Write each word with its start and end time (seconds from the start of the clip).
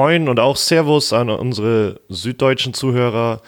Moin 0.00 0.30
und 0.30 0.40
auch 0.40 0.56
Servus 0.56 1.12
an 1.12 1.28
unsere 1.28 2.00
süddeutschen 2.08 2.72
Zuhörer. 2.72 3.42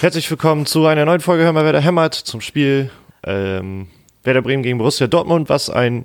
Herzlich 0.00 0.28
willkommen 0.28 0.66
zu 0.66 0.84
einer 0.84 1.04
neuen 1.04 1.20
Folge 1.20 1.44
Hör 1.44 1.52
mal, 1.52 1.64
wer 1.64 1.74
da 1.74 1.78
hämmert 1.78 2.14
zum 2.14 2.40
Spiel 2.40 2.90
ähm, 3.22 3.86
Werder 4.24 4.42
Bremen 4.42 4.64
gegen 4.64 4.78
Borussia 4.78 5.06
Dortmund, 5.06 5.48
was 5.48 5.70
ein 5.70 6.04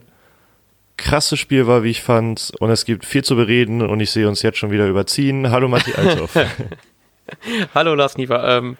krasses 0.97 1.39
Spiel 1.39 1.65
war, 1.65 1.81
wie 1.81 1.89
ich 1.89 2.03
fand. 2.03 2.51
Und 2.59 2.69
es 2.69 2.85
gibt 2.85 3.05
viel 3.05 3.23
zu 3.23 3.35
bereden 3.35 3.81
und 3.81 3.99
ich 4.01 4.11
sehe 4.11 4.27
uns 4.27 4.43
jetzt 4.43 4.59
schon 4.59 4.69
wieder 4.69 4.87
überziehen. 4.87 5.49
Hallo 5.49 5.67
Matti 5.67 5.95
Althoff. 5.95 6.35
Hallo 7.73 7.95
Lars 7.95 8.17
Niefer. 8.17 8.59
Ähm, 8.59 8.77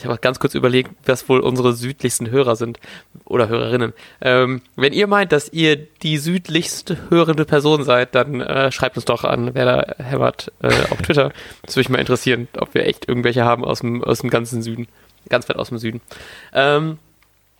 ich 0.00 0.06
habe 0.06 0.18
ganz 0.18 0.38
kurz 0.38 0.54
überlegt, 0.54 0.90
was 1.04 1.28
wohl 1.28 1.40
unsere 1.40 1.74
südlichsten 1.74 2.30
Hörer 2.30 2.56
sind 2.56 2.80
oder 3.26 3.48
Hörerinnen. 3.48 3.92
Ähm, 4.22 4.62
wenn 4.74 4.94
ihr 4.94 5.06
meint, 5.06 5.30
dass 5.30 5.52
ihr 5.52 5.76
die 5.76 6.16
südlichst 6.16 6.96
hörende 7.10 7.44
Person 7.44 7.84
seid, 7.84 8.14
dann 8.14 8.40
äh, 8.40 8.72
schreibt 8.72 8.96
uns 8.96 9.04
doch 9.04 9.24
an 9.24 9.54
Werder 9.54 9.96
Herbert 9.98 10.52
äh, 10.62 10.72
auf 10.88 11.02
Twitter. 11.02 11.32
Das 11.62 11.76
würde 11.76 11.80
mich 11.80 11.88
mal 11.90 11.98
interessieren, 11.98 12.48
ob 12.56 12.72
wir 12.72 12.86
echt 12.86 13.08
irgendwelche 13.08 13.44
haben 13.44 13.62
aus 13.62 13.80
dem, 13.80 14.02
aus 14.02 14.20
dem 14.20 14.30
ganzen 14.30 14.62
Süden. 14.62 14.88
Ganz 15.28 15.50
weit 15.50 15.58
aus 15.58 15.68
dem 15.68 15.76
Süden. 15.76 16.00
Ähm, 16.54 16.98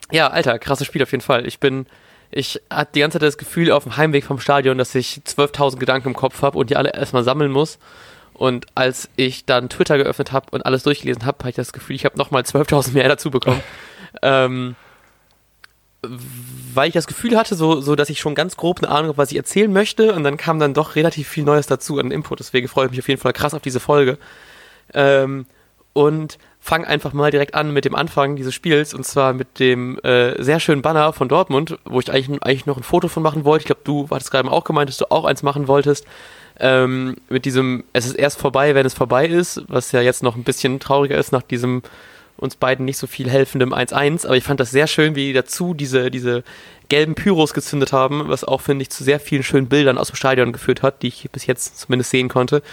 ja, 0.09 0.27
Alter, 0.29 0.57
krasses 0.57 0.87
Spiel 0.87 1.03
auf 1.03 1.11
jeden 1.11 1.21
Fall. 1.21 1.45
Ich 1.45 1.59
bin, 1.59 1.85
ich 2.31 2.59
hatte 2.71 2.93
die 2.95 3.01
ganze 3.01 3.19
Zeit 3.19 3.27
das 3.27 3.37
Gefühl 3.37 3.71
auf 3.71 3.83
dem 3.83 3.97
Heimweg 3.97 4.23
vom 4.23 4.39
Stadion, 4.39 4.79
dass 4.79 4.95
ich 4.95 5.21
12.000 5.27 5.77
Gedanken 5.77 6.09
im 6.09 6.15
Kopf 6.15 6.41
habe 6.41 6.57
und 6.57 6.71
die 6.71 6.75
alle 6.75 6.91
erstmal 6.95 7.23
sammeln 7.23 7.51
muss. 7.51 7.77
Und 8.41 8.65
als 8.73 9.07
ich 9.17 9.45
dann 9.45 9.69
Twitter 9.69 9.99
geöffnet 9.99 10.31
habe 10.31 10.47
und 10.49 10.65
alles 10.65 10.81
durchgelesen 10.81 11.27
habe, 11.27 11.37
habe 11.37 11.51
ich 11.51 11.55
das 11.55 11.73
Gefühl, 11.73 11.95
ich 11.95 12.05
habe 12.05 12.17
nochmal 12.17 12.41
12.000 12.41 12.93
mehr 12.93 13.07
dazu 13.07 13.29
bekommen. 13.29 13.61
ähm, 14.23 14.75
weil 16.01 16.87
ich 16.87 16.95
das 16.95 17.05
Gefühl 17.05 17.37
hatte, 17.37 17.53
so, 17.53 17.81
so 17.81 17.95
dass 17.95 18.09
ich 18.09 18.19
schon 18.19 18.33
ganz 18.33 18.57
grob 18.57 18.79
eine 18.79 18.89
Ahnung 18.89 19.09
habe, 19.09 19.19
was 19.19 19.29
ich 19.29 19.37
erzählen 19.37 19.71
möchte. 19.71 20.15
Und 20.15 20.23
dann 20.23 20.37
kam 20.37 20.57
dann 20.57 20.73
doch 20.73 20.95
relativ 20.95 21.27
viel 21.27 21.43
Neues 21.43 21.67
dazu 21.67 21.99
an 21.99 22.09
Input. 22.09 22.39
Deswegen 22.39 22.67
freue 22.67 22.85
ich 22.85 22.89
mich 22.89 22.99
auf 23.01 23.09
jeden 23.09 23.21
Fall 23.21 23.31
krass 23.31 23.53
auf 23.53 23.61
diese 23.61 23.79
Folge. 23.79 24.17
Ähm, 24.95 25.45
und 25.93 26.39
fange 26.59 26.87
einfach 26.87 27.13
mal 27.13 27.29
direkt 27.29 27.53
an 27.53 27.71
mit 27.71 27.85
dem 27.85 27.93
Anfang 27.93 28.37
dieses 28.37 28.55
Spiels. 28.55 28.95
Und 28.95 29.05
zwar 29.05 29.33
mit 29.33 29.59
dem 29.59 29.99
äh, 29.99 30.41
sehr 30.41 30.59
schönen 30.59 30.81
Banner 30.81 31.13
von 31.13 31.29
Dortmund, 31.29 31.77
wo 31.85 31.99
ich 31.99 32.11
eigentlich, 32.11 32.41
eigentlich 32.41 32.65
noch 32.65 32.77
ein 32.77 32.83
Foto 32.83 33.07
von 33.07 33.21
machen 33.21 33.45
wollte. 33.45 33.61
Ich 33.61 33.67
glaube, 33.67 33.81
du 33.83 34.07
hattest 34.09 34.31
gerade 34.31 34.51
auch 34.51 34.63
gemeint, 34.63 34.89
dass 34.89 34.97
du 34.97 35.11
auch 35.11 35.25
eins 35.25 35.43
machen 35.43 35.67
wolltest 35.67 36.07
ähm, 36.61 37.15
mit 37.29 37.45
diesem, 37.45 37.83
es 37.91 38.05
ist 38.05 38.15
erst 38.15 38.39
vorbei, 38.39 38.75
wenn 38.75 38.85
es 38.85 38.93
vorbei 38.93 39.27
ist, 39.27 39.63
was 39.67 39.91
ja 39.91 40.01
jetzt 40.01 40.23
noch 40.23 40.35
ein 40.35 40.43
bisschen 40.43 40.79
trauriger 40.79 41.17
ist 41.17 41.31
nach 41.31 41.41
diesem 41.41 41.81
uns 42.37 42.55
beiden 42.55 42.85
nicht 42.85 42.97
so 42.97 43.05
viel 43.05 43.29
helfendem 43.29 43.73
1-1, 43.73 44.25
aber 44.25 44.35
ich 44.35 44.43
fand 44.43 44.59
das 44.59 44.71
sehr 44.71 44.87
schön, 44.87 45.15
wie 45.15 45.27
die 45.27 45.33
dazu 45.33 45.75
diese, 45.75 46.09
diese 46.09 46.43
gelben 46.89 47.13
Pyros 47.13 47.53
gezündet 47.53 47.93
haben, 47.93 48.27
was 48.29 48.43
auch, 48.43 48.61
finde 48.61 48.81
ich, 48.81 48.89
zu 48.89 49.03
sehr 49.03 49.19
vielen 49.19 49.43
schönen 49.43 49.67
Bildern 49.67 49.97
aus 49.97 50.07
dem 50.07 50.15
Stadion 50.15 50.51
geführt 50.51 50.81
hat, 50.81 51.03
die 51.03 51.09
ich 51.09 51.29
bis 51.31 51.45
jetzt 51.45 51.79
zumindest 51.79 52.09
sehen 52.09 52.29
konnte. 52.29 52.63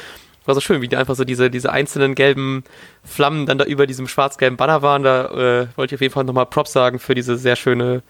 War 0.46 0.54
so 0.54 0.62
schön, 0.62 0.80
wie 0.80 0.88
die 0.88 0.96
einfach 0.96 1.14
so 1.14 1.24
diese, 1.24 1.50
diese 1.50 1.70
einzelnen 1.70 2.14
gelben 2.14 2.64
Flammen 3.04 3.44
dann 3.44 3.58
da 3.58 3.66
über 3.66 3.86
diesem 3.86 4.08
schwarz-gelben 4.08 4.56
Banner 4.56 4.80
waren. 4.80 5.02
Da 5.02 5.26
äh, 5.26 5.66
wollte 5.76 5.94
ich 5.94 5.98
auf 5.98 6.00
jeden 6.00 6.14
Fall 6.14 6.24
nochmal 6.24 6.46
Props 6.46 6.72
sagen 6.72 6.98
für 6.98 7.14
diese 7.14 7.36
sehr 7.36 7.54
schöne 7.54 8.02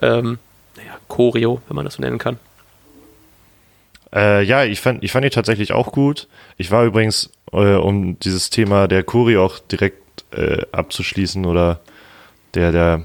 ähm, 0.00 0.38
naja, 0.76 0.92
Choreo, 1.08 1.60
wenn 1.68 1.76
man 1.76 1.84
das 1.84 1.94
so 1.94 2.02
nennen 2.02 2.16
kann. 2.16 2.38
Äh, 4.14 4.42
ja, 4.44 4.64
ich 4.64 4.80
fand, 4.80 5.02
ich 5.02 5.12
fand 5.12 5.24
die 5.24 5.30
tatsächlich 5.30 5.72
auch 5.72 5.92
gut. 5.92 6.28
Ich 6.56 6.70
war 6.70 6.84
übrigens, 6.84 7.30
äh, 7.52 7.74
um 7.74 8.18
dieses 8.18 8.50
Thema 8.50 8.88
der 8.88 9.02
Kuri 9.04 9.36
auch 9.36 9.58
direkt 9.58 10.24
äh, 10.32 10.62
abzuschließen 10.72 11.46
oder 11.46 11.80
der, 12.54 12.72
der 12.72 13.02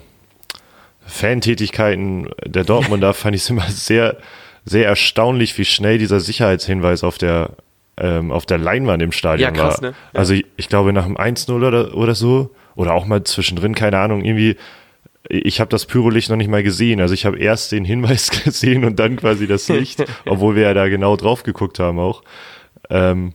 Fantätigkeiten 1.06 2.30
der 2.46 2.64
Dortmunder, 2.64 3.14
fand 3.14 3.36
ich 3.36 3.44
es 3.44 3.50
immer 3.50 3.70
sehr, 3.70 4.18
sehr 4.66 4.86
erstaunlich, 4.86 5.58
wie 5.58 5.66
schnell 5.66 5.98
dieser 5.98 6.20
Sicherheitshinweis 6.20 7.04
auf 7.04 7.18
der, 7.18 7.52
ähm, 7.98 8.32
auf 8.32 8.46
der 8.46 8.58
Leinwand 8.58 9.02
im 9.02 9.14
Stadion 9.14 9.56
ja, 9.56 9.62
krass, 9.62 9.82
war. 9.82 9.92
Ne? 9.92 9.96
Ja. 10.14 10.20
Also 10.20 10.34
ich, 10.34 10.46
ich, 10.58 10.68
glaube 10.68 10.92
nach 10.92 11.06
dem 11.06 11.18
1-0 11.18 11.52
oder, 11.52 11.96
oder 11.96 12.16
so, 12.16 12.52
oder 12.76 12.94
auch 12.94 13.06
mal 13.06 13.24
zwischendrin, 13.24 13.76
keine 13.76 13.98
Ahnung, 14.00 14.24
irgendwie 14.24 14.58
ich 15.30 15.60
habe 15.60 15.70
das 15.70 15.86
Pyrolicht 15.86 16.30
noch 16.30 16.38
nicht 16.38 16.50
mal 16.50 16.64
gesehen. 16.64 17.02
Also 17.02 17.14
ich 17.14 17.26
habe 17.26 17.40
erst 17.40 17.72
den 17.72 17.86
Hinweis 17.86 18.30
gesehen 18.44 18.86
und 18.86 18.98
dann 19.00 19.18
quasi 19.18 19.48
das 19.48 19.68
Licht, 19.68 20.04
obwohl 20.26 20.56
wir 20.56 20.64
ja 20.64 20.74
da 20.74 20.88
genau 20.88 21.16
drauf 21.16 21.44
geguckt 21.44 21.80
haben 21.80 22.00
auch. 22.00 22.24
Ähm, 22.90 23.34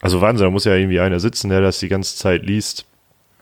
also 0.00 0.20
Wahnsinn, 0.20 0.46
da 0.46 0.50
muss 0.50 0.64
ja 0.64 0.74
irgendwie 0.74 1.00
einer 1.00 1.20
sitzen, 1.20 1.50
der 1.50 1.60
das 1.60 1.78
die 1.78 1.88
ganze 1.88 2.16
Zeit 2.16 2.44
liest. 2.44 2.86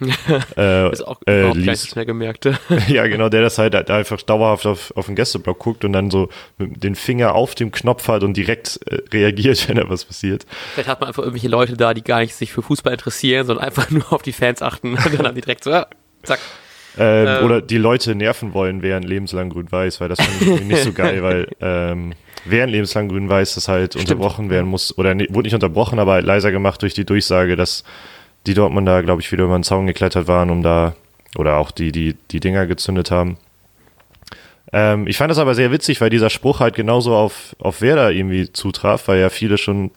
äh, 0.56 0.90
ist 0.92 1.06
auch 1.06 1.20
äh, 1.26 1.52
liest. 1.52 1.94
mehr 1.94 2.06
gemerkt. 2.06 2.48
ja, 2.88 3.06
genau, 3.06 3.28
der 3.28 3.42
das 3.42 3.58
halt 3.58 3.90
einfach 3.90 4.22
dauerhaft 4.22 4.64
auf, 4.64 4.92
auf 4.96 5.06
den 5.06 5.14
Gästeblock 5.14 5.58
guckt 5.58 5.84
und 5.84 5.92
dann 5.92 6.10
so 6.10 6.30
mit 6.56 6.82
den 6.82 6.94
Finger 6.94 7.34
auf 7.34 7.54
dem 7.54 7.70
Knopf 7.70 8.08
hat 8.08 8.22
und 8.22 8.34
direkt 8.34 8.80
äh, 8.86 9.02
reagiert, 9.12 9.68
wenn 9.68 9.76
da 9.76 9.88
was 9.90 10.06
passiert. 10.06 10.46
Vielleicht 10.72 10.88
hat 10.88 11.00
man 11.00 11.08
einfach 11.08 11.22
irgendwelche 11.22 11.48
Leute 11.48 11.76
da, 11.76 11.92
die 11.92 12.02
gar 12.02 12.20
nicht 12.20 12.34
sich 12.34 12.50
für 12.50 12.62
Fußball 12.62 12.94
interessieren, 12.94 13.46
sondern 13.46 13.66
einfach 13.66 13.90
nur 13.90 14.10
auf 14.10 14.22
die 14.22 14.32
Fans 14.32 14.62
achten 14.62 14.94
und 14.94 15.18
dann 15.18 15.26
haben 15.26 15.34
die 15.34 15.42
direkt 15.42 15.64
so, 15.64 15.70
ja, 15.70 15.86
zack. 16.22 16.40
Ähm, 16.98 17.26
ähm, 17.28 17.44
oder 17.44 17.60
die 17.60 17.78
Leute 17.78 18.14
nerven 18.14 18.52
wollen 18.52 18.82
während 18.82 19.06
lebenslang 19.06 19.50
grün-weiß, 19.50 20.00
weil 20.00 20.08
das 20.08 20.20
finde 20.20 20.60
ich 20.60 20.66
nicht 20.66 20.82
so 20.82 20.92
geil, 20.92 21.22
weil 21.22 21.48
ähm, 21.60 22.12
während 22.44 22.72
lebenslang 22.72 23.08
grün-weiß 23.08 23.54
das 23.54 23.68
halt 23.68 23.94
Stimmt. 23.94 24.10
unterbrochen 24.10 24.50
werden 24.50 24.68
muss, 24.68 24.96
oder 24.98 25.14
ne, 25.14 25.26
wurde 25.30 25.46
nicht 25.46 25.54
unterbrochen, 25.54 25.98
aber 25.98 26.14
halt 26.14 26.26
leiser 26.26 26.50
gemacht 26.50 26.82
durch 26.82 26.94
die 26.94 27.04
Durchsage, 27.04 27.56
dass 27.56 27.84
die 28.46 28.54
Dortmunder, 28.54 29.02
glaube 29.02 29.20
ich, 29.20 29.30
wieder 29.30 29.44
über 29.44 29.58
den 29.58 29.64
Zaun 29.64 29.86
geklettert 29.86 30.26
waren, 30.26 30.50
um 30.50 30.62
da, 30.62 30.94
oder 31.36 31.58
auch 31.58 31.70
die, 31.70 31.92
die, 31.92 32.16
die 32.30 32.40
Dinger 32.40 32.66
gezündet 32.66 33.10
haben. 33.10 33.36
Ähm, 34.72 35.06
ich 35.06 35.16
fand 35.16 35.30
das 35.30 35.38
aber 35.38 35.54
sehr 35.54 35.72
witzig, 35.72 36.00
weil 36.00 36.10
dieser 36.10 36.30
Spruch 36.30 36.60
halt 36.60 36.74
genauso 36.74 37.14
auf, 37.14 37.54
auf 37.58 37.82
Werder 37.82 38.12
irgendwie 38.12 38.52
zutraf, 38.52 39.08
weil 39.08 39.20
ja 39.20 39.28
viele 39.28 39.58
schon 39.58 39.90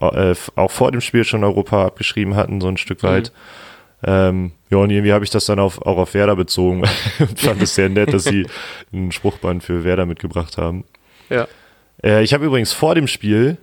äh, 0.00 0.34
auch 0.56 0.70
vor 0.70 0.92
dem 0.92 1.00
Spiel 1.00 1.24
schon 1.24 1.44
Europa 1.44 1.86
abgeschrieben 1.86 2.34
hatten, 2.34 2.60
so 2.60 2.68
ein 2.68 2.76
Stück 2.76 3.02
weit. 3.02 3.32
Mhm. 3.32 3.65
Ähm, 4.06 4.52
ja, 4.70 4.78
und 4.78 4.90
irgendwie 4.90 5.12
habe 5.12 5.24
ich 5.24 5.30
das 5.30 5.46
dann 5.46 5.58
auf, 5.58 5.82
auch 5.82 5.98
auf 5.98 6.14
Werder 6.14 6.36
bezogen 6.36 6.84
und 7.18 7.38
fand 7.40 7.60
es 7.60 7.74
sehr 7.74 7.88
nett, 7.88 8.12
dass 8.12 8.24
sie 8.24 8.46
ein 8.92 9.10
Spruchband 9.10 9.64
für 9.64 9.84
Werder 9.84 10.06
mitgebracht 10.06 10.56
haben. 10.56 10.84
Ja. 11.28 11.48
Äh, 12.02 12.22
ich 12.22 12.32
habe 12.32 12.44
übrigens 12.44 12.72
vor 12.72 12.94
dem 12.94 13.08
Spiel, 13.08 13.58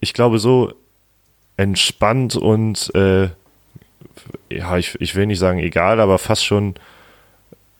ich 0.00 0.12
glaube, 0.12 0.38
so 0.38 0.74
entspannt 1.56 2.36
und 2.36 2.94
äh, 2.94 3.28
ja, 4.50 4.76
ich, 4.76 5.00
ich 5.00 5.14
will 5.14 5.26
nicht 5.26 5.38
sagen 5.38 5.58
egal, 5.58 6.00
aber 6.00 6.18
fast 6.18 6.44
schon. 6.44 6.74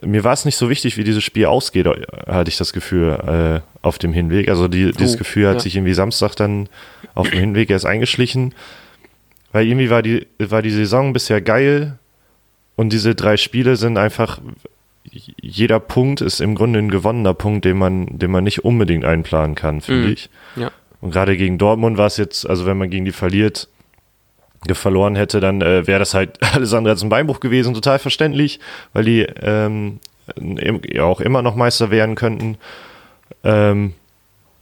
Mir 0.03 0.25
war 0.25 0.33
es 0.33 0.47
nicht 0.47 0.57
so 0.57 0.71
wichtig, 0.71 0.97
wie 0.97 1.05
dieses 1.05 1.23
Spiel 1.23 1.45
ausgeht, 1.45 1.87
hatte 2.27 2.49
ich 2.49 2.57
das 2.57 2.73
Gefühl 2.73 3.63
äh, 3.63 3.87
auf 3.87 3.99
dem 3.99 4.15
Hinweg. 4.15 4.49
Also 4.49 4.67
die, 4.67 4.93
dieses 4.93 5.17
oh, 5.17 5.19
Gefühl 5.19 5.47
hat 5.47 5.57
ja. 5.57 5.61
sich 5.61 5.77
irgendwie 5.77 5.93
Samstag 5.93 6.35
dann 6.37 6.71
auf 7.15 7.29
dem 7.29 7.39
Hinweg 7.39 7.69
erst 7.69 7.85
eingeschlichen. 7.85 8.55
Weil 9.53 9.67
irgendwie 9.67 9.91
war 9.91 10.03
die, 10.03 10.27
war 10.39 10.63
die 10.63 10.71
Saison 10.71 11.13
bisher 11.13 11.41
geil 11.41 11.99
und 12.77 12.93
diese 12.93 13.15
drei 13.15 13.37
Spiele 13.37 13.77
sind 13.77 13.99
einfach, 13.99 14.41
jeder 15.11 15.81
Punkt 15.81 16.21
ist 16.21 16.41
im 16.41 16.55
Grunde 16.55 16.79
ein 16.79 16.91
gewonnener 16.91 17.35
Punkt, 17.35 17.65
den 17.65 17.79
man, 17.79 18.19
den 18.19 18.31
man 18.31 18.45
nicht 18.45 18.65
unbedingt 18.65 19.05
einplanen 19.05 19.55
kann, 19.55 19.81
finde 19.81 20.07
mhm. 20.07 20.13
ich. 20.13 20.31
Ja. 20.57 20.71
Und 21.01 21.11
gerade 21.11 21.37
gegen 21.37 21.59
Dortmund 21.59 21.99
war 21.99 22.07
es 22.07 22.17
jetzt, 22.17 22.49
also 22.49 22.67
wenn 22.67 22.79
man 22.79 22.91
gegen 22.91 23.05
die 23.05 23.13
verliert, 23.13 23.69
verloren 24.73 25.17
hätte, 25.17 25.41
dann 25.41 25.63
äh, 25.63 25.87
wäre 25.87 25.99
das 25.99 26.15
halt 26.15 26.39
alles 26.55 26.73
andere 26.75 26.93
als 26.93 27.03
ein 27.03 27.09
Beinbruch 27.09 27.41
gewesen, 27.41 27.75
total 27.75 27.99
verständlich, 27.99 28.61
weil 28.93 29.05
die 29.05 29.23
ähm, 29.23 30.01
ja 30.39 31.05
auch 31.05 31.21
immer 31.21 31.43
noch 31.43 31.57
Meister 31.57 31.91
werden 31.91 32.15
könnten. 32.15 32.59
Ähm, 33.43 33.95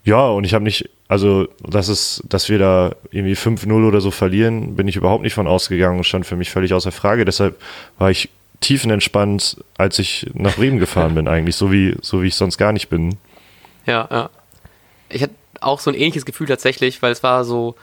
ja, 0.04 0.26
und 0.28 0.44
ich 0.44 0.54
habe 0.54 0.64
nicht, 0.64 0.88
also 1.08 1.48
das 1.62 1.88
ist, 1.88 2.22
dass 2.28 2.50
wir 2.50 2.58
da 2.58 2.92
irgendwie 3.10 3.34
5-0 3.34 3.86
oder 3.86 4.00
so 4.00 4.10
verlieren, 4.10 4.76
bin 4.76 4.86
ich 4.88 4.96
überhaupt 4.96 5.22
nicht 5.22 5.34
von 5.34 5.46
ausgegangen 5.46 5.96
und 5.96 6.04
stand 6.04 6.26
für 6.26 6.36
mich 6.36 6.50
völlig 6.50 6.74
außer 6.74 6.92
Frage. 6.92 7.24
Deshalb 7.24 7.58
war 7.98 8.10
ich 8.10 8.28
tiefenentspannt, 8.60 9.56
als 9.78 9.98
ich 9.98 10.26
nach 10.34 10.56
Bremen 10.56 10.78
gefahren 10.80 11.14
bin, 11.14 11.26
eigentlich, 11.26 11.56
so 11.56 11.72
wie, 11.72 11.96
so 12.02 12.22
wie 12.22 12.26
ich 12.28 12.34
sonst 12.34 12.58
gar 12.58 12.72
nicht 12.72 12.88
bin. 12.88 13.16
Ja, 13.86 14.06
ja. 14.10 14.30
Ich 15.08 15.22
hatte 15.22 15.34
auch 15.60 15.80
so 15.80 15.90
ein 15.90 15.94
ähnliches 15.94 16.26
Gefühl 16.26 16.46
tatsächlich, 16.46 17.00
weil 17.00 17.12
es 17.12 17.22
war 17.22 17.44
so, 17.44 17.74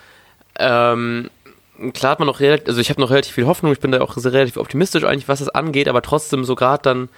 ähm, 0.59 1.31
klar 1.93 2.11
hat 2.11 2.19
man 2.19 2.27
noch 2.27 2.39
relativ, 2.39 2.67
also 2.67 2.79
ich 2.79 2.91
habe 2.91 3.01
noch 3.01 3.09
relativ 3.09 3.33
viel 3.33 3.47
Hoffnung, 3.47 3.71
ich 3.71 3.79
bin 3.79 3.91
da 3.91 4.01
auch 4.01 4.15
relativ 4.15 4.57
optimistisch 4.57 5.03
eigentlich, 5.03 5.27
was 5.27 5.39
das 5.39 5.49
angeht, 5.49 5.87
aber 5.87 6.03
trotzdem 6.03 6.45
so 6.45 6.53
gerade 6.53 6.83
dann 6.83 7.09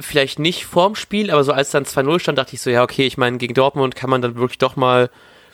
vielleicht 0.00 0.38
nicht 0.38 0.64
vorm 0.64 0.94
Spiel, 0.94 1.30
aber 1.30 1.44
so 1.44 1.52
als 1.52 1.70
dann 1.70 1.84
2-0 1.84 2.20
stand, 2.20 2.38
dachte 2.38 2.54
ich 2.54 2.60
so, 2.60 2.70
ja, 2.70 2.82
okay, 2.82 3.06
ich 3.06 3.18
meine, 3.18 3.38
gegen 3.38 3.54
Dortmund 3.54 3.96
kann 3.96 4.10
man 4.10 4.22
dann 4.22 4.36
wirklich 4.36 4.58
doch 4.58 4.76
mal 4.76 5.10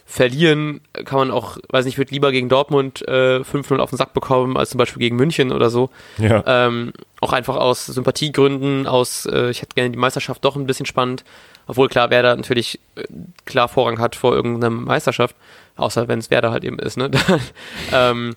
verlieren, 0.07 0.83
kann 1.07 1.19
man 1.19 1.31
auch, 1.31 1.57
weiß 1.71 1.87
nicht, 1.87 1.95
ich 1.95 1.99
würde 1.99 2.13
lieber 2.13 2.31
gegen 2.31 2.51
Dortmund 2.51 3.07
äh, 3.09 3.41
5-0 3.41 3.79
auf 3.79 3.91
den 3.91 3.97
Sack 3.97 4.13
bekommen, 4.13 4.57
als 4.57 4.71
zum 4.71 4.79
Beispiel 4.79 5.01
gegen 5.01 5.17
München 5.17 5.51
oder 5.51 5.71
so. 5.71 5.89
Ja. 6.19 6.45
Ähm, 6.47 6.93
auch 7.21 7.33
einfach 7.33 7.57
aus 7.57 7.87
Sympathiegründen, 7.87 8.87
aus, 8.87 9.25
äh, 9.25 9.49
ich 9.49 9.63
hätte 9.63 9.75
gerne 9.75 9.91
die 9.91 9.99
Meisterschaft 9.99 10.45
doch 10.45 10.57
ein 10.57 10.67
bisschen 10.67 10.85
spannend, 10.85 11.25
obwohl 11.67 11.89
klar, 11.89 12.11
Werder 12.11 12.37
natürlich 12.37 12.81
äh, 12.97 13.05
klar 13.47 13.69
Vorrang 13.69 13.99
hat 13.99 14.15
vor 14.15 14.35
irgendeiner 14.35 14.71
Meisterschaft, 14.71 15.37
außer 15.77 16.07
wenn 16.07 16.19
es 16.19 16.31
Werder 16.31 16.51
halt 16.51 16.65
eben 16.65 16.79
ist, 16.79 16.99
ne? 16.99 17.11
ähm, 17.93 18.37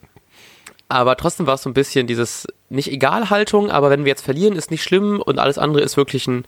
aber 0.89 1.17
trotzdem 1.17 1.47
war 1.47 1.55
es 1.55 1.63
so 1.63 1.69
ein 1.69 1.73
bisschen 1.73 2.07
dieses, 2.07 2.47
nicht 2.69 2.91
egal 2.91 3.29
Haltung, 3.29 3.69
aber 3.69 3.89
wenn 3.89 4.05
wir 4.05 4.09
jetzt 4.09 4.23
verlieren, 4.23 4.55
ist 4.55 4.71
nicht 4.71 4.83
schlimm 4.83 5.21
und 5.21 5.39
alles 5.39 5.57
andere 5.57 5.81
ist 5.81 5.97
wirklich 5.97 6.27
ein, 6.27 6.45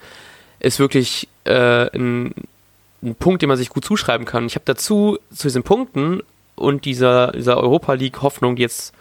ist 0.59 0.80
wirklich 0.80 1.27
äh, 1.44 1.88
ein, 1.95 2.33
ein 3.03 3.15
Punkt, 3.15 3.41
den 3.41 3.50
man 3.50 3.57
sich 3.57 3.69
gut 3.69 3.86
zuschreiben 3.86 4.25
kann. 4.25 4.45
Ich 4.45 4.56
habe 4.56 4.65
dazu, 4.65 5.18
zu 5.33 5.47
diesen 5.47 5.63
Punkten 5.63 6.21
und 6.56 6.86
dieser, 6.86 7.31
dieser 7.31 7.57
Europa 7.57 7.94
League-Hoffnung, 7.94 8.56
die 8.56 8.62
jetzt 8.62 8.94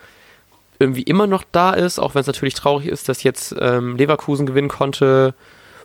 irgendwie 0.79 1.03
immer 1.03 1.27
noch 1.27 1.45
da 1.51 1.73
ist, 1.73 1.99
auch 1.99 2.15
wenn 2.15 2.21
es 2.21 2.27
natürlich 2.27 2.55
traurig 2.55 2.87
ist, 2.87 3.09
dass 3.09 3.23
jetzt 3.23 3.55
ähm, 3.59 3.97
Leverkusen 3.97 4.47
gewinnen 4.47 4.69
konnte. 4.69 5.35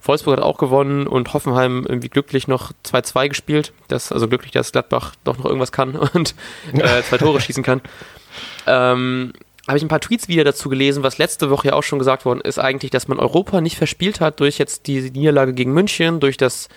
Wolfsburg 0.03 0.37
hat 0.37 0.43
auch 0.43 0.57
gewonnen 0.57 1.07
und 1.07 1.33
Hoffenheim 1.33 1.85
irgendwie 1.87 2.09
glücklich 2.09 2.47
noch 2.47 2.71
2-2 2.85 3.29
gespielt. 3.29 3.73
Das, 3.87 4.11
also 4.11 4.27
glücklich, 4.27 4.51
dass 4.51 4.71
Gladbach 4.71 5.15
doch 5.23 5.37
noch 5.37 5.45
irgendwas 5.45 5.71
kann 5.71 5.95
und 6.13 6.35
äh, 6.73 7.01
zwei 7.09 7.17
Tore 7.17 7.39
schießen 7.39 7.63
kann. 7.63 7.81
Ähm, 8.67 9.33
habe 9.67 9.77
ich 9.77 9.83
ein 9.83 9.89
paar 9.89 10.01
Tweets 10.01 10.27
wieder 10.27 10.43
dazu 10.43 10.67
gelesen, 10.67 11.03
was 11.03 11.17
letzte 11.17 11.49
Woche 11.49 11.69
ja 11.69 11.73
auch 11.73 11.83
schon 11.83 11.99
gesagt 11.99 12.25
worden 12.25 12.41
ist, 12.41 12.59
eigentlich, 12.59 12.91
dass 12.91 13.07
man 13.07 13.17
Europa 13.17 13.61
nicht 13.61 13.77
verspielt 13.77 14.19
hat 14.19 14.41
durch 14.41 14.57
jetzt 14.57 14.87
die 14.87 15.09
Niederlage 15.11 15.53
gegen 15.53 15.73
München, 15.73 16.19
durch 16.19 16.35
das 16.35 16.67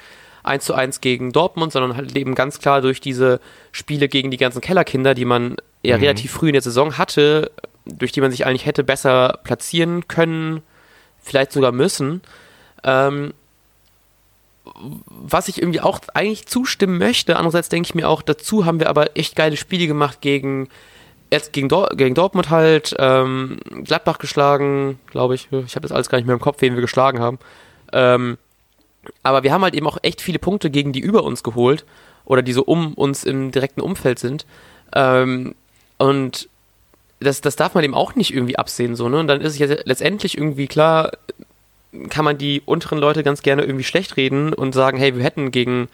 1 0.45 0.65
zu 0.65 0.75
1 0.75 1.01
gegen 1.01 1.33
Dortmund, 1.33 1.73
sondern 1.73 1.97
halt 1.97 2.17
eben 2.17 2.37
ganz 2.37 2.61
klar 2.61 2.81
durch 2.81 3.01
diese 3.01 3.41
Spiele 3.73 4.09
gegen 4.09 4.31
die 4.31 4.37
ganzen 4.37 4.61
Kellerkinder, 4.61 5.15
die 5.15 5.25
man 5.25 5.57
ja 5.83 5.97
mhm. 5.97 6.05
relativ 6.05 6.31
früh 6.31 6.49
in 6.49 6.53
der 6.53 6.63
Saison 6.63 6.97
hatte, 6.97 7.51
durch 7.85 8.13
die 8.13 8.21
man 8.21 8.31
sich 8.31 8.47
eigentlich 8.47 8.67
hätte 8.67 8.85
besser 8.85 9.41
platzieren 9.43 10.07
können, 10.07 10.63
vielleicht 11.21 11.51
sogar 11.51 11.73
müssen. 11.73 12.23
Ähm, 12.87 13.35
was 15.09 15.49
ich 15.49 15.61
irgendwie 15.61 15.81
auch 15.81 16.01
eigentlich 16.15 16.47
zustimmen 16.47 16.99
möchte, 16.99 17.37
andererseits 17.37 17.69
denke 17.69 17.89
ich 17.89 17.95
mir 17.95 18.09
auch, 18.09 18.23
dazu 18.23 18.65
haben 18.65 18.81
wir 18.81 18.89
aber 18.89 19.17
echt 19.17 19.37
geile 19.37 19.57
Spiele 19.57 19.87
gemacht 19.87 20.21
gegen 20.21 20.69
jetzt 21.31 21.53
gegen, 21.53 21.69
Dor 21.69 21.89
gegen 21.97 22.15
Dortmund 22.15 22.51
halt, 22.51 22.95
ähm, 22.99 23.59
Gladbach 23.85 24.19
geschlagen, 24.19 24.99
glaube 25.11 25.35
ich. 25.35 25.49
Ich 25.51 25.75
habe 25.75 25.83
das 25.83 25.93
alles 25.93 26.09
gar 26.09 26.19
nicht 26.19 26.27
mehr 26.27 26.35
im 26.35 26.41
Kopf, 26.41 26.61
wen 26.61 26.75
wir 26.75 26.81
geschlagen 26.81 27.21
haben. 27.21 27.39
Ähm, 27.93 28.39
aber 29.23 29.43
wir 29.43 29.53
haben 29.53 29.63
halt 29.63 29.75
eben 29.75 29.87
auch 29.87 29.99
echt 30.03 30.21
viele 30.21 30.39
Punkte 30.39 30.71
gegen 30.71 30.93
die 30.93 31.01
über 31.01 31.25
uns 31.25 31.43
geholt 31.43 31.85
oder 32.25 32.43
die 32.43 32.53
so 32.53 32.63
um 32.63 32.95
uns 32.95 33.25
im 33.25 33.51
direkten 33.51 33.81
Umfeld 33.81 34.19
sind. 34.19 34.47
Ähm, 34.95 35.55
und 35.99 36.49
das, 37.21 37.41
das 37.41 37.57
darf 37.57 37.75
man 37.75 37.85
eben 37.85 37.95
auch 37.95 38.15
nicht 38.15 38.35
irgendwie 38.35 38.59
absehen, 38.59 38.95
so, 38.95 39.09
ne? 39.09 39.19
Und 39.19 39.29
dann 39.29 39.41
ist 39.41 39.55
es 39.55 39.59
ja 39.59 39.67
letztendlich 39.85 40.37
irgendwie 40.37 40.67
klar, 40.67 41.13
kann 42.09 42.25
man 42.25 42.39
die 42.39 42.63
unteren 42.65 42.99
Leute 42.99 43.23
ganz 43.23 43.43
gerne 43.43 43.63
irgendwie 43.63 43.85
schlecht 43.85 44.17
reden 44.17 44.53
und 44.53 44.73
sagen, 44.75 44.99
hey, 44.99 45.17
wir 45.17 45.25
hätten 45.25 45.51
gegen 45.51 45.89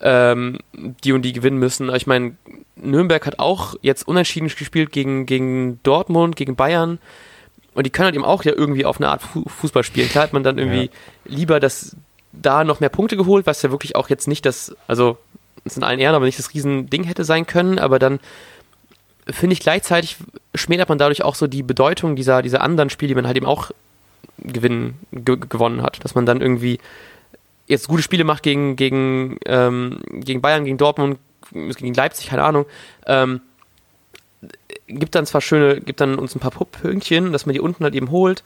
ähm, 0.00 0.58
die 0.72 1.12
und 1.12 1.22
die 1.22 1.32
gewinnen 1.32 1.58
müssen. 1.58 1.92
Ich 1.94 2.06
meine, 2.06 2.36
Nürnberg 2.76 3.24
hat 3.26 3.38
auch 3.38 3.74
jetzt 3.82 4.06
unentschieden 4.06 4.48
gespielt 4.48 4.92
gegen, 4.92 5.26
gegen 5.26 5.80
Dortmund, 5.82 6.36
gegen 6.36 6.56
Bayern. 6.56 6.98
Und 7.74 7.86
die 7.86 7.90
können 7.90 8.06
halt 8.06 8.14
eben 8.14 8.24
auch 8.24 8.44
ja 8.44 8.52
irgendwie 8.52 8.84
auf 8.84 8.98
eine 8.98 9.08
Art 9.08 9.22
Fußball 9.22 9.82
spielen. 9.82 10.08
Klar 10.08 10.24
hat 10.24 10.32
man 10.32 10.44
dann 10.44 10.58
irgendwie 10.58 10.84
ja. 10.84 10.90
lieber 11.24 11.60
das 11.60 11.96
da 12.32 12.64
noch 12.64 12.80
mehr 12.80 12.88
Punkte 12.88 13.16
geholt, 13.16 13.46
was 13.46 13.62
ja 13.62 13.70
wirklich 13.70 13.96
auch 13.96 14.08
jetzt 14.08 14.28
nicht 14.28 14.44
das, 14.46 14.76
also 14.86 15.18
es 15.64 15.74
sind 15.74 15.84
allen 15.84 16.00
Ehren, 16.00 16.14
aber 16.14 16.26
nicht 16.26 16.38
das 16.38 16.52
Riesending 16.52 17.04
hätte 17.04 17.24
sein 17.24 17.46
können, 17.46 17.78
aber 17.78 17.98
dann 17.98 18.20
finde 19.28 19.54
ich 19.54 19.60
gleichzeitig 19.60 20.16
schmälert 20.54 20.88
man 20.88 20.98
dadurch 20.98 21.22
auch 21.22 21.34
so 21.34 21.46
die 21.46 21.62
Bedeutung 21.62 22.16
dieser, 22.16 22.42
dieser 22.42 22.60
anderen 22.60 22.90
Spiele, 22.90 23.08
die 23.08 23.14
man 23.14 23.26
halt 23.26 23.36
eben 23.36 23.46
auch 23.46 23.70
gewinnen, 24.38 24.98
gewonnen 25.12 25.82
hat. 25.82 26.04
Dass 26.04 26.14
man 26.14 26.26
dann 26.26 26.40
irgendwie 26.40 26.78
jetzt 27.66 27.88
gute 27.88 28.02
Spiele 28.02 28.24
macht 28.24 28.42
gegen, 28.42 28.76
gegen, 28.76 29.38
ähm, 29.46 30.00
gegen 30.10 30.40
Bayern, 30.40 30.64
gegen 30.64 30.78
Dortmund, 30.78 31.18
gegen 31.52 31.94
Leipzig, 31.94 32.28
keine 32.28 32.42
Ahnung. 32.42 32.66
Ähm, 33.06 33.40
gibt 34.86 35.14
dann 35.14 35.26
zwar 35.26 35.40
schöne, 35.40 35.80
gibt 35.80 36.00
dann 36.00 36.18
uns 36.18 36.34
ein 36.34 36.40
paar 36.40 36.50
Pünktchen, 36.50 37.32
dass 37.32 37.46
man 37.46 37.54
die 37.54 37.60
unten 37.60 37.84
halt 37.84 37.94
eben 37.94 38.10
holt. 38.10 38.42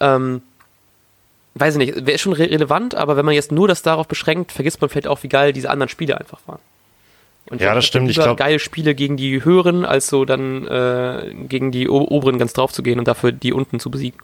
Ähm, 0.00 0.42
weiß 1.54 1.74
ich 1.74 1.78
nicht, 1.78 2.06
wäre 2.06 2.18
schon 2.18 2.32
re 2.32 2.50
relevant, 2.50 2.94
aber 2.94 3.16
wenn 3.16 3.24
man 3.24 3.34
jetzt 3.34 3.52
nur 3.52 3.68
das 3.68 3.82
darauf 3.82 4.06
beschränkt, 4.08 4.52
vergisst 4.52 4.80
man 4.80 4.90
vielleicht 4.90 5.08
auch, 5.08 5.22
wie 5.22 5.28
geil 5.28 5.52
diese 5.52 5.70
anderen 5.70 5.88
Spiele 5.88 6.18
einfach 6.18 6.40
waren. 6.46 6.60
Und 7.50 7.60
ja, 7.60 7.74
das 7.74 7.86
stimmt. 7.86 8.10
Ich 8.10 8.16
glaube, 8.16 8.36
geile 8.36 8.58
Spiele 8.58 8.94
gegen 8.94 9.16
die 9.16 9.42
höheren, 9.42 9.84
als 9.84 10.08
so 10.08 10.24
dann 10.24 10.66
äh, 10.66 11.34
gegen 11.48 11.72
die 11.72 11.88
oberen 11.88 12.38
ganz 12.38 12.52
drauf 12.52 12.72
zu 12.72 12.82
gehen 12.82 12.98
und 12.98 13.08
dafür 13.08 13.32
die 13.32 13.52
unten 13.52 13.80
zu 13.80 13.90
besiegen. 13.90 14.20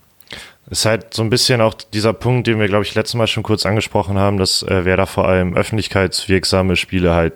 Ist 0.71 0.87
halt 0.87 1.13
so 1.13 1.23
ein 1.23 1.31
bisschen 1.31 1.61
auch 1.61 1.75
dieser 1.75 2.15
Punkt, 2.15 2.47
den 2.47 2.59
wir, 2.59 2.69
glaube 2.69 2.85
ich, 2.85 2.95
letztes 2.95 3.15
Mal 3.15 3.27
schon 3.27 3.43
kurz 3.43 3.67
angesprochen 3.67 4.19
haben, 4.19 4.39
dass 4.39 4.63
äh, 4.63 4.85
wer 4.85 4.97
da 4.97 5.07
vor 5.07 5.29
allem 5.29 5.55
öffentlichkeitswirksame 5.55 6.77
Spiele 6.77 7.15
halt 7.15 7.35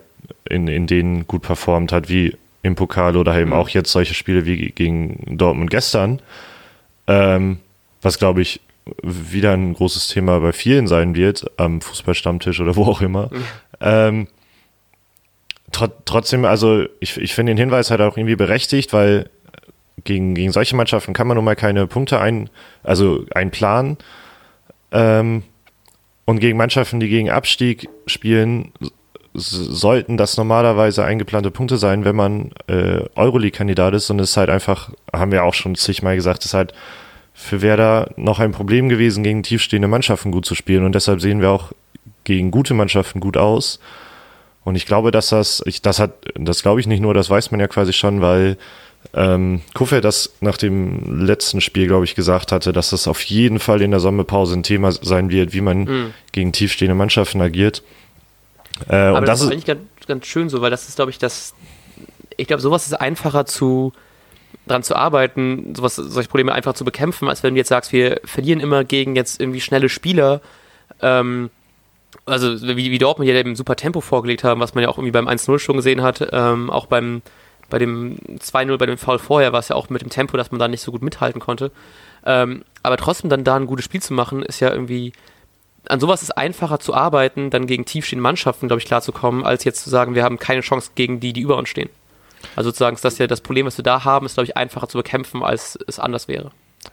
in, 0.49 0.67
in 0.67 0.87
denen 0.87 1.27
gut 1.27 1.43
performt 1.43 1.91
hat, 1.91 2.09
wie 2.09 2.35
im 2.63 2.75
Pokal 2.75 3.15
oder 3.15 3.37
eben 3.37 3.51
mhm. 3.51 3.55
auch 3.55 3.69
jetzt 3.69 3.91
solche 3.91 4.13
Spiele 4.13 4.45
wie 4.45 4.71
gegen 4.71 5.37
Dortmund 5.37 5.69
gestern, 5.69 6.21
ähm, 7.07 7.59
was, 8.01 8.17
glaube 8.17 8.41
ich, 8.41 8.61
wieder 9.03 9.53
ein 9.53 9.73
großes 9.73 10.07
Thema 10.07 10.39
bei 10.39 10.51
vielen 10.51 10.87
sein 10.87 11.15
wird, 11.15 11.45
am 11.57 11.81
Fußballstammtisch 11.81 12.59
oder 12.59 12.75
wo 12.75 12.85
auch 12.85 13.01
immer. 13.01 13.29
Mhm. 13.31 13.45
Ähm, 13.81 14.27
tr 15.71 15.89
trotzdem, 16.05 16.45
also 16.45 16.85
ich, 16.99 17.17
ich 17.17 17.33
finde 17.33 17.51
den 17.51 17.57
Hinweis 17.57 17.91
halt 17.91 18.01
auch 18.01 18.17
irgendwie 18.17 18.35
berechtigt, 18.35 18.91
weil 18.93 19.29
gegen, 20.03 20.35
gegen 20.35 20.51
solche 20.51 20.75
Mannschaften 20.75 21.13
kann 21.13 21.27
man 21.27 21.35
nun 21.35 21.45
mal 21.45 21.55
keine 21.55 21.87
Punkte 21.87 22.19
ein, 22.19 22.49
also 22.83 23.25
einplanen. 23.33 23.97
Ähm, 24.91 25.43
und 26.25 26.39
gegen 26.39 26.57
Mannschaften, 26.57 26.99
die 26.99 27.09
gegen 27.09 27.29
Abstieg 27.29 27.89
spielen, 28.05 28.71
sollten 29.33 30.17
das 30.17 30.37
normalerweise 30.37 31.03
eingeplante 31.03 31.51
Punkte 31.51 31.77
sein, 31.77 32.05
wenn 32.05 32.15
man 32.15 32.51
äh, 32.67 33.01
Euroleague-Kandidat 33.15 33.93
ist. 33.93 34.09
Und 34.09 34.19
es 34.19 34.31
ist 34.31 34.37
halt 34.37 34.49
einfach, 34.49 34.91
haben 35.13 35.31
wir 35.31 35.43
auch 35.43 35.53
schon 35.53 35.75
zigmal 35.75 36.15
gesagt, 36.15 36.45
ist 36.45 36.53
halt 36.53 36.73
für 37.33 37.61
Werder 37.61 38.11
noch 38.17 38.39
ein 38.39 38.51
Problem 38.51 38.89
gewesen, 38.89 39.23
gegen 39.23 39.43
tiefstehende 39.43 39.87
Mannschaften 39.87 40.31
gut 40.31 40.45
zu 40.45 40.55
spielen. 40.55 40.83
Und 40.83 40.93
deshalb 40.93 41.21
sehen 41.21 41.41
wir 41.41 41.51
auch 41.51 41.71
gegen 42.23 42.51
gute 42.51 42.73
Mannschaften 42.73 43.19
gut 43.19 43.37
aus. 43.37 43.79
Und 44.63 44.75
ich 44.75 44.85
glaube, 44.85 45.11
dass 45.11 45.29
das, 45.29 45.63
ich, 45.65 45.81
das 45.81 45.99
hat, 45.99 46.11
das 46.35 46.61
glaube 46.61 46.79
ich 46.79 46.87
nicht 46.87 46.99
nur, 46.99 47.13
das 47.13 47.29
weiß 47.29 47.51
man 47.51 47.59
ja 47.59 47.67
quasi 47.67 47.93
schon, 47.93 48.21
weil 48.21 48.57
ähm, 49.13 49.61
Kuffer 49.73 50.01
das 50.01 50.35
nach 50.39 50.57
dem 50.57 51.25
letzten 51.25 51.61
Spiel, 51.61 51.87
glaube 51.87 52.05
ich, 52.05 52.13
gesagt 52.13 52.51
hatte, 52.51 52.73
dass 52.73 52.91
das 52.91 53.07
auf 53.07 53.21
jeden 53.23 53.59
Fall 53.59 53.81
in 53.81 53.91
der 53.91 53.99
Sommerpause 53.99 54.55
ein 54.55 54.63
Thema 54.63 54.91
sein 54.91 55.31
wird, 55.31 55.53
wie 55.53 55.61
man 55.61 55.79
mhm. 55.79 56.13
gegen 56.31 56.51
tiefstehende 56.51 56.95
Mannschaften 56.95 57.41
agiert. 57.41 57.81
Äh, 58.87 58.95
Aber 58.95 59.21
das, 59.21 59.39
das 59.39 59.41
ist 59.41 59.51
eigentlich 59.51 59.65
ganz, 59.65 59.81
ganz 60.07 60.25
schön 60.27 60.49
so, 60.49 60.61
weil 60.61 60.69
das 60.69 60.87
ist, 60.87 60.95
glaube 60.95 61.11
ich, 61.11 61.17
das, 61.17 61.55
ich 62.37 62.47
glaube, 62.47 62.61
sowas 62.61 62.85
ist 62.85 62.93
einfacher 62.93 63.47
zu, 63.47 63.93
dran 64.67 64.83
zu 64.83 64.95
arbeiten, 64.95 65.73
sowas, 65.75 65.95
solche 65.95 66.29
Probleme 66.29 66.53
einfach 66.53 66.73
zu 66.73 66.85
bekämpfen, 66.85 67.27
als 67.27 67.41
wenn 67.41 67.55
du 67.55 67.57
jetzt 67.57 67.69
sagst, 67.69 67.91
wir 67.91 68.21
verlieren 68.25 68.59
immer 68.59 68.83
gegen 68.83 69.15
jetzt 69.15 69.41
irgendwie 69.41 69.61
schnelle 69.61 69.89
Spieler, 69.89 70.41
ähm, 71.01 71.49
also 72.25 72.61
wie, 72.61 72.91
wie 72.91 72.97
Dortmund 72.99 73.27
ja 73.27 73.35
eben 73.35 73.55
super 73.55 73.75
Tempo 73.75 74.01
vorgelegt 74.01 74.43
haben, 74.43 74.61
was 74.61 74.75
man 74.75 74.83
ja 74.83 74.89
auch 74.89 74.97
irgendwie 74.97 75.11
beim 75.11 75.27
1-0 75.27 75.57
schon 75.57 75.77
gesehen 75.77 76.03
hat, 76.03 76.27
ähm, 76.31 76.69
auch 76.69 76.85
beim 76.85 77.23
bei 77.69 77.79
dem 77.79 78.17
2-0, 78.39 78.77
bei 78.77 78.85
dem 78.85 78.97
Foul 78.97 79.19
vorher 79.19 79.53
war 79.53 79.59
es 79.59 79.69
ja 79.69 79.75
auch 79.75 79.89
mit 79.89 80.01
dem 80.01 80.09
Tempo, 80.09 80.37
dass 80.37 80.51
man 80.51 80.59
da 80.59 80.67
nicht 80.67 80.81
so 80.81 80.91
gut 80.91 81.01
mithalten 81.01 81.39
konnte. 81.39 81.71
Ähm, 82.25 82.63
aber 82.83 82.97
trotzdem 82.97 83.29
dann 83.29 83.43
da 83.43 83.55
ein 83.55 83.67
gutes 83.67 83.85
Spiel 83.85 84.01
zu 84.01 84.13
machen, 84.13 84.43
ist 84.43 84.59
ja 84.59 84.71
irgendwie, 84.71 85.13
an 85.87 85.99
sowas 85.99 86.21
ist 86.21 86.31
einfacher 86.31 86.79
zu 86.79 86.93
arbeiten, 86.93 87.49
dann 87.49 87.67
gegen 87.67 87.85
tiefstehende 87.85 88.23
Mannschaften, 88.23 88.67
glaube 88.67 88.79
ich, 88.79 88.85
klarzukommen, 88.85 89.45
als 89.45 89.63
jetzt 89.63 89.83
zu 89.83 89.89
sagen, 89.89 90.15
wir 90.15 90.23
haben 90.23 90.39
keine 90.39 90.61
Chance 90.61 90.91
gegen 90.95 91.19
die, 91.19 91.33
die 91.33 91.41
über 91.41 91.57
uns 91.57 91.69
stehen. 91.69 91.89
Also 92.55 92.69
sozusagen 92.69 92.95
ist 92.95 93.05
das 93.05 93.17
ja 93.17 93.27
das 93.27 93.41
Problem, 93.41 93.65
was 93.65 93.77
wir 93.77 93.83
da 93.83 94.05
haben, 94.05 94.25
ist, 94.25 94.35
glaube 94.35 94.45
ich, 94.45 94.57
einfacher 94.57 94.87
zu 94.87 94.97
bekämpfen, 94.97 95.43
als 95.43 95.77
es 95.87 95.99
anders 95.99 96.27
wäre. 96.27 96.51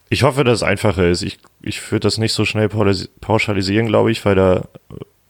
Ich 0.09 0.23
hoffe, 0.23 0.45
dass 0.45 0.59
es 0.59 0.62
einfacher 0.62 1.09
ist. 1.09 1.23
Ich, 1.23 1.38
ich 1.62 1.90
würde 1.92 2.00
das 2.00 2.18
nicht 2.18 2.33
so 2.33 2.45
schnell 2.45 2.68
pauschalisieren, 2.68 3.87
glaube 3.87 4.11
ich, 4.11 4.25
weil 4.25 4.35
da, 4.35 4.68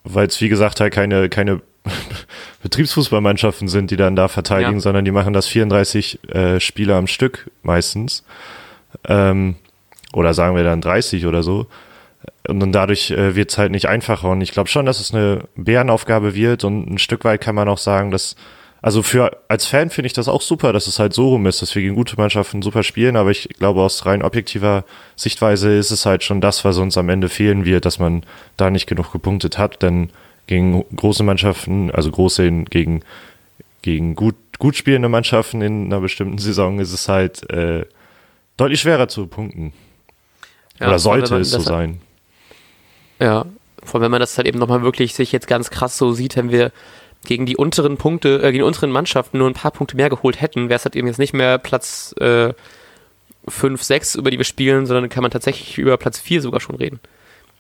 weil 0.07 0.27
es 0.27 0.41
wie 0.41 0.49
gesagt 0.49 0.81
halt 0.81 0.93
keine, 0.93 1.29
keine 1.29 1.61
Betriebsfußballmannschaften 2.63 3.69
sind, 3.69 3.91
die 3.91 3.97
dann 3.97 4.17
da 4.17 4.29
verteidigen, 4.29 4.75
ja. 4.75 4.81
sondern 4.81 5.05
die 5.05 5.11
machen 5.11 5.33
das 5.33 5.47
34 5.47 6.29
äh, 6.29 6.61
Spieler 6.61 6.97
am 6.97 7.07
Stück 7.07 7.51
meistens. 7.63 8.25
Ähm, 9.09 9.57
oder 10.13 10.35
sagen 10.35 10.57
wir 10.57 10.65
dann 10.65 10.81
30 10.81 11.27
oder 11.27 11.43
so. 11.43 11.67
Und 12.49 12.61
dann 12.61 12.73
dadurch 12.73 13.11
äh, 13.11 13.35
wird 13.35 13.51
es 13.51 13.59
halt 13.59 13.73
nicht 13.73 13.89
einfacher. 13.89 14.31
Und 14.31 14.41
ich 14.41 14.53
glaube 14.53 14.69
schon, 14.69 14.87
dass 14.87 15.01
es 15.01 15.13
eine 15.13 15.45
Bärenaufgabe 15.57 16.35
wird. 16.35 16.65
Und 16.65 16.89
ein 16.91 16.99
Stück 16.99 17.25
weit 17.25 17.41
kann 17.41 17.55
man 17.55 17.69
auch 17.69 17.79
sagen, 17.79 18.11
dass, 18.11 18.37
also 18.83 19.03
für 19.03 19.37
als 19.49 19.67
Fan 19.67 19.91
finde 19.91 20.07
ich 20.07 20.13
das 20.13 20.29
auch 20.29 20.43
super, 20.43 20.73
dass 20.73 20.87
es 20.87 20.99
halt 20.99 21.13
so 21.13 21.31
rum 21.31 21.47
ist, 21.47 21.63
dass 21.63 21.75
wir 21.75 21.83
gegen 21.83 21.95
gute 21.95 22.17
Mannschaften 22.17 22.63
super 22.63 22.83
spielen. 22.83 23.17
Aber 23.17 23.31
ich 23.31 23.49
glaube, 23.59 23.81
aus 23.81 24.07
rein 24.07 24.23
objektiver 24.23 24.85
Sichtweise 25.17 25.73
ist 25.77 25.91
es 25.91 26.07
halt 26.07 26.23
schon 26.23 26.41
das, 26.41 26.65
was 26.65 26.79
uns 26.79 26.97
am 26.99 27.09
Ende 27.09 27.29
fehlen 27.29 27.65
wird, 27.65 27.85
dass 27.85 27.99
man 27.99 28.25
da 28.57 28.71
nicht 28.71 28.87
genug 28.87 29.13
gepunktet 29.13 29.59
hat. 29.59 29.83
Denn 29.83 30.11
gegen 30.47 30.85
große 30.95 31.23
Mannschaften, 31.23 31.91
also 31.91 32.11
große 32.11 32.51
gegen, 32.65 33.03
gegen 33.83 34.15
gut, 34.15 34.37
gut 34.59 34.77
spielende 34.77 35.09
Mannschaften 35.09 35.63
in 35.63 35.87
einer 35.87 36.01
bestimmten 36.01 36.39
Saison 36.39 36.79
ist 36.79 36.93
es 36.93 37.09
halt 37.09 37.49
äh, 37.51 37.87
deutlich 38.57 38.81
schwerer 38.81 39.09
zu 39.09 39.27
punkten. 39.27 39.73
Ja, 40.79 40.89
Oder 40.89 40.99
sollte 40.99 41.37
es 41.37 41.51
so 41.51 41.61
sein. 41.61 42.01
Ja, 43.19 43.47
vor 43.83 43.95
allem 43.95 44.05
wenn 44.05 44.11
man 44.13 44.21
das 44.21 44.37
halt 44.37 44.47
eben 44.47 44.59
nochmal 44.59 44.83
wirklich 44.83 45.15
sich 45.15 45.33
jetzt 45.33 45.47
ganz 45.47 45.71
krass 45.71 45.97
so 45.97 46.13
sieht, 46.13 46.37
wenn 46.37 46.51
wir 46.51 46.71
gegen 47.27 47.47
die 47.47 47.57
unteren 47.57 47.97
Punkte, 47.97 48.39
äh, 48.39 48.53
gegen 48.53 48.59
die 48.59 48.63
unteren 48.63 48.91
Mannschaften 48.91 49.39
nur 49.39 49.49
ein 49.49 49.55
paar 49.55 49.71
Punkte 49.71 49.97
mehr 49.97 50.09
geholt 50.11 50.41
hätten, 50.41 50.69
wäre 50.69 50.77
es 50.77 50.85
halt 50.85 50.97
eben 50.97 51.07
jetzt 51.07 51.19
nicht 51.19 51.35
mehr 51.35 51.59
Platz 51.59 52.15
äh, 52.21 52.55
5, 53.49 53.83
6, 53.83 54.17
über 54.17 54.31
die 54.31 54.39
wir 54.39 54.45
spielen, 54.45 54.87
sondern 54.87 55.09
kann 55.09 55.23
man 55.23 55.31
tatsächlich 55.31 55.79
über 55.79 55.97
Platz 55.97 56.19
4 56.19 56.43
sogar 56.43 56.61
schon 56.61 56.77
reden. 56.77 57.01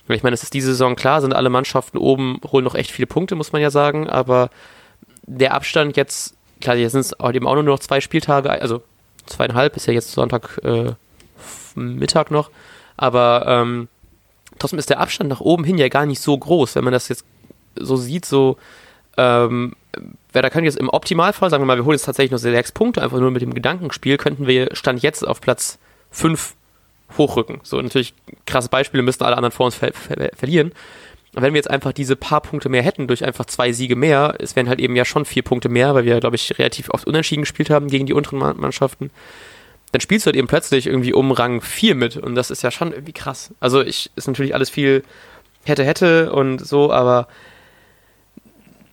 Ich 0.08 0.22
meine, 0.22 0.34
es 0.34 0.44
ist 0.44 0.54
diese 0.54 0.68
Saison 0.68 0.94
klar, 0.94 1.20
sind 1.20 1.34
alle 1.34 1.50
Mannschaften 1.50 1.98
oben, 1.98 2.40
holen 2.50 2.64
noch 2.64 2.76
echt 2.76 2.92
viele 2.92 3.06
Punkte, 3.06 3.34
muss 3.34 3.52
man 3.52 3.60
ja 3.60 3.70
sagen, 3.70 4.08
aber 4.08 4.50
der 5.26 5.54
Abstand 5.54 5.96
jetzt 5.96 6.36
klar, 6.60 6.76
jetzt 6.76 6.92
sind 6.92 7.00
es 7.00 7.12
eben 7.34 7.46
auch 7.46 7.54
nur 7.54 7.62
noch 7.64 7.78
zwei 7.78 8.00
Spieltage, 8.00 8.50
also 8.50 8.82
zweieinhalb, 9.26 9.76
ist 9.76 9.86
ja 9.86 9.92
jetzt 9.92 10.12
Sonntag 10.12 10.60
äh, 10.62 10.92
Mittag 11.74 12.30
noch, 12.30 12.50
aber 12.96 13.44
ähm, 13.46 13.88
trotzdem 14.58 14.78
ist 14.78 14.90
der 14.90 15.00
Abstand 15.00 15.28
nach 15.28 15.40
oben 15.40 15.64
hin 15.64 15.78
ja 15.78 15.88
gar 15.88 16.06
nicht 16.06 16.20
so 16.20 16.36
groß, 16.36 16.76
wenn 16.76 16.84
man 16.84 16.92
das 16.92 17.08
jetzt 17.08 17.24
so 17.74 17.96
sieht, 17.96 18.24
so 18.24 18.56
ähm, 19.16 19.72
Werder 20.32 20.50
könnte 20.50 20.66
jetzt 20.66 20.78
im 20.78 20.88
Optimalfall, 20.88 21.50
sagen 21.50 21.62
wir 21.62 21.66
mal, 21.66 21.76
wir 21.76 21.84
holen 21.84 21.94
jetzt 21.94 22.04
tatsächlich 22.04 22.32
noch 22.32 22.38
sechs 22.38 22.72
Punkte, 22.72 23.02
einfach 23.02 23.18
nur 23.18 23.30
mit 23.30 23.42
dem 23.42 23.54
Gedankenspiel, 23.54 24.18
könnten 24.18 24.46
wir 24.46 24.68
Stand 24.74 25.02
jetzt 25.02 25.26
auf 25.26 25.40
Platz 25.40 25.78
5 26.10 26.54
hochrücken. 27.16 27.60
So, 27.62 27.80
natürlich 27.80 28.14
krasse 28.46 28.68
Beispiele 28.68 29.02
müssten 29.02 29.24
alle 29.24 29.36
anderen 29.36 29.52
vor 29.52 29.66
uns 29.66 29.76
ver 29.76 29.92
ver 29.92 30.30
verlieren. 30.36 30.72
Und 31.34 31.42
wenn 31.42 31.52
wir 31.52 31.58
jetzt 31.58 31.70
einfach 31.70 31.92
diese 31.92 32.16
paar 32.16 32.40
Punkte 32.40 32.68
mehr 32.68 32.82
hätten, 32.82 33.06
durch 33.06 33.24
einfach 33.24 33.44
zwei 33.44 33.72
Siege 33.72 33.94
mehr, 33.94 34.36
es 34.38 34.56
wären 34.56 34.68
halt 34.68 34.80
eben 34.80 34.96
ja 34.96 35.04
schon 35.04 35.26
vier 35.26 35.42
Punkte 35.42 35.68
mehr, 35.68 35.94
weil 35.94 36.04
wir, 36.04 36.18
glaube 36.18 36.36
ich, 36.36 36.58
relativ 36.58 36.90
oft 36.90 37.06
unentschieden 37.06 37.42
gespielt 37.42 37.68
haben 37.68 37.88
gegen 37.88 38.06
die 38.06 38.14
unteren 38.14 38.38
Mannschaften, 38.38 39.10
dann 39.92 40.00
spielst 40.00 40.24
du 40.24 40.28
halt 40.28 40.36
eben 40.36 40.48
plötzlich 40.48 40.86
irgendwie 40.86 41.12
um 41.12 41.32
Rang 41.32 41.60
4 41.60 41.94
mit 41.94 42.16
und 42.16 42.34
das 42.34 42.50
ist 42.50 42.62
ja 42.62 42.70
schon 42.70 42.92
irgendwie 42.92 43.12
krass. 43.12 43.52
Also 43.60 43.82
ich, 43.82 44.10
ist 44.16 44.28
natürlich 44.28 44.54
alles 44.54 44.70
viel 44.70 45.02
hätte, 45.64 45.84
hätte 45.84 46.32
und 46.32 46.64
so, 46.64 46.90
aber 46.90 47.28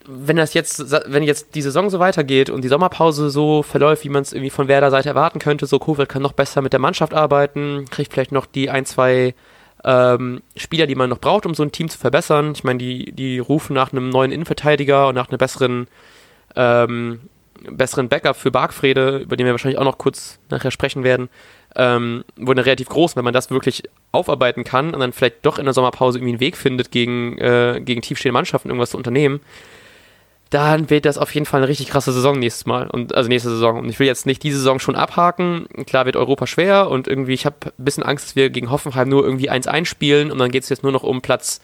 wenn 0.07 0.35
das 0.35 0.53
jetzt, 0.53 0.91
wenn 1.07 1.23
jetzt 1.23 1.55
die 1.55 1.61
Saison 1.61 1.89
so 1.89 1.99
weitergeht 1.99 2.49
und 2.49 2.63
die 2.63 2.67
Sommerpause 2.67 3.29
so 3.29 3.63
verläuft, 3.63 4.03
wie 4.03 4.09
man 4.09 4.21
es 4.21 4.33
irgendwie 4.33 4.49
von 4.49 4.67
Werder 4.67 4.91
Seite 4.91 5.09
erwarten 5.09 5.39
könnte, 5.39 5.65
so 5.65 5.79
Kofeld 5.79 6.09
kann 6.09 6.21
noch 6.21 6.33
besser 6.33 6.61
mit 6.61 6.73
der 6.73 6.79
Mannschaft 6.79 7.13
arbeiten, 7.13 7.85
kriegt 7.89 8.13
vielleicht 8.13 8.31
noch 8.31 8.45
die 8.45 8.69
ein, 8.69 8.85
zwei 8.85 9.33
ähm, 9.83 10.41
Spieler, 10.55 10.87
die 10.87 10.95
man 10.95 11.09
noch 11.09 11.19
braucht, 11.19 11.45
um 11.45 11.53
so 11.53 11.63
ein 11.63 11.71
Team 11.71 11.89
zu 11.89 11.97
verbessern. 11.97 12.53
Ich 12.55 12.63
meine, 12.63 12.79
die, 12.79 13.11
die 13.11 13.39
rufen 13.39 13.73
nach 13.73 13.91
einem 13.91 14.09
neuen 14.09 14.31
Innenverteidiger 14.31 15.07
und 15.07 15.15
nach 15.15 15.29
einer 15.29 15.37
besseren, 15.37 15.87
ähm, 16.55 17.21
besseren 17.69 18.09
Backup 18.09 18.35
für 18.35 18.51
Bargfrede, 18.51 19.19
über 19.19 19.37
den 19.37 19.45
wir 19.45 19.53
wahrscheinlich 19.53 19.79
auch 19.79 19.85
noch 19.85 19.97
kurz 19.97 20.39
nachher 20.49 20.71
sprechen 20.71 21.03
werden, 21.03 21.29
ähm, 21.75 22.23
wurde 22.37 22.65
relativ 22.65 22.89
groß. 22.89 23.15
Wenn 23.15 23.25
man 23.25 23.33
das 23.33 23.49
wirklich 23.51 23.83
aufarbeiten 24.11 24.63
kann 24.63 24.93
und 24.93 24.99
dann 24.99 25.13
vielleicht 25.13 25.45
doch 25.45 25.59
in 25.59 25.65
der 25.65 25.73
Sommerpause 25.73 26.17
irgendwie 26.17 26.33
einen 26.33 26.39
Weg 26.39 26.57
findet, 26.57 26.91
gegen, 26.91 27.37
äh, 27.37 27.81
gegen 27.83 28.01
tiefstehende 28.01 28.33
Mannschaften 28.33 28.69
irgendwas 28.69 28.91
zu 28.91 28.97
unternehmen, 28.97 29.41
dann 30.53 30.91
wird 30.91 31.05
das 31.05 31.17
auf 31.17 31.33
jeden 31.33 31.47
Fall 31.47 31.61
eine 31.61 31.67
richtig 31.67 31.87
krasse 31.87 32.11
Saison 32.11 32.37
nächstes 32.37 32.67
Mal. 32.67 32.87
Und, 32.87 33.15
also 33.15 33.27
nächste 33.27 33.49
Saison. 33.49 33.79
Und 33.79 33.89
ich 33.89 33.97
will 33.99 34.05
jetzt 34.05 34.27
nicht 34.27 34.43
diese 34.43 34.57
Saison 34.57 34.79
schon 34.79 34.95
abhaken. 34.95 35.65
Klar 35.87 36.05
wird 36.05 36.15
Europa 36.15 36.45
schwer 36.45 36.91
und 36.91 37.07
irgendwie, 37.07 37.33
ich 37.33 37.47
habe 37.47 37.55
ein 37.65 37.83
bisschen 37.83 38.03
Angst, 38.03 38.25
dass 38.25 38.35
wir 38.35 38.51
gegen 38.51 38.69
Hoffenheim 38.69 39.09
nur 39.09 39.23
irgendwie 39.23 39.49
1 39.49 39.65
einspielen 39.65 40.31
und 40.31 40.37
dann 40.37 40.51
geht 40.51 40.63
es 40.63 40.69
jetzt 40.69 40.83
nur 40.83 40.91
noch 40.91 41.03
um 41.03 41.21
Platz 41.21 41.59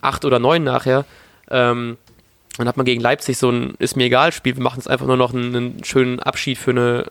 8 0.00 0.24
oder 0.24 0.38
9 0.38 0.64
nachher. 0.64 1.04
Ähm, 1.50 1.98
dann 2.56 2.68
hat 2.68 2.76
man 2.78 2.86
gegen 2.86 3.02
Leipzig 3.02 3.36
so 3.36 3.50
ein 3.50 3.74
ist 3.78 3.96
mir 3.96 4.04
egal 4.04 4.32
Spiel. 4.32 4.56
Wir 4.56 4.62
machen 4.62 4.80
es 4.80 4.86
einfach 4.86 5.06
nur 5.06 5.18
noch 5.18 5.34
einen, 5.34 5.54
einen, 5.54 5.84
schönen 5.84 6.18
Abschied 6.20 6.56
für 6.56 6.70
eine 6.70 7.06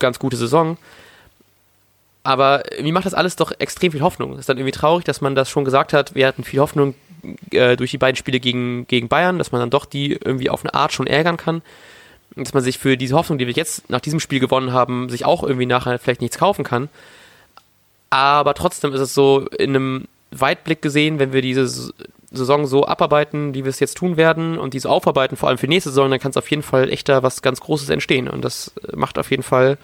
ganz 0.00 0.18
gute 0.18 0.36
Saison. 0.36 0.76
Aber 2.24 2.64
mir 2.82 2.92
macht 2.92 3.06
das 3.06 3.14
alles 3.14 3.36
doch 3.36 3.52
extrem 3.58 3.92
viel 3.92 4.02
Hoffnung. 4.02 4.32
Es 4.32 4.40
ist 4.40 4.48
dann 4.48 4.58
irgendwie 4.58 4.76
traurig, 4.76 5.04
dass 5.04 5.20
man 5.20 5.36
das 5.36 5.48
schon 5.48 5.64
gesagt 5.64 5.92
hat. 5.92 6.16
Wir 6.16 6.26
hatten 6.26 6.42
viel 6.42 6.60
Hoffnung 6.60 6.94
äh, 7.50 7.76
durch 7.76 7.90
die 7.90 7.98
beiden 7.98 8.16
Spiele 8.16 8.40
gegen, 8.40 8.86
gegen 8.86 9.08
Bayern, 9.08 9.38
dass 9.38 9.52
man 9.52 9.60
dann 9.60 9.70
doch 9.70 9.84
die 9.84 10.12
irgendwie 10.12 10.50
auf 10.50 10.64
eine 10.64 10.74
Art 10.74 10.92
schon 10.92 11.06
ärgern 11.06 11.36
kann. 11.36 11.62
Dass 12.36 12.54
man 12.54 12.62
sich 12.62 12.78
für 12.78 12.96
diese 12.96 13.16
Hoffnung, 13.16 13.38
die 13.38 13.46
wir 13.46 13.54
jetzt 13.54 13.88
nach 13.90 14.00
diesem 14.00 14.20
Spiel 14.20 14.40
gewonnen 14.40 14.72
haben, 14.72 15.08
sich 15.08 15.24
auch 15.24 15.42
irgendwie 15.42 15.66
nachher 15.66 15.98
vielleicht 15.98 16.20
nichts 16.20 16.38
kaufen 16.38 16.64
kann. 16.64 16.88
Aber 18.10 18.54
trotzdem 18.54 18.92
ist 18.92 19.00
es 19.00 19.14
so, 19.14 19.46
in 19.58 19.70
einem 19.70 20.08
Weitblick 20.30 20.82
gesehen, 20.82 21.18
wenn 21.18 21.32
wir 21.32 21.42
diese 21.42 21.92
Saison 22.30 22.66
so 22.66 22.86
abarbeiten, 22.86 23.54
wie 23.54 23.64
wir 23.64 23.70
es 23.70 23.80
jetzt 23.80 23.96
tun 23.96 24.16
werden 24.16 24.58
und 24.58 24.74
diese 24.74 24.90
aufarbeiten, 24.90 25.36
vor 25.36 25.48
allem 25.48 25.58
für 25.58 25.68
nächste 25.68 25.90
Saison, 25.90 26.10
dann 26.10 26.20
kann 26.20 26.30
es 26.30 26.36
auf 26.36 26.50
jeden 26.50 26.62
Fall 26.62 26.90
echt 26.90 27.08
da 27.08 27.22
was 27.22 27.42
ganz 27.42 27.60
Großes 27.60 27.88
entstehen. 27.88 28.28
Und 28.28 28.44
das 28.44 28.72
macht 28.94 29.18
auf 29.18 29.30
jeden 29.30 29.42
Fall 29.42 29.78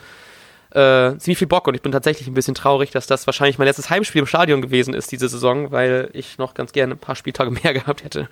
äh, 0.75 1.17
ziemlich 1.19 1.39
viel 1.39 1.47
Bock 1.47 1.69
und 1.69 1.75
ich 1.75 1.83
bin 1.83 1.93
tatsächlich 1.93 2.27
ein 2.27 2.35
bisschen 2.35 2.55
traurig, 2.55 2.91
dass 2.91 3.07
das 3.07 3.27
wahrscheinlich 3.27 3.59
mein 3.59 3.67
letztes 3.67 3.91
Heimspiel 3.91 4.21
im 4.21 4.27
Stadion 4.27 4.61
gewesen 4.61 4.93
ist 4.93 5.13
diese 5.13 5.29
Saison, 5.29 5.71
weil 5.71 6.11
ich 6.13 6.39
noch 6.39 6.55
ganz 6.55 6.73
gerne 6.73 6.95
ein 6.95 6.99
paar 6.99 7.17
Spieltage 7.17 7.51
mehr 7.63 7.73
gehabt 7.73 8.05
hätte. 8.05 8.29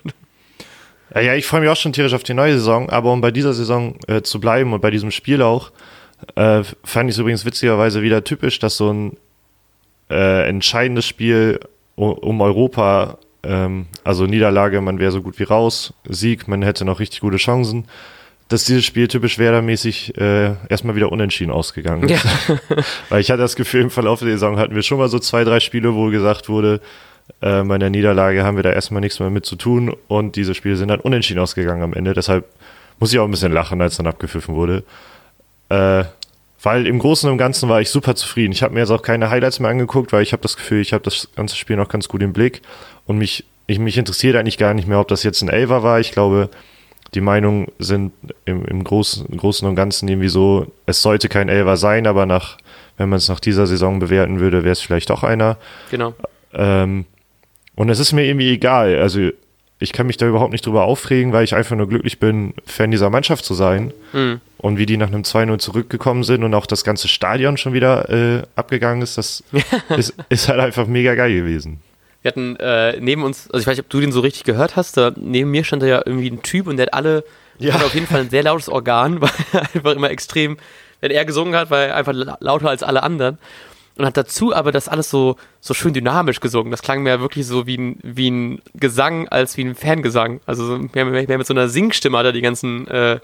Ja, 1.13 1.21
ja 1.21 1.35
ich 1.35 1.45
freue 1.45 1.61
mich 1.61 1.69
auch 1.69 1.77
schon 1.77 1.93
tierisch 1.93 2.13
auf 2.13 2.23
die 2.23 2.33
neue 2.33 2.53
Saison, 2.53 2.89
aber 2.89 3.11
um 3.11 3.21
bei 3.21 3.31
dieser 3.31 3.53
Saison 3.53 3.95
äh, 4.07 4.21
zu 4.21 4.39
bleiben 4.39 4.73
und 4.73 4.81
bei 4.81 4.91
diesem 4.91 5.11
Spiel 5.11 5.41
auch, 5.41 5.71
äh, 6.35 6.63
fand 6.83 7.09
ich 7.09 7.15
es 7.15 7.19
übrigens 7.19 7.45
witzigerweise 7.45 8.01
wieder 8.01 8.23
typisch, 8.23 8.59
dass 8.59 8.77
so 8.77 8.91
ein 8.91 9.17
äh, 10.09 10.47
entscheidendes 10.47 11.05
Spiel 11.05 11.59
um 11.95 12.41
Europa, 12.41 13.19
ähm, 13.43 13.85
also 14.03 14.25
Niederlage, 14.25 14.81
man 14.81 14.99
wäre 14.99 15.11
so 15.11 15.21
gut 15.21 15.37
wie 15.39 15.43
raus, 15.43 15.93
Sieg, 16.09 16.47
man 16.47 16.61
hätte 16.63 16.85
noch 16.85 16.99
richtig 16.99 17.21
gute 17.21 17.37
Chancen 17.37 17.85
dass 18.49 18.65
dieses 18.65 18.85
Spiel 18.85 19.07
typisch 19.07 19.39
Werder-mäßig 19.39 20.17
äh, 20.17 20.55
erstmal 20.69 20.95
wieder 20.95 21.11
unentschieden 21.11 21.51
ausgegangen 21.51 22.09
ist. 22.09 22.23
Ja. 22.23 22.57
Weil 23.09 23.21
ich 23.21 23.31
hatte 23.31 23.41
das 23.41 23.55
Gefühl, 23.55 23.81
im 23.81 23.89
Verlauf 23.89 24.19
der 24.19 24.29
Saison 24.29 24.57
hatten 24.57 24.75
wir 24.75 24.83
schon 24.83 24.97
mal 24.97 25.09
so 25.09 25.19
zwei, 25.19 25.43
drei 25.43 25.59
Spiele, 25.59 25.95
wo 25.95 26.09
gesagt 26.09 26.49
wurde, 26.49 26.81
äh, 27.41 27.63
bei 27.63 27.77
der 27.77 27.89
Niederlage 27.89 28.43
haben 28.43 28.57
wir 28.57 28.63
da 28.63 28.71
erstmal 28.71 29.01
nichts 29.01 29.19
mehr 29.19 29.29
mit 29.29 29.45
zu 29.45 29.55
tun 29.55 29.95
und 30.07 30.35
diese 30.35 30.53
Spiele 30.53 30.75
sind 30.75 30.89
dann 30.89 30.99
unentschieden 30.99 31.39
ausgegangen 31.39 31.81
am 31.81 31.93
Ende. 31.93 32.13
Deshalb 32.13 32.45
muss 32.99 33.13
ich 33.13 33.19
auch 33.19 33.25
ein 33.25 33.31
bisschen 33.31 33.53
lachen, 33.53 33.81
als 33.81 33.97
dann 33.97 34.07
abgepfiffen 34.07 34.55
wurde. 34.55 34.83
Äh, 35.69 36.03
weil 36.61 36.87
im 36.87 36.99
Großen 36.99 37.29
und 37.29 37.37
Ganzen 37.37 37.67
war 37.67 37.81
ich 37.81 37.89
super 37.89 38.15
zufrieden. 38.15 38.53
Ich 38.53 38.63
habe 38.63 38.73
mir 38.73 38.79
jetzt 38.81 38.91
auch 38.91 39.01
keine 39.01 39.29
Highlights 39.29 39.59
mehr 39.59 39.69
angeguckt, 39.69 40.13
weil 40.13 40.23
ich 40.23 40.31
habe 40.31 40.41
das 40.41 40.55
Gefühl, 40.55 40.79
ich 40.79 40.93
habe 40.93 41.03
das 41.03 41.27
ganze 41.35 41.57
Spiel 41.57 41.75
noch 41.75 41.89
ganz 41.89 42.07
gut 42.07 42.21
im 42.21 42.31
Blick 42.31 42.61
und 43.05 43.17
mich, 43.17 43.43
ich, 43.67 43.79
mich 43.79 43.97
interessiert 43.97 44.35
eigentlich 44.35 44.57
gar 44.57 44.73
nicht 44.73 44.87
mehr, 44.87 44.99
ob 44.99 45.09
das 45.09 45.23
jetzt 45.23 45.41
ein 45.41 45.49
Elver 45.49 45.83
war. 45.83 45.99
Ich 45.99 46.11
glaube, 46.11 46.49
die 47.15 47.21
Meinungen 47.21 47.67
sind 47.79 48.13
im, 48.45 48.65
im, 48.65 48.83
Großen, 48.83 49.25
im 49.27 49.37
Großen 49.37 49.67
und 49.67 49.75
Ganzen 49.75 50.07
irgendwie 50.07 50.29
so, 50.29 50.67
es 50.85 51.01
sollte 51.01 51.29
kein 51.29 51.49
Elver 51.49 51.77
sein, 51.77 52.07
aber 52.07 52.25
nach, 52.25 52.57
wenn 52.97 53.09
man 53.09 53.17
es 53.17 53.29
nach 53.29 53.39
dieser 53.39 53.67
Saison 53.67 53.99
bewerten 53.99 54.39
würde, 54.39 54.63
wäre 54.63 54.71
es 54.71 54.81
vielleicht 54.81 55.09
doch 55.09 55.23
einer. 55.23 55.57
Genau. 55.91 56.13
Ähm, 56.53 57.05
und 57.75 57.89
es 57.89 57.99
ist 57.99 58.13
mir 58.13 58.25
irgendwie 58.25 58.49
egal. 58.49 58.97
Also 58.99 59.29
ich 59.79 59.91
kann 59.91 60.07
mich 60.07 60.17
da 60.17 60.27
überhaupt 60.27 60.51
nicht 60.51 60.65
drüber 60.65 60.85
aufregen, 60.85 61.33
weil 61.33 61.43
ich 61.43 61.55
einfach 61.55 61.75
nur 61.75 61.89
glücklich 61.89 62.19
bin, 62.19 62.53
Fan 62.65 62.91
dieser 62.91 63.09
Mannschaft 63.09 63.43
zu 63.43 63.53
sein. 63.53 63.91
Mhm. 64.13 64.39
Und 64.57 64.77
wie 64.77 64.85
die 64.85 64.97
nach 64.97 65.07
einem 65.07 65.23
2-0 65.23 65.57
zurückgekommen 65.59 66.23
sind 66.23 66.43
und 66.43 66.53
auch 66.53 66.65
das 66.65 66.83
ganze 66.83 67.09
Stadion 67.09 67.57
schon 67.57 67.73
wieder 67.73 68.09
äh, 68.09 68.43
abgegangen 68.55 69.01
ist, 69.01 69.17
das 69.17 69.43
ist, 69.97 70.13
ist 70.29 70.47
halt 70.47 70.59
einfach 70.59 70.87
mega 70.87 71.15
geil 71.15 71.33
gewesen. 71.33 71.81
Wir 72.23 72.29
hatten 72.29 72.55
äh, 72.55 72.99
neben 72.99 73.23
uns, 73.23 73.51
also 73.51 73.61
ich 73.61 73.67
weiß 73.67 73.77
nicht, 73.77 73.85
ob 73.85 73.89
du 73.89 73.99
den 73.99 74.13
so 74.13 74.21
richtig 74.21 74.45
gehört 74.45 74.77
hast, 74.77 74.95
da 74.95 75.11
neben 75.15 75.51
mir 75.51 75.63
stand 75.65 75.83
da 75.83 75.87
ja 75.87 76.01
irgendwie 76.05 76.31
ein 76.31 76.41
Typ 76.41 76.67
und 76.67 76.77
der 76.77 76.87
hat 76.87 76.93
alle, 76.93 77.25
ja. 77.59 77.73
hat 77.73 77.83
auf 77.83 77.93
jeden 77.93 78.07
Fall 78.07 78.21
ein 78.21 78.29
sehr 78.29 78.43
lautes 78.43 78.69
Organ, 78.69 79.21
weil 79.21 79.29
er 79.51 79.61
einfach 79.61 79.91
immer 79.93 80.09
extrem, 80.09 80.57
wenn 81.01 81.11
er 81.11 81.25
gesungen 81.25 81.53
hat, 81.53 81.69
war 81.69 81.81
er 81.81 81.95
einfach 81.95 82.13
lauter 82.39 82.69
als 82.69 82.81
alle 82.81 83.03
anderen. 83.03 83.37
Und 83.95 84.07
hat 84.07 84.17
dazu 84.17 84.55
aber 84.55 84.71
das 84.71 84.87
alles 84.87 85.11
so, 85.11 85.35
so 85.61 85.75
schön 85.75 85.93
dynamisch 85.93 86.39
gesungen. 86.39 86.71
Das 86.71 86.81
klang 86.81 87.03
mir 87.03 87.19
wirklich 87.19 87.45
so 87.45 87.67
wie 87.67 87.77
ein, 87.77 87.99
wie 88.01 88.31
ein 88.31 88.61
Gesang 88.73 89.27
als 89.27 89.55
wie 89.55 89.65
ein 89.65 89.75
Fangesang. 89.75 90.39
Also 90.47 90.65
so, 90.65 90.77
mehr, 90.93 91.05
mehr 91.05 91.37
mit 91.37 91.45
so 91.45 91.53
einer 91.53 91.67
Singstimme 91.67 92.17
hat 92.17 92.25
er 92.25 92.31
die 92.31 92.41
ganzen 92.41 92.87
äh, 92.87 93.19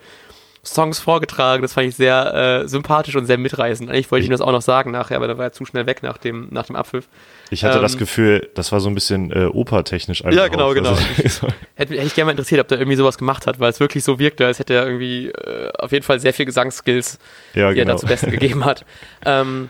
Songs 0.64 1.00
vorgetragen. 1.00 1.62
Das 1.62 1.74
fand 1.74 1.88
ich 1.88 1.96
sehr 1.96 2.62
äh, 2.64 2.68
sympathisch 2.68 3.16
und 3.16 3.26
sehr 3.26 3.38
mitreißend. 3.38 3.90
Eigentlich 3.90 4.12
wollte 4.12 4.24
ich 4.24 4.30
ihm 4.30 4.32
das 4.32 4.42
auch 4.42 4.52
noch 4.52 4.62
sagen 4.62 4.92
nachher, 4.92 5.18
aber 5.18 5.28
da 5.28 5.38
war 5.38 5.46
er 5.46 5.52
zu 5.52 5.66
schnell 5.66 5.86
weg 5.86 6.04
nach 6.04 6.18
dem, 6.18 6.48
nach 6.52 6.66
dem 6.66 6.76
Abpfiff. 6.76 7.08
Ich 7.50 7.64
hatte 7.64 7.78
ähm, 7.78 7.82
das 7.82 7.98
Gefühl, 7.98 8.50
das 8.56 8.72
war 8.72 8.80
so 8.80 8.90
ein 8.90 8.94
bisschen 8.94 9.32
äh, 9.32 9.46
opertechnisch 9.46 10.22
Ja, 10.30 10.48
genau, 10.48 10.74
genau. 10.74 10.98
Also, 11.24 11.48
hätte, 11.76 11.96
hätte 11.96 12.06
ich 12.06 12.14
gerne 12.14 12.26
mal 12.26 12.32
interessiert, 12.32 12.60
ob 12.62 12.68
der 12.68 12.80
irgendwie 12.80 12.98
sowas 12.98 13.18
gemacht 13.18 13.48
hat, 13.48 13.60
weil 13.60 13.70
es 13.70 13.80
wirklich 13.80 14.04
so 14.04 14.20
wirkte, 14.20 14.46
als 14.46 14.60
hätte 14.60 14.74
er 14.74 14.86
irgendwie 14.86 15.28
äh, 15.30 15.72
auf 15.78 15.92
jeden 15.92 16.04
Fall 16.04 16.20
sehr 16.20 16.34
viel 16.34 16.46
Gesangsskills, 16.46 17.20
ja, 17.54 17.70
die 17.70 17.76
genau. 17.76 17.92
er 17.92 17.94
da 17.94 17.98
zu 17.98 18.06
Besten 18.06 18.32
gegeben 18.32 18.66
hat. 18.66 18.86
Ähm, 19.26 19.70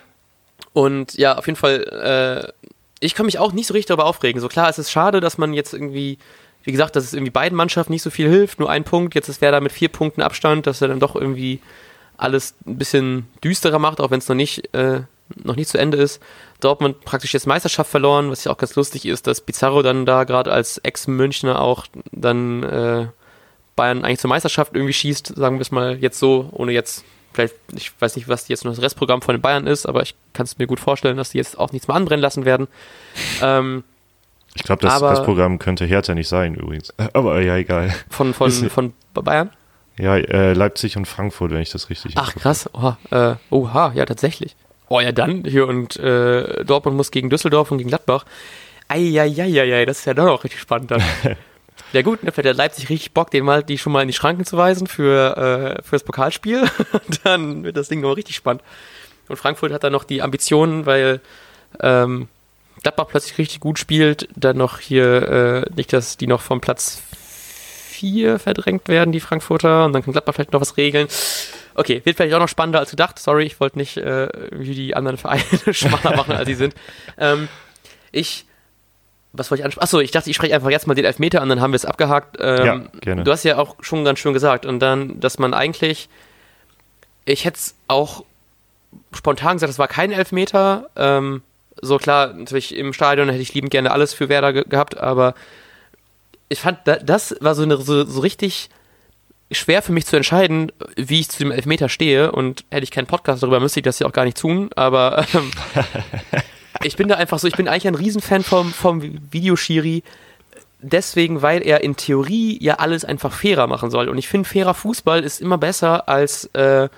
und 0.73 1.17
ja, 1.17 1.37
auf 1.37 1.45
jeden 1.45 1.57
Fall, 1.57 2.51
äh, 2.63 2.67
ich 2.99 3.15
kann 3.15 3.25
mich 3.25 3.39
auch 3.39 3.53
nicht 3.53 3.67
so 3.67 3.73
richtig 3.73 3.87
darüber 3.87 4.05
aufregen. 4.05 4.41
So 4.41 4.47
klar, 4.47 4.69
es 4.69 4.79
ist 4.79 4.91
schade, 4.91 5.19
dass 5.19 5.37
man 5.37 5.53
jetzt 5.53 5.73
irgendwie 5.73 6.17
wie 6.63 6.71
gesagt, 6.71 6.95
dass 6.95 7.05
es 7.05 7.13
irgendwie 7.13 7.31
beiden 7.31 7.55
Mannschaften 7.55 7.93
nicht 7.93 8.01
so 8.01 8.09
viel 8.09 8.29
hilft. 8.29 8.59
Nur 8.59 8.69
ein 8.69 8.83
Punkt, 8.83 9.15
jetzt 9.15 9.29
ist 9.29 9.41
Werder 9.41 9.61
mit 9.61 9.71
vier 9.71 9.89
Punkten 9.89 10.21
Abstand, 10.21 10.67
dass 10.67 10.81
er 10.81 10.87
dann 10.87 10.99
doch 10.99 11.15
irgendwie 11.15 11.61
alles 12.17 12.53
ein 12.67 12.77
bisschen 12.77 13.27
düsterer 13.43 13.79
macht, 13.79 14.01
auch 14.01 14.11
wenn 14.11 14.19
es 14.19 14.27
noch 14.27 14.35
nicht, 14.35 14.73
äh, 14.73 15.01
noch 15.43 15.55
nicht 15.55 15.69
zu 15.69 15.77
Ende 15.77 15.97
ist. 15.97 16.21
Dortmund 16.59 17.01
praktisch 17.05 17.33
jetzt 17.33 17.47
Meisterschaft 17.47 17.89
verloren, 17.89 18.29
was 18.29 18.43
ja 18.43 18.51
auch 18.51 18.57
ganz 18.57 18.75
lustig 18.75 19.05
ist, 19.05 19.27
dass 19.27 19.41
Pizarro 19.41 19.81
dann 19.81 20.05
da 20.05 20.25
gerade 20.25 20.51
als 20.51 20.79
Ex-Münchner 20.79 21.61
auch 21.61 21.85
dann 22.11 22.63
äh, 22.63 23.07
Bayern 23.75 24.03
eigentlich 24.03 24.19
zur 24.19 24.29
Meisterschaft 24.29 24.75
irgendwie 24.75 24.93
schießt, 24.93 25.33
sagen 25.37 25.57
wir 25.57 25.61
es 25.61 25.71
mal 25.71 25.97
jetzt 25.99 26.19
so, 26.19 26.49
ohne 26.51 26.73
jetzt, 26.73 27.05
vielleicht, 27.31 27.55
ich 27.73 27.93
weiß 27.99 28.17
nicht, 28.17 28.27
was 28.27 28.49
jetzt 28.49 28.65
noch 28.65 28.73
das 28.73 28.81
Restprogramm 28.81 29.21
von 29.21 29.35
den 29.35 29.41
Bayern 29.41 29.67
ist, 29.67 29.85
aber 29.85 30.01
ich 30.01 30.15
kann 30.33 30.45
es 30.45 30.57
mir 30.57 30.67
gut 30.67 30.81
vorstellen, 30.81 31.15
dass 31.15 31.29
die 31.29 31.37
jetzt 31.37 31.57
auch 31.57 31.71
nichts 31.71 31.87
mehr 31.87 31.95
anbrennen 31.95 32.21
lassen 32.21 32.43
werden. 32.43 32.67
Ähm, 33.41 33.85
ich 34.55 34.63
glaube, 34.63 34.81
das, 34.81 34.99
das, 34.99 35.23
Programm 35.23 35.59
könnte 35.59 35.85
Hertha 35.85 36.13
nicht 36.15 36.27
sein 36.27 36.55
übrigens. 36.55 36.93
Aber 37.13 37.41
ja, 37.41 37.55
egal. 37.57 37.93
Von, 38.09 38.33
von, 38.33 38.51
von 38.51 38.93
Bayern? 39.13 39.51
Ja, 39.97 40.15
äh, 40.15 40.53
Leipzig 40.53 40.97
und 40.97 41.05
Frankfurt, 41.05 41.51
wenn 41.51 41.61
ich 41.61 41.71
das 41.71 41.89
richtig 41.89 42.13
Ach, 42.15 42.33
krass. 42.33 42.69
Oha, 42.73 42.97
äh, 43.11 43.35
oha, 43.49 43.91
ja, 43.93 44.05
tatsächlich. 44.05 44.55
Oh 44.87 44.99
ja, 44.99 45.11
dann 45.11 45.43
hier 45.45 45.67
und 45.67 45.97
äh, 45.97 46.63
Dortmund 46.63 46.97
muss 46.97 47.11
gegen 47.11 47.29
Düsseldorf 47.29 47.69
und 47.71 47.77
gegen 47.77 47.89
Gladbach. 47.89 48.25
Eieieiei, 48.87 49.85
das 49.85 49.99
ist 49.99 50.05
ja 50.05 50.13
doch 50.15 50.27
auch 50.27 50.43
richtig 50.43 50.61
spannend 50.61 50.91
dann. 50.91 51.03
Ja 51.91 52.03
gut, 52.03 52.23
ne, 52.23 52.31
vielleicht 52.31 52.49
hat 52.49 52.57
Leipzig 52.57 52.89
richtig 52.89 53.13
Bock, 53.13 53.31
den 53.31 53.43
mal, 53.43 53.63
die 53.63 53.79
schon 53.79 53.91
mal 53.91 54.03
in 54.03 54.07
die 54.07 54.13
Schranken 54.13 54.45
zu 54.45 54.57
weisen 54.57 54.85
für, 54.85 55.77
äh, 55.79 55.81
für 55.81 55.95
das 55.95 56.03
Pokalspiel. 56.03 56.69
dann 57.23 57.63
wird 57.63 57.77
das 57.77 57.87
Ding 57.87 58.01
noch 58.01 58.15
richtig 58.15 58.35
spannend. 58.35 58.61
Und 59.27 59.37
Frankfurt 59.37 59.71
hat 59.71 59.83
dann 59.83 59.93
noch 59.93 60.03
die 60.03 60.21
Ambitionen, 60.21 60.85
weil 60.85 61.19
ähm, 61.79 62.27
Gladbach 62.81 63.07
plötzlich 63.09 63.37
richtig 63.37 63.59
gut 63.59 63.79
spielt, 63.79 64.27
dann 64.35 64.57
noch 64.57 64.79
hier 64.79 65.65
äh, 65.67 65.73
nicht, 65.75 65.91
dass 65.93 66.17
die 66.17 66.27
noch 66.27 66.41
vom 66.41 66.61
Platz 66.61 67.01
4 67.89 68.39
verdrängt 68.39 68.87
werden, 68.87 69.11
die 69.11 69.19
Frankfurter, 69.19 69.85
und 69.85 69.93
dann 69.93 70.03
kann 70.03 70.13
Gladbach 70.13 70.33
vielleicht 70.35 70.53
noch 70.53 70.61
was 70.61 70.77
regeln. 70.77 71.07
Okay, 71.75 72.01
wird 72.03 72.17
vielleicht 72.17 72.33
auch 72.33 72.39
noch 72.39 72.49
spannender 72.49 72.79
als 72.79 72.91
gedacht. 72.91 73.19
Sorry, 73.19 73.45
ich 73.45 73.59
wollte 73.59 73.77
nicht 73.77 73.97
äh, 73.97 74.27
wie 74.51 74.73
die 74.73 74.95
anderen 74.95 75.17
Vereine 75.17 75.43
schmaler 75.71 76.15
machen, 76.15 76.33
als 76.33 76.47
sie 76.47 76.55
sind. 76.55 76.73
Ähm, 77.17 77.47
ich, 78.11 78.45
was 79.33 79.51
wollte 79.51 79.61
ich 79.61 79.65
ansprechen? 79.65 79.83
Achso, 79.83 79.99
ich 79.99 80.11
dachte, 80.11 80.29
ich 80.29 80.35
spreche 80.35 80.55
einfach 80.55 80.69
jetzt 80.69 80.87
mal 80.87 80.93
den 80.93 81.05
Elfmeter 81.05 81.41
an, 81.41 81.49
dann 81.49 81.61
haben 81.61 81.71
wir 81.71 81.77
es 81.77 81.85
abgehakt. 81.85 82.37
Ähm, 82.39 82.65
ja, 82.65 82.81
gerne. 83.01 83.23
Du 83.23 83.31
hast 83.31 83.43
ja 83.43 83.57
auch 83.57 83.75
schon 83.81 84.03
ganz 84.03 84.19
schön 84.19 84.33
gesagt. 84.33 84.65
Und 84.65 84.79
dann, 84.79 85.19
dass 85.19 85.39
man 85.39 85.53
eigentlich, 85.53 86.09
ich 87.25 87.45
hätte 87.45 87.57
es 87.57 87.75
auch 87.87 88.23
spontan 89.13 89.57
gesagt, 89.57 89.71
es 89.71 89.79
war 89.79 89.87
kein 89.87 90.11
Elfmeter. 90.11 90.89
Ähm, 90.95 91.43
so 91.81 91.97
klar, 91.97 92.33
natürlich 92.33 92.75
im 92.75 92.93
Stadion 92.93 93.29
hätte 93.29 93.41
ich 93.41 93.53
liebend 93.53 93.71
gerne 93.71 93.91
alles 93.91 94.13
für 94.13 94.29
Werder 94.29 94.53
ge 94.53 94.63
gehabt, 94.67 94.97
aber 94.97 95.33
ich 96.49 96.59
fand, 96.59 96.79
das 96.85 97.35
war 97.39 97.55
so, 97.55 97.63
eine, 97.63 97.77
so, 97.77 98.03
so 98.05 98.19
richtig 98.19 98.69
schwer 99.51 99.81
für 99.81 99.91
mich 99.91 100.05
zu 100.05 100.15
entscheiden, 100.15 100.71
wie 100.95 101.21
ich 101.21 101.29
zu 101.29 101.39
dem 101.39 101.51
Elfmeter 101.51 101.89
stehe. 101.89 102.31
Und 102.31 102.65
hätte 102.71 102.83
ich 102.83 102.91
keinen 102.91 103.07
Podcast 103.07 103.43
darüber, 103.43 103.59
müsste 103.59 103.79
ich 103.79 103.83
das 103.83 103.99
ja 103.99 104.07
auch 104.07 104.13
gar 104.13 104.25
nicht 104.25 104.37
tun. 104.37 104.69
Aber 104.75 105.25
ähm, 105.33 105.51
ich 106.83 106.95
bin 106.95 107.07
da 107.07 107.15
einfach 107.15 107.39
so, 107.39 107.47
ich 107.47 107.55
bin 107.55 107.67
eigentlich 107.67 107.87
ein 107.87 107.95
Riesenfan 107.95 108.43
vom, 108.43 108.73
vom 108.73 109.01
Videoschiri. 109.31 110.03
Deswegen, 110.81 111.41
weil 111.41 111.65
er 111.65 111.83
in 111.83 111.95
Theorie 111.95 112.57
ja 112.63 112.75
alles 112.75 113.05
einfach 113.05 113.33
fairer 113.33 113.67
machen 113.67 113.91
soll. 113.91 114.07
Und 114.07 114.17
ich 114.17 114.27
finde, 114.27 114.47
fairer 114.47 114.73
Fußball 114.73 115.23
ist 115.23 115.41
immer 115.41 115.57
besser 115.57 116.07
als 116.07 116.45
äh, 116.53 116.89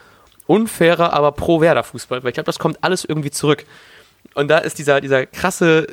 unfairer, 0.45 1.13
aber 1.13 1.31
pro-Werder-Fußball. 1.31 2.23
Weil 2.23 2.29
ich 2.29 2.35
glaube, 2.35 2.45
das 2.45 2.59
kommt 2.59 2.83
alles 2.83 3.05
irgendwie 3.05 3.31
zurück. 3.31 3.65
Und 4.33 4.47
da 4.49 4.59
ist 4.59 4.77
dieser, 4.77 5.01
dieser 5.01 5.25
krasse 5.25 5.87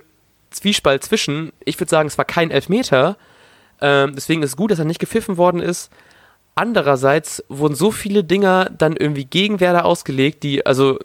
Zwiespalt 0.51 1.05
zwischen, 1.05 1.53
ich 1.65 1.79
würde 1.79 1.91
sagen, 1.91 2.07
es 2.07 2.19
war 2.19 2.25
kein 2.25 2.51
Elfmeter, 2.51 3.17
ähm, 3.81 4.15
deswegen 4.15 4.43
ist 4.43 4.51
es 4.51 4.57
gut, 4.57 4.71
dass 4.71 4.79
er 4.79 4.85
nicht 4.85 5.01
gepfiffen 5.01 5.37
worden 5.37 5.61
ist. 5.61 5.91
Andererseits 6.55 7.45
wurden 7.49 7.75
so 7.75 7.91
viele 7.91 8.25
Dinger 8.25 8.71
dann 8.77 8.97
irgendwie 8.97 9.25
gegen 9.25 9.61
Werder 9.61 9.85
ausgelegt, 9.85 10.43
die, 10.43 10.67
also 10.67 10.99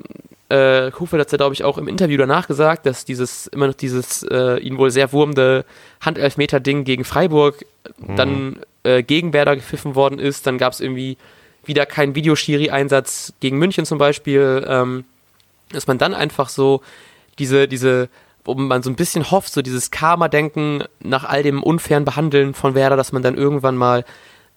äh, 0.49 0.91
Kufeld 0.91 1.19
hat 1.19 1.27
es 1.27 1.31
ja, 1.31 1.37
glaube 1.37 1.53
ich, 1.53 1.63
auch 1.63 1.77
im 1.77 1.87
Interview 1.87 2.17
danach 2.17 2.47
gesagt, 2.47 2.85
dass 2.85 3.05
dieses, 3.05 3.47
immer 3.47 3.67
noch 3.67 3.73
dieses 3.73 4.23
äh, 4.23 4.57
ihn 4.59 4.77
wohl 4.77 4.91
sehr 4.91 5.11
wurmende 5.11 5.65
Handelfmeter-Ding 6.01 6.83
gegen 6.83 7.03
Freiburg 7.03 7.65
mhm. 7.99 8.15
dann 8.15 8.59
äh, 8.83 9.03
gegen 9.03 9.33
Werder 9.33 9.55
gepfiffen 9.55 9.95
worden 9.95 10.19
ist. 10.19 10.45
Dann 10.45 10.57
gab 10.57 10.73
es 10.73 10.79
irgendwie 10.79 11.17
wieder 11.65 11.85
keinen 11.85 12.15
Videoschiri-Einsatz 12.15 13.33
gegen 13.39 13.57
München 13.57 13.85
zum 13.85 13.97
Beispiel. 13.97 14.65
Ähm, 14.67 15.05
dass 15.73 15.87
man 15.87 15.97
dann 15.97 16.13
einfach 16.13 16.49
so 16.49 16.81
diese, 17.39 17.67
diese, 17.67 18.09
wo 18.43 18.53
man 18.53 18.83
so 18.83 18.89
ein 18.89 18.95
bisschen 18.95 19.29
hofft, 19.31 19.53
so 19.53 19.61
dieses 19.61 19.91
Karma-Denken 19.91 20.83
nach 20.99 21.23
all 21.23 21.43
dem 21.43 21.63
unfairen 21.63 22.05
Behandeln 22.05 22.53
von 22.53 22.75
Werder, 22.75 22.97
dass 22.97 23.11
man 23.11 23.23
dann 23.23 23.35
irgendwann 23.35 23.77
mal 23.77 24.05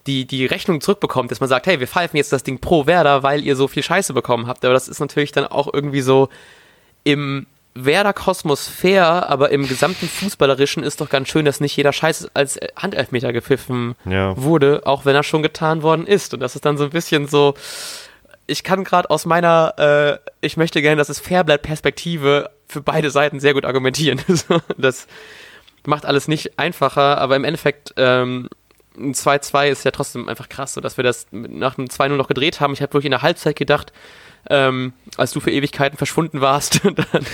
die, 0.05 0.25
die 0.25 0.45
Rechnung 0.45 0.81
zurückbekommt, 0.81 1.31
dass 1.31 1.39
man 1.39 1.49
sagt, 1.49 1.67
hey, 1.67 1.79
wir 1.79 1.87
pfeifen 1.87 2.17
jetzt 2.17 2.31
das 2.31 2.43
Ding 2.43 2.59
pro 2.59 2.85
Werder, 2.85 3.23
weil 3.23 3.43
ihr 3.43 3.55
so 3.55 3.67
viel 3.67 3.83
Scheiße 3.83 4.13
bekommen 4.13 4.47
habt. 4.47 4.63
Aber 4.63 4.73
das 4.73 4.87
ist 4.87 4.99
natürlich 4.99 5.31
dann 5.33 5.45
auch 5.45 5.71
irgendwie 5.71 6.01
so 6.01 6.29
im 7.03 7.45
Werder-Kosmos 7.85 8.67
fair, 8.67 9.29
aber 9.29 9.51
im 9.51 9.67
gesamten 9.67 10.07
Fußballerischen 10.07 10.83
ist 10.83 10.99
doch 11.01 11.09
ganz 11.09 11.29
schön, 11.29 11.45
dass 11.45 11.59
nicht 11.59 11.75
jeder 11.75 11.93
Scheiß 11.93 12.29
als 12.33 12.59
Handelfmeter 12.75 13.33
gepfiffen 13.33 13.95
ja. 14.05 14.35
wurde, 14.35 14.81
auch 14.85 15.05
wenn 15.05 15.15
er 15.15 15.23
schon 15.23 15.43
getan 15.43 15.83
worden 15.83 16.07
ist. 16.07 16.33
Und 16.33 16.39
das 16.39 16.55
ist 16.55 16.65
dann 16.65 16.77
so 16.77 16.85
ein 16.85 16.89
bisschen 16.89 17.27
so, 17.27 17.53
ich 18.47 18.63
kann 18.63 18.83
gerade 18.83 19.09
aus 19.09 19.25
meiner, 19.25 19.73
äh, 19.77 20.29
ich 20.41 20.57
möchte 20.57 20.81
gerne, 20.81 20.95
dass 20.95 21.09
es 21.09 21.19
fair 21.19 21.43
bleibt, 21.43 21.63
Perspektive 21.63 22.49
für 22.67 22.81
beide 22.81 23.11
Seiten 23.11 23.39
sehr 23.39 23.53
gut 23.53 23.65
argumentieren. 23.65 24.21
das 24.77 25.07
macht 25.85 26.05
alles 26.05 26.27
nicht 26.27 26.57
einfacher, 26.57 27.17
aber 27.17 27.35
im 27.35 27.43
Endeffekt 27.43 27.93
ähm, 27.97 28.49
ein 28.97 29.13
2-2 29.13 29.67
ist 29.67 29.85
ja 29.85 29.91
trotzdem 29.91 30.27
einfach 30.27 30.49
krass, 30.49 30.73
so 30.73 30.81
dass 30.81 30.97
wir 30.97 31.03
das 31.03 31.27
nach 31.31 31.77
einem 31.77 31.87
2-0 31.87 32.15
noch 32.15 32.27
gedreht 32.27 32.59
haben. 32.59 32.73
Ich 32.73 32.81
habe 32.81 32.93
wirklich 32.93 33.05
in 33.05 33.11
der 33.11 33.21
Halbzeit 33.21 33.55
gedacht, 33.55 33.93
ähm, 34.49 34.93
als 35.17 35.31
du 35.31 35.39
für 35.39 35.51
Ewigkeiten 35.51 35.97
verschwunden 35.97 36.41
warst, 36.41 36.81
dann 37.11 37.25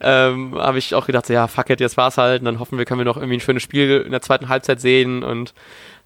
ähm, 0.00 0.54
habe 0.56 0.78
ich 0.78 0.94
auch 0.94 1.06
gedacht, 1.06 1.26
so, 1.26 1.32
ja, 1.32 1.48
fuck 1.48 1.68
it, 1.70 1.80
jetzt 1.80 1.96
war's 1.96 2.16
halt. 2.16 2.40
Und 2.40 2.46
dann 2.46 2.60
hoffen 2.60 2.78
wir, 2.78 2.84
können 2.84 3.00
wir 3.00 3.04
noch 3.04 3.16
irgendwie 3.16 3.36
ein 3.36 3.40
schönes 3.40 3.62
Spiel 3.62 4.02
in 4.04 4.12
der 4.12 4.22
zweiten 4.22 4.48
Halbzeit 4.48 4.80
sehen 4.80 5.24
und 5.24 5.52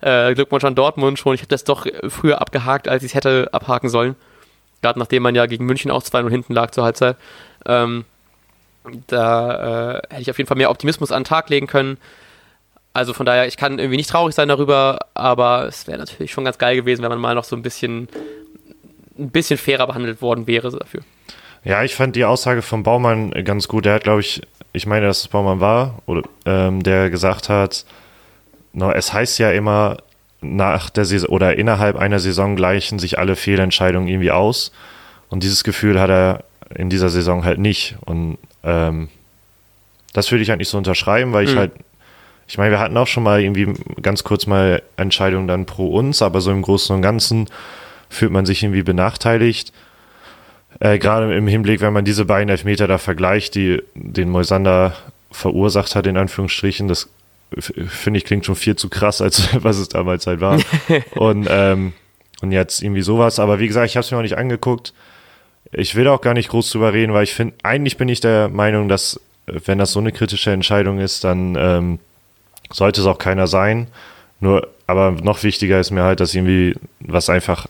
äh, 0.00 0.34
Glückwunsch 0.34 0.64
an 0.64 0.74
Dortmund 0.74 1.18
schon. 1.18 1.34
Ich 1.34 1.42
habe 1.42 1.48
das 1.48 1.64
doch 1.64 1.86
früher 2.08 2.40
abgehakt, 2.40 2.88
als 2.88 3.02
ich 3.02 3.10
es 3.10 3.14
hätte 3.14 3.48
abhaken 3.52 3.88
sollen. 3.88 4.16
Gerade 4.84 4.98
nachdem 4.98 5.22
man 5.22 5.34
ja 5.34 5.46
gegen 5.46 5.64
München 5.64 5.90
auch 5.90 6.02
2-0 6.02 6.28
hinten 6.28 6.52
lag 6.52 6.72
zur 6.72 6.84
Halbzeit. 6.84 7.16
Ähm, 7.64 8.04
da 9.06 9.94
äh, 9.94 10.02
hätte 10.10 10.20
ich 10.20 10.30
auf 10.30 10.36
jeden 10.36 10.46
Fall 10.46 10.58
mehr 10.58 10.70
Optimismus 10.70 11.10
an 11.10 11.22
den 11.22 11.24
Tag 11.26 11.48
legen 11.48 11.66
können. 11.66 11.96
Also 12.92 13.14
von 13.14 13.24
daher, 13.24 13.46
ich 13.46 13.56
kann 13.56 13.78
irgendwie 13.78 13.96
nicht 13.96 14.10
traurig 14.10 14.34
sein 14.34 14.46
darüber, 14.46 14.98
aber 15.14 15.66
es 15.66 15.86
wäre 15.86 15.96
natürlich 15.96 16.32
schon 16.32 16.44
ganz 16.44 16.58
geil 16.58 16.76
gewesen, 16.76 17.02
wenn 17.02 17.08
man 17.08 17.18
mal 17.18 17.34
noch 17.34 17.44
so 17.44 17.56
ein 17.56 17.62
bisschen, 17.62 18.10
ein 19.18 19.30
bisschen 19.30 19.56
fairer 19.56 19.86
behandelt 19.86 20.20
worden 20.20 20.46
wäre 20.46 20.70
dafür. 20.70 21.00
Ja, 21.64 21.82
ich 21.82 21.94
fand 21.94 22.14
die 22.14 22.26
Aussage 22.26 22.60
von 22.60 22.82
Baumann 22.82 23.30
ganz 23.30 23.68
gut. 23.68 23.86
Der 23.86 23.94
hat, 23.94 24.04
glaube 24.04 24.20
ich, 24.20 24.42
ich 24.74 24.84
meine, 24.84 25.06
dass 25.06 25.20
es 25.20 25.28
Baumann 25.28 25.60
war, 25.60 26.02
oder, 26.04 26.24
ähm, 26.44 26.82
der 26.82 27.08
gesagt 27.08 27.48
hat, 27.48 27.86
no, 28.74 28.90
es 28.90 29.14
heißt 29.14 29.38
ja 29.38 29.50
immer, 29.50 29.96
nach 30.44 30.90
der 30.90 31.04
Saison 31.04 31.30
oder 31.30 31.56
innerhalb 31.56 31.96
einer 31.96 32.20
Saison 32.20 32.56
gleichen 32.56 32.98
sich 32.98 33.18
alle 33.18 33.36
Fehlentscheidungen 33.36 34.08
irgendwie 34.08 34.30
aus. 34.30 34.72
Und 35.30 35.42
dieses 35.42 35.64
Gefühl 35.64 36.00
hat 36.00 36.10
er 36.10 36.44
in 36.74 36.90
dieser 36.90 37.08
Saison 37.08 37.44
halt 37.44 37.58
nicht. 37.58 37.96
Und 38.04 38.38
ähm, 38.62 39.08
das 40.12 40.30
würde 40.30 40.42
ich 40.42 40.52
eigentlich 40.52 40.68
so 40.68 40.78
unterschreiben, 40.78 41.32
weil 41.32 41.44
ich 41.44 41.54
mhm. 41.54 41.58
halt, 41.58 41.72
ich 42.46 42.58
meine, 42.58 42.70
wir 42.70 42.78
hatten 42.78 42.96
auch 42.96 43.06
schon 43.06 43.22
mal 43.22 43.42
irgendwie 43.42 43.72
ganz 44.00 44.24
kurz 44.24 44.46
mal 44.46 44.82
Entscheidungen 44.96 45.48
dann 45.48 45.66
pro 45.66 45.88
uns, 45.88 46.22
aber 46.22 46.40
so 46.40 46.50
im 46.50 46.62
Großen 46.62 46.94
und 46.94 47.02
Ganzen 47.02 47.48
fühlt 48.08 48.32
man 48.32 48.46
sich 48.46 48.62
irgendwie 48.62 48.82
benachteiligt. 48.82 49.72
Äh, 50.80 50.98
Gerade 50.98 51.34
im 51.36 51.46
Hinblick, 51.46 51.80
wenn 51.80 51.92
man 51.92 52.04
diese 52.04 52.24
beiden 52.24 52.48
Elfmeter 52.48 52.86
da 52.86 52.98
vergleicht, 52.98 53.54
die 53.54 53.82
den 53.94 54.30
Moisander 54.30 54.94
verursacht 55.30 55.94
hat, 55.96 56.06
in 56.06 56.16
Anführungsstrichen, 56.16 56.88
das 56.88 57.08
finde 57.58 58.18
ich, 58.18 58.24
klingt 58.24 58.46
schon 58.46 58.56
viel 58.56 58.76
zu 58.76 58.88
krass, 58.88 59.20
als 59.20 59.48
was 59.62 59.78
es 59.78 59.88
damals 59.88 60.26
halt 60.26 60.40
war. 60.40 60.60
und, 61.16 61.46
ähm, 61.50 61.92
und 62.40 62.52
jetzt 62.52 62.82
irgendwie 62.82 63.02
sowas. 63.02 63.38
Aber 63.38 63.58
wie 63.58 63.66
gesagt, 63.66 63.88
ich 63.88 63.96
habe 63.96 64.04
es 64.04 64.10
mir 64.10 64.18
auch 64.18 64.22
nicht 64.22 64.38
angeguckt. 64.38 64.92
Ich 65.72 65.94
will 65.94 66.08
auch 66.08 66.20
gar 66.20 66.34
nicht 66.34 66.50
groß 66.50 66.70
drüber 66.70 66.92
reden, 66.92 67.12
weil 67.12 67.24
ich 67.24 67.34
finde, 67.34 67.54
eigentlich 67.62 67.96
bin 67.96 68.08
ich 68.08 68.20
der 68.20 68.48
Meinung, 68.48 68.88
dass 68.88 69.20
wenn 69.46 69.78
das 69.78 69.92
so 69.92 70.00
eine 70.00 70.12
kritische 70.12 70.50
Entscheidung 70.50 71.00
ist, 71.00 71.24
dann 71.24 71.56
ähm, 71.58 71.98
sollte 72.72 73.00
es 73.00 73.06
auch 73.06 73.18
keiner 73.18 73.46
sein. 73.46 73.88
Nur, 74.40 74.68
aber 74.86 75.12
noch 75.12 75.42
wichtiger 75.42 75.80
ist 75.80 75.90
mir 75.90 76.02
halt, 76.02 76.20
dass 76.20 76.34
irgendwie 76.34 76.74
was 77.00 77.28
einfach 77.28 77.66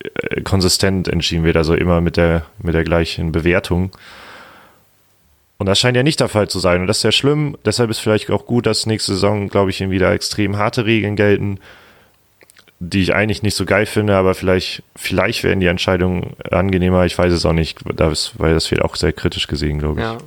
äh, 0.00 0.42
konsistent 0.42 1.08
entschieden 1.08 1.44
wird, 1.44 1.56
also 1.56 1.74
immer 1.74 2.00
mit 2.00 2.16
der, 2.16 2.46
mit 2.58 2.74
der 2.74 2.84
gleichen 2.84 3.32
Bewertung. 3.32 3.90
Und 5.58 5.66
das 5.66 5.78
scheint 5.78 5.96
ja 5.96 6.02
nicht 6.02 6.20
der 6.20 6.28
Fall 6.28 6.48
zu 6.48 6.58
sein. 6.58 6.80
Und 6.80 6.86
das 6.88 6.98
ist 6.98 7.02
ja 7.04 7.12
schlimm. 7.12 7.56
Deshalb 7.64 7.90
ist 7.90 8.00
vielleicht 8.00 8.30
auch 8.30 8.46
gut, 8.46 8.66
dass 8.66 8.86
nächste 8.86 9.12
Saison, 9.14 9.48
glaube 9.48 9.70
ich, 9.70 9.80
wieder 9.88 10.12
extrem 10.12 10.56
harte 10.56 10.84
Regeln 10.84 11.16
gelten, 11.16 11.60
die 12.80 13.02
ich 13.02 13.14
eigentlich 13.14 13.42
nicht 13.42 13.54
so 13.54 13.64
geil 13.64 13.86
finde, 13.86 14.16
aber 14.16 14.34
vielleicht, 14.34 14.82
vielleicht 14.96 15.44
werden 15.44 15.60
die 15.60 15.66
Entscheidungen 15.66 16.34
angenehmer. 16.50 17.04
Ich 17.06 17.16
weiß 17.16 17.32
es 17.32 17.46
auch 17.46 17.52
nicht, 17.52 17.80
weil 17.84 18.54
das 18.54 18.70
wird 18.70 18.82
auch 18.82 18.96
sehr 18.96 19.12
kritisch 19.12 19.46
gesehen, 19.46 19.78
glaube 19.78 20.00
ich. 20.00 20.06
Ja. 20.06 20.18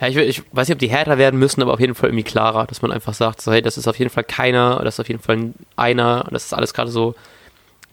Ja, 0.00 0.08
ich, 0.08 0.16
ich, 0.16 0.42
weiß 0.52 0.68
nicht, 0.68 0.74
ob 0.74 0.80
die 0.80 0.90
härter 0.90 1.18
werden 1.18 1.38
müssen, 1.38 1.62
aber 1.62 1.72
auf 1.72 1.80
jeden 1.80 1.94
Fall 1.94 2.10
irgendwie 2.10 2.24
klarer, 2.24 2.66
dass 2.66 2.82
man 2.82 2.90
einfach 2.90 3.14
sagt, 3.14 3.40
so, 3.40 3.52
hey, 3.52 3.62
das 3.62 3.78
ist 3.78 3.86
auf 3.86 3.98
jeden 3.98 4.10
Fall 4.10 4.24
keiner, 4.24 4.80
das 4.82 4.96
ist 4.96 5.00
auf 5.00 5.08
jeden 5.08 5.22
Fall 5.22 5.52
einer, 5.76 6.26
das 6.30 6.46
ist 6.46 6.52
alles 6.52 6.74
gerade 6.74 6.90
so, 6.90 7.14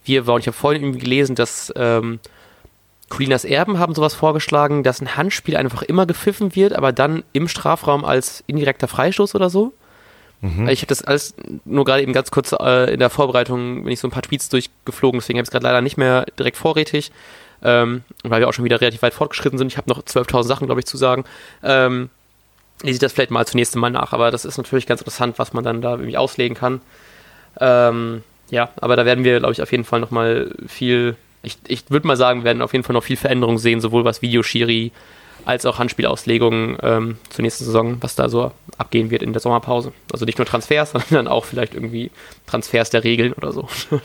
wir 0.04 0.26
waren. 0.26 0.40
Ich 0.40 0.46
habe 0.46 0.56
vorhin 0.56 0.82
irgendwie 0.82 0.98
gelesen, 0.98 1.36
dass 1.36 1.72
ähm, 1.76 2.18
Colinas 3.12 3.44
Erben 3.44 3.78
haben 3.78 3.94
sowas 3.94 4.14
vorgeschlagen, 4.14 4.84
dass 4.84 5.02
ein 5.02 5.18
Handspiel 5.18 5.54
einfach 5.54 5.82
immer 5.82 6.06
gepfiffen 6.06 6.56
wird, 6.56 6.72
aber 6.72 6.92
dann 6.92 7.24
im 7.34 7.46
Strafraum 7.46 8.06
als 8.06 8.42
indirekter 8.46 8.88
Freistoß 8.88 9.34
oder 9.34 9.50
so. 9.50 9.74
Mhm. 10.40 10.66
Ich 10.70 10.80
habe 10.80 10.86
das 10.86 11.02
alles 11.02 11.34
nur 11.66 11.84
gerade 11.84 12.02
eben 12.02 12.14
ganz 12.14 12.30
kurz 12.30 12.52
äh, 12.52 12.90
in 12.90 13.00
der 13.00 13.10
Vorbereitung, 13.10 13.84
wenn 13.84 13.92
ich 13.92 14.00
so 14.00 14.08
ein 14.08 14.10
paar 14.10 14.22
Tweets 14.22 14.48
durchgeflogen, 14.48 15.20
deswegen 15.20 15.38
habe 15.38 15.42
ich 15.42 15.48
es 15.48 15.50
gerade 15.50 15.64
leider 15.64 15.82
nicht 15.82 15.98
mehr 15.98 16.24
direkt 16.38 16.56
vorrätig, 16.56 17.12
ähm, 17.62 18.00
weil 18.24 18.40
wir 18.40 18.48
auch 18.48 18.54
schon 18.54 18.64
wieder 18.64 18.80
relativ 18.80 19.02
weit 19.02 19.12
fortgeschritten 19.12 19.58
sind. 19.58 19.66
Ich 19.66 19.76
habe 19.76 19.90
noch 19.90 20.02
12.000 20.02 20.44
Sachen, 20.44 20.66
glaube 20.66 20.80
ich, 20.80 20.86
zu 20.86 20.96
sagen. 20.96 21.24
Ähm, 21.62 22.08
lese 22.80 22.94
ich 22.94 22.98
das 22.98 23.12
vielleicht 23.12 23.30
mal 23.30 23.46
zunächst 23.46 23.76
Mal 23.76 23.90
nach, 23.90 24.14
aber 24.14 24.30
das 24.30 24.46
ist 24.46 24.56
natürlich 24.56 24.86
ganz 24.86 25.02
interessant, 25.02 25.38
was 25.38 25.52
man 25.52 25.64
dann 25.64 25.82
da 25.82 25.90
irgendwie 25.90 26.16
auslegen 26.16 26.56
kann. 26.56 26.80
Ähm, 27.60 28.22
ja, 28.48 28.70
aber 28.80 28.96
da 28.96 29.04
werden 29.04 29.22
wir, 29.22 29.38
glaube 29.38 29.52
ich, 29.52 29.60
auf 29.60 29.70
jeden 29.70 29.84
Fall 29.84 30.00
nochmal 30.00 30.50
viel 30.66 31.14
ich, 31.42 31.58
ich 31.66 31.84
würde 31.88 32.06
mal 32.06 32.16
sagen, 32.16 32.40
wir 32.40 32.44
werden 32.44 32.62
auf 32.62 32.72
jeden 32.72 32.84
Fall 32.84 32.94
noch 32.94 33.04
viel 33.04 33.16
Veränderung 33.16 33.58
sehen, 33.58 33.80
sowohl 33.80 34.04
was 34.04 34.22
Videoschiri 34.22 34.92
als 35.44 35.66
auch 35.66 35.78
Handspielauslegungen 35.78 36.78
ähm, 36.82 37.18
zur 37.30 37.42
nächsten 37.42 37.64
Saison, 37.64 37.96
was 38.00 38.14
da 38.14 38.28
so 38.28 38.52
abgehen 38.78 39.10
wird 39.10 39.22
in 39.22 39.32
der 39.32 39.40
Sommerpause. 39.40 39.92
Also 40.12 40.24
nicht 40.24 40.38
nur 40.38 40.46
Transfers, 40.46 40.92
sondern 41.08 41.28
auch 41.28 41.44
vielleicht 41.44 41.74
irgendwie 41.74 42.10
Transfers 42.46 42.90
der 42.90 43.04
Regeln 43.04 43.32
oder 43.32 43.52
so. 43.52 43.68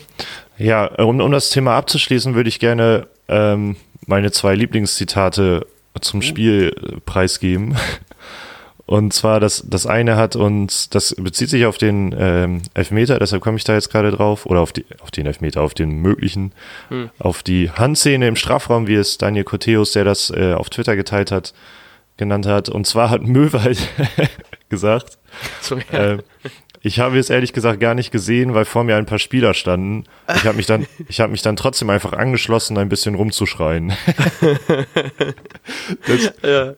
Ja, 0.60 0.86
um, 0.86 1.20
um 1.20 1.30
das 1.30 1.50
Thema 1.50 1.76
abzuschließen, 1.76 2.34
würde 2.34 2.48
ich 2.48 2.58
gerne 2.58 3.06
ähm, 3.28 3.76
meine 4.06 4.32
zwei 4.32 4.56
Lieblingszitate 4.56 5.68
zum 6.00 6.20
Spiel 6.20 7.00
preisgeben. 7.06 7.76
Und 8.88 9.12
zwar, 9.12 9.38
das, 9.38 9.64
das 9.68 9.84
eine 9.84 10.16
hat 10.16 10.34
uns, 10.34 10.88
das 10.88 11.14
bezieht 11.18 11.50
sich 11.50 11.66
auf 11.66 11.76
den 11.76 12.16
ähm, 12.18 12.62
Elfmeter, 12.72 13.18
deshalb 13.18 13.42
komme 13.42 13.58
ich 13.58 13.64
da 13.64 13.74
jetzt 13.74 13.90
gerade 13.90 14.10
drauf, 14.10 14.46
oder 14.46 14.60
auf, 14.60 14.72
die, 14.72 14.86
auf 15.00 15.10
den 15.10 15.26
Elfmeter, 15.26 15.60
auf 15.60 15.74
den 15.74 16.00
möglichen, 16.00 16.52
hm. 16.88 17.10
auf 17.18 17.42
die 17.42 17.70
Handszene 17.70 18.26
im 18.26 18.34
Strafraum, 18.34 18.86
wie 18.86 18.94
es 18.94 19.18
Daniel 19.18 19.44
Coteus, 19.44 19.92
der 19.92 20.04
das 20.04 20.30
äh, 20.30 20.54
auf 20.54 20.70
Twitter 20.70 20.96
geteilt 20.96 21.30
hat, 21.30 21.52
genannt 22.16 22.46
hat. 22.46 22.70
Und 22.70 22.86
zwar 22.86 23.10
hat 23.10 23.24
Möwald 23.24 23.78
gesagt, 24.70 25.18
so, 25.60 25.76
ja. 25.92 26.14
äh, 26.14 26.18
ich 26.80 26.98
habe 26.98 27.18
es 27.18 27.28
ehrlich 27.28 27.52
gesagt 27.52 27.80
gar 27.80 27.92
nicht 27.92 28.10
gesehen, 28.10 28.54
weil 28.54 28.64
vor 28.64 28.84
mir 28.84 28.96
ein 28.96 29.04
paar 29.04 29.18
Spieler 29.18 29.52
standen. 29.52 30.04
Ich 30.34 30.46
habe 30.46 30.56
mich 30.56 30.64
dann, 30.64 30.86
ich 31.08 31.20
habe 31.20 31.30
mich 31.30 31.42
dann 31.42 31.56
trotzdem 31.56 31.90
einfach 31.90 32.14
angeschlossen, 32.14 32.78
ein 32.78 32.88
bisschen 32.88 33.16
rumzuschreien. 33.16 33.92
das, 36.06 36.32
ja. 36.42 36.72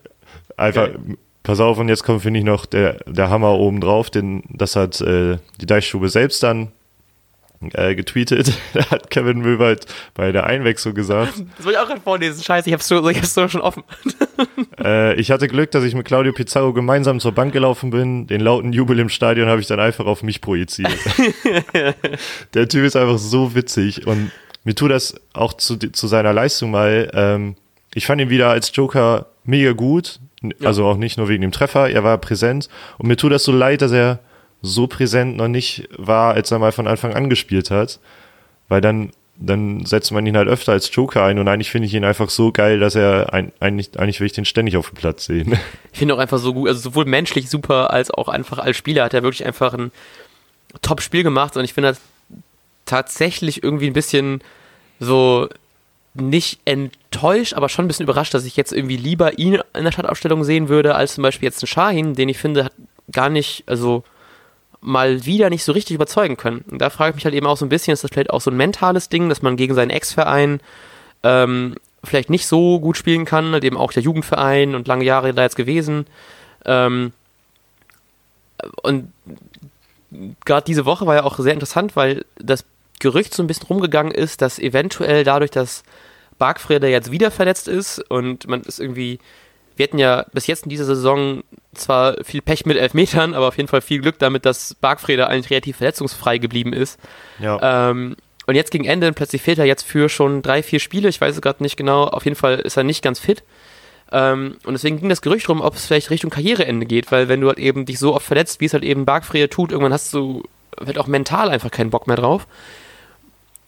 Einfach, 0.57 0.89
okay 0.89 1.15
pass 1.43 1.59
auf, 1.59 1.77
und 1.77 1.89
jetzt 1.89 2.03
kommt, 2.03 2.21
finde 2.21 2.39
ich, 2.39 2.45
noch 2.45 2.65
der, 2.65 2.99
der 3.05 3.29
Hammer 3.29 3.53
oben 3.53 3.81
drauf, 3.81 4.09
denn 4.09 4.43
das 4.49 4.75
hat 4.75 5.01
äh, 5.01 5.37
die 5.59 5.65
Deichstube 5.65 6.09
selbst 6.09 6.43
dann 6.43 6.71
äh, 7.73 7.95
getweetet. 7.95 8.53
da 8.73 8.89
hat 8.89 9.09
Kevin 9.09 9.39
Möwald 9.39 9.85
bei 10.13 10.31
der 10.31 10.45
Einwechslung 10.45 10.93
gesagt. 10.93 11.33
Das 11.57 11.65
wollte 11.65 11.77
ich 11.77 11.83
auch 11.83 11.87
gerade 11.87 12.01
vorlesen. 12.01 12.43
Scheiße, 12.43 12.69
ich 12.69 12.73
hab's, 12.73 12.87
so, 12.87 13.07
ich 13.07 13.17
hab's 13.17 13.33
so 13.33 13.47
schon 13.47 13.61
offen. 13.61 13.83
äh, 14.83 15.13
ich 15.15 15.31
hatte 15.31 15.47
Glück, 15.47 15.71
dass 15.71 15.83
ich 15.83 15.93
mit 15.93 16.05
Claudio 16.05 16.33
Pizarro 16.33 16.73
gemeinsam 16.73 17.19
zur 17.19 17.33
Bank 17.33 17.53
gelaufen 17.53 17.91
bin. 17.91 18.27
Den 18.27 18.41
lauten 18.41 18.73
Jubel 18.73 18.99
im 18.99 19.09
Stadion 19.09 19.47
habe 19.47 19.61
ich 19.61 19.67
dann 19.67 19.79
einfach 19.79 20.05
auf 20.05 20.23
mich 20.23 20.41
projiziert. 20.41 20.97
der 22.53 22.67
Typ 22.67 22.83
ist 22.83 22.95
einfach 22.95 23.19
so 23.19 23.53
witzig 23.53 24.07
und 24.07 24.31
mir 24.63 24.75
tut 24.75 24.91
das 24.91 25.15
auch 25.33 25.53
zu, 25.53 25.77
zu 25.77 26.07
seiner 26.07 26.33
Leistung 26.33 26.71
mal. 26.71 27.09
Ähm, 27.13 27.55
ich 27.93 28.05
fand 28.05 28.21
ihn 28.21 28.29
wieder 28.29 28.49
als 28.49 28.71
Joker 28.73 29.27
mega 29.43 29.73
gut. 29.73 30.19
Also 30.63 30.85
auch 30.85 30.97
nicht 30.97 31.17
nur 31.17 31.29
wegen 31.29 31.41
dem 31.41 31.51
Treffer, 31.51 31.89
er 31.89 32.03
war 32.03 32.17
präsent. 32.17 32.67
Und 32.97 33.07
mir 33.07 33.17
tut 33.17 33.31
das 33.31 33.43
so 33.43 33.51
leid, 33.51 33.81
dass 33.81 33.91
er 33.91 34.19
so 34.61 34.87
präsent 34.87 35.37
noch 35.37 35.47
nicht 35.47 35.87
war, 35.97 36.33
als 36.33 36.51
er 36.51 36.59
mal 36.59 36.71
von 36.71 36.87
Anfang 36.87 37.13
an 37.13 37.29
gespielt 37.29 37.71
hat. 37.71 37.99
Weil 38.67 38.81
dann, 38.81 39.11
dann 39.35 39.85
setzt 39.85 40.11
man 40.11 40.25
ihn 40.25 40.37
halt 40.37 40.47
öfter 40.47 40.71
als 40.71 40.93
Joker 40.93 41.23
ein 41.23 41.39
und 41.39 41.47
eigentlich 41.47 41.71
finde 41.71 41.87
ich 41.87 41.93
ihn 41.93 42.05
einfach 42.05 42.29
so 42.29 42.51
geil, 42.51 42.79
dass 42.79 42.95
er 42.95 43.33
ein, 43.33 43.51
eigentlich, 43.59 43.99
eigentlich 43.99 44.19
will 44.19 44.27
ich 44.27 44.33
den 44.33 44.45
ständig 44.45 44.77
auf 44.77 44.89
dem 44.89 44.97
Platz 44.97 45.25
sehen. 45.25 45.57
Ich 45.91 45.99
finde 45.99 46.15
auch 46.15 46.19
einfach 46.19 46.37
so 46.37 46.53
gut, 46.53 46.69
also 46.69 46.79
sowohl 46.79 47.05
menschlich 47.05 47.49
super 47.49 47.91
als 47.91 48.11
auch 48.11 48.29
einfach 48.29 48.59
als 48.59 48.77
Spieler 48.77 49.03
hat 49.03 49.13
er 49.13 49.23
wirklich 49.23 49.45
einfach 49.45 49.73
ein 49.73 49.91
Top-Spiel 50.81 51.23
gemacht 51.23 51.57
und 51.57 51.65
ich 51.65 51.73
finde 51.73 51.89
das 51.89 52.01
tatsächlich 52.85 53.63
irgendwie 53.63 53.87
ein 53.87 53.93
bisschen 53.93 54.41
so 54.99 55.49
nicht 56.13 56.59
enttäuscht, 56.65 57.53
aber 57.53 57.69
schon 57.69 57.85
ein 57.85 57.87
bisschen 57.87 58.03
überrascht, 58.03 58.33
dass 58.33 58.45
ich 58.45 58.57
jetzt 58.57 58.73
irgendwie 58.73 58.97
lieber 58.97 59.37
ihn 59.39 59.59
in 59.73 59.83
der 59.83 59.91
Stadtaufstellung 59.91 60.43
sehen 60.43 60.67
würde, 60.67 60.95
als 60.95 61.15
zum 61.15 61.21
Beispiel 61.21 61.47
jetzt 61.47 61.63
einen 61.63 61.67
Shahin, 61.67 62.15
den 62.15 62.29
ich 62.29 62.37
finde, 62.37 62.65
hat 62.65 62.73
gar 63.11 63.29
nicht, 63.29 63.63
also 63.67 64.03
mal 64.81 65.25
wieder 65.25 65.49
nicht 65.49 65.63
so 65.63 65.71
richtig 65.71 65.95
überzeugen 65.95 66.37
können. 66.37 66.65
Und 66.69 66.79
da 66.79 66.89
frage 66.89 67.11
ich 67.11 67.15
mich 67.15 67.25
halt 67.25 67.35
eben 67.35 67.45
auch 67.45 67.57
so 67.57 67.65
ein 67.65 67.69
bisschen, 67.69 67.93
ist 67.93 68.03
das 68.03 68.11
vielleicht 68.11 68.31
auch 68.31 68.41
so 68.41 68.51
ein 68.51 68.57
mentales 68.57 69.09
Ding, 69.09 69.29
dass 69.29 69.41
man 69.41 69.55
gegen 69.55 69.75
seinen 69.75 69.91
Ex-Verein 69.91 70.59
ähm, 71.23 71.75
vielleicht 72.03 72.29
nicht 72.29 72.47
so 72.47 72.79
gut 72.79 72.97
spielen 72.97 73.25
kann, 73.25 73.51
halt 73.51 73.63
eben 73.63 73.77
auch 73.77 73.93
der 73.93 74.03
Jugendverein 74.03 74.75
und 74.75 74.87
lange 74.87 75.05
Jahre 75.05 75.33
da 75.33 75.43
jetzt 75.43 75.55
gewesen. 75.55 76.07
Ähm, 76.65 77.13
und 78.81 79.11
gerade 80.45 80.65
diese 80.65 80.85
Woche 80.85 81.05
war 81.05 81.15
ja 81.15 81.23
auch 81.23 81.37
sehr 81.39 81.53
interessant, 81.53 81.95
weil 81.95 82.25
das 82.37 82.65
Gerücht 83.01 83.33
so 83.33 83.43
ein 83.43 83.47
bisschen 83.47 83.67
rumgegangen 83.67 84.13
ist, 84.13 84.41
dass 84.41 84.59
eventuell 84.59 85.23
dadurch, 85.23 85.51
dass 85.51 85.83
Bargfrede 86.37 86.87
jetzt 86.87 87.11
wieder 87.11 87.31
verletzt 87.31 87.67
ist 87.67 87.99
und 88.09 88.47
man 88.47 88.61
ist 88.61 88.79
irgendwie, 88.79 89.19
wir 89.75 89.83
hatten 89.83 89.97
ja 89.97 90.25
bis 90.33 90.47
jetzt 90.47 90.63
in 90.63 90.69
dieser 90.69 90.85
Saison 90.85 91.43
zwar 91.73 92.15
viel 92.23 92.41
Pech 92.41 92.65
mit 92.65 92.77
Elfmetern, 92.77 93.33
aber 93.33 93.47
auf 93.47 93.57
jeden 93.57 93.67
Fall 93.67 93.81
viel 93.81 94.01
Glück 94.01 94.19
damit, 94.19 94.45
dass 94.45 94.75
Bargfrede 94.75 95.27
eigentlich 95.27 95.49
relativ 95.49 95.77
verletzungsfrei 95.77 96.37
geblieben 96.37 96.73
ist. 96.73 96.99
Ja. 97.39 97.89
Ähm, 97.89 98.15
und 98.47 98.55
jetzt 98.55 98.71
gegen 98.71 98.85
Ende 98.85 99.11
plötzlich 99.13 99.41
fehlt 99.41 99.59
er 99.59 99.65
jetzt 99.65 99.83
für 99.83 100.09
schon 100.09 100.41
drei, 100.41 100.63
vier 100.63 100.79
Spiele, 100.79 101.09
ich 101.09 101.21
weiß 101.21 101.35
es 101.35 101.41
gerade 101.41 101.63
nicht 101.63 101.77
genau, 101.77 102.05
auf 102.05 102.25
jeden 102.25 102.37
Fall 102.37 102.59
ist 102.59 102.77
er 102.77 102.83
nicht 102.83 103.03
ganz 103.03 103.19
fit. 103.19 103.43
Ähm, 104.11 104.57
und 104.65 104.73
deswegen 104.73 104.99
ging 104.99 105.09
das 105.09 105.21
Gerücht 105.21 105.47
rum, 105.47 105.61
ob 105.61 105.75
es 105.75 105.85
vielleicht 105.85 106.09
Richtung 106.09 106.29
Karriereende 106.29 106.85
geht, 106.85 107.11
weil 107.11 107.29
wenn 107.29 107.41
du 107.41 107.47
halt 107.47 107.59
eben 107.59 107.85
dich 107.85 107.97
so 107.97 108.13
oft 108.13 108.25
verletzt, 108.25 108.59
wie 108.59 108.65
es 108.65 108.73
halt 108.73 108.83
eben 108.83 109.05
Bargfrede 109.05 109.49
tut, 109.49 109.71
irgendwann 109.71 109.93
hast 109.93 110.13
du 110.13 110.43
halt 110.85 110.97
auch 110.97 111.07
mental 111.07 111.49
einfach 111.49 111.71
keinen 111.71 111.89
Bock 111.89 112.07
mehr 112.07 112.17
drauf. 112.17 112.47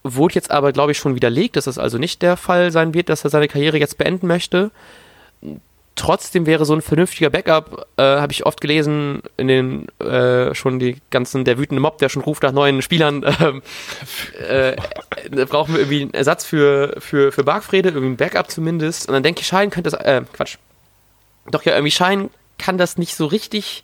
Wurde 0.03 0.35
jetzt 0.35 0.51
aber, 0.51 0.73
glaube 0.73 0.91
ich, 0.91 0.97
schon 0.97 1.15
widerlegt, 1.15 1.55
dass 1.55 1.67
es 1.67 1.77
also 1.77 1.97
nicht 1.97 2.21
der 2.21 2.35
Fall 2.35 2.71
sein 2.71 2.93
wird, 2.93 3.09
dass 3.09 3.23
er 3.23 3.29
seine 3.29 3.47
Karriere 3.47 3.77
jetzt 3.77 3.97
beenden 3.97 4.27
möchte. 4.27 4.71
Trotzdem 5.95 6.45
wäre 6.45 6.65
so 6.65 6.73
ein 6.73 6.81
vernünftiger 6.81 7.29
Backup, 7.29 7.87
äh, 7.97 8.01
habe 8.01 8.33
ich 8.33 8.45
oft 8.45 8.59
gelesen, 8.59 9.21
in 9.37 9.47
den 9.47 9.87
äh, 9.99 10.53
schon 10.55 10.79
die 10.79 10.97
ganzen, 11.11 11.45
der 11.45 11.57
wütende 11.57 11.79
Mob, 11.81 11.99
der 11.99 12.09
schon 12.09 12.23
ruft 12.23 12.43
nach 12.43 12.51
neuen 12.51 12.81
Spielern, 12.81 13.23
äh, 14.49 14.71
äh, 14.71 14.75
brauchen 15.45 15.73
wir 15.73 15.81
irgendwie 15.81 16.01
einen 16.01 16.13
Ersatz 16.13 16.45
für, 16.45 16.95
für, 16.99 17.31
für 17.31 17.43
Bargfrede, 17.43 17.89
irgendwie 17.89 18.09
ein 18.09 18.17
Backup 18.17 18.49
zumindest. 18.49 19.07
Und 19.07 19.13
dann 19.13 19.23
denke 19.23 19.41
ich, 19.41 19.47
Schein 19.47 19.69
könnte 19.69 19.91
das, 19.91 19.99
äh, 20.01 20.23
Quatsch. 20.33 20.57
Doch 21.49 21.63
ja, 21.63 21.73
irgendwie 21.73 21.91
Schein 21.91 22.29
kann 22.57 22.77
das 22.77 22.97
nicht 22.97 23.15
so 23.15 23.25
richtig 23.27 23.83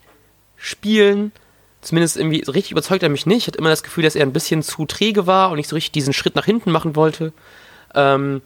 spielen 0.58 1.32
zumindest 1.82 2.18
irgendwie 2.18 2.44
so 2.44 2.52
richtig 2.52 2.72
überzeugt 2.72 3.04
er 3.04 3.10
mich 3.10 3.26
nicht. 3.26 3.44
Ich 3.44 3.48
hatte 3.48 3.58
immer 3.58 3.70
das 3.70 3.84
Gefühl, 3.84 4.04
dass 4.04 4.15
er 4.15 4.24
ein 4.26 4.34
bisschen 4.34 4.63
zu 4.63 4.86
träge 4.86 5.28
war 5.28 5.50
und 5.52 5.58
nicht 5.58 5.70
so 5.70 5.76
richtig 5.76 5.92
diesen 5.92 6.13
Schritt 6.13 6.36
nach 6.36 6.46
hinten 6.46 6.72
machen 6.72 6.96
wollte. 6.96 7.34
Ähm, 7.96 8.42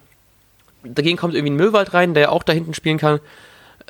dagegen 0.83 1.17
kommt 1.17 1.33
irgendwie 1.33 1.53
ein 1.53 1.57
Müllwald 1.57 1.93
rein, 1.93 2.13
der 2.13 2.31
auch 2.31 2.43
da 2.43 2.53
hinten 2.53 2.73
spielen 2.73 2.97
kann. 2.97 3.19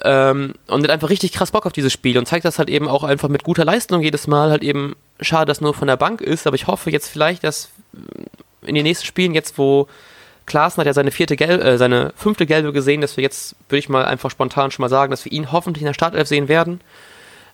Ähm, 0.03 0.55
und 0.67 0.83
hat 0.83 0.89
einfach 0.89 1.09
richtig 1.09 1.33
krass 1.33 1.51
Bock 1.51 1.65
auf 1.65 1.73
dieses 1.73 1.93
Spiel 1.93 2.17
und 2.17 2.27
zeigt 2.27 2.45
das 2.45 2.57
halt 2.57 2.69
eben 2.69 2.87
auch 2.87 3.03
einfach 3.03 3.29
mit 3.29 3.43
guter 3.43 3.65
Leistung 3.65 4.01
jedes 4.01 4.27
Mal. 4.27 4.49
Halt 4.49 4.63
eben 4.63 4.95
schade, 5.21 5.45
dass 5.45 5.61
nur 5.61 5.73
von 5.73 5.87
der 5.87 5.97
Bank 5.97 6.21
ist, 6.21 6.47
aber 6.47 6.55
ich 6.55 6.67
hoffe 6.67 6.89
jetzt 6.89 7.09
vielleicht, 7.09 7.43
dass 7.43 7.69
in 8.61 8.75
den 8.75 8.83
nächsten 8.83 9.05
Spielen, 9.05 9.33
jetzt 9.33 9.57
wo 9.57 9.87
Klaassen 10.45 10.81
hat 10.81 10.87
ja 10.87 10.93
seine 10.93 11.11
vierte 11.11 11.35
Gelbe, 11.35 11.63
äh, 11.63 11.77
seine 11.77 12.13
fünfte 12.15 12.45
Gelbe 12.45 12.73
gesehen, 12.73 13.01
dass 13.01 13.17
wir 13.17 13.23
jetzt, 13.23 13.55
würde 13.69 13.79
ich 13.79 13.89
mal 13.89 14.05
einfach 14.05 14.31
spontan 14.31 14.71
schon 14.71 14.83
mal 14.83 14.89
sagen, 14.89 15.11
dass 15.11 15.25
wir 15.25 15.31
ihn 15.31 15.51
hoffentlich 15.51 15.83
in 15.83 15.87
der 15.87 15.93
Startelf 15.93 16.27
sehen 16.27 16.47
werden. 16.47 16.81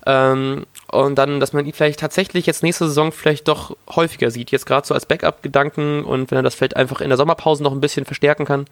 Ähm, 0.05 0.65
und 0.91 1.15
dann, 1.15 1.39
dass 1.39 1.53
man 1.53 1.65
ihn 1.65 1.73
vielleicht 1.73 1.99
tatsächlich 1.99 2.45
jetzt 2.45 2.63
nächste 2.63 2.87
Saison 2.87 3.11
vielleicht 3.11 3.47
doch 3.47 3.75
häufiger 3.89 4.31
sieht. 4.31 4.51
Jetzt 4.51 4.65
gerade 4.65 4.87
so 4.87 4.93
als 4.93 5.05
Backup-Gedanken 5.05 6.03
und 6.03 6.31
wenn 6.31 6.37
er 6.37 6.43
das 6.43 6.55
vielleicht 6.55 6.77
einfach 6.77 7.01
in 7.01 7.09
der 7.09 7.17
Sommerpause 7.17 7.63
noch 7.63 7.73
ein 7.73 7.81
bisschen 7.81 8.05
verstärken 8.05 8.45
kann, 8.45 8.65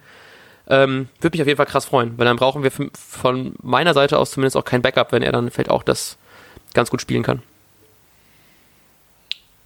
ähm, 0.68 1.08
würde 1.20 1.34
mich 1.34 1.42
auf 1.42 1.46
jeden 1.46 1.56
Fall 1.56 1.66
krass 1.66 1.86
freuen, 1.86 2.18
weil 2.18 2.26
dann 2.26 2.36
brauchen 2.36 2.62
wir 2.62 2.70
von 2.70 3.54
meiner 3.62 3.94
Seite 3.94 4.18
aus 4.18 4.32
zumindest 4.32 4.56
auch 4.56 4.64
kein 4.64 4.82
Backup, 4.82 5.12
wenn 5.12 5.22
er 5.22 5.32
dann 5.32 5.50
vielleicht 5.50 5.70
auch 5.70 5.82
das 5.82 6.18
ganz 6.74 6.90
gut 6.90 7.00
spielen 7.00 7.22
kann. 7.22 7.42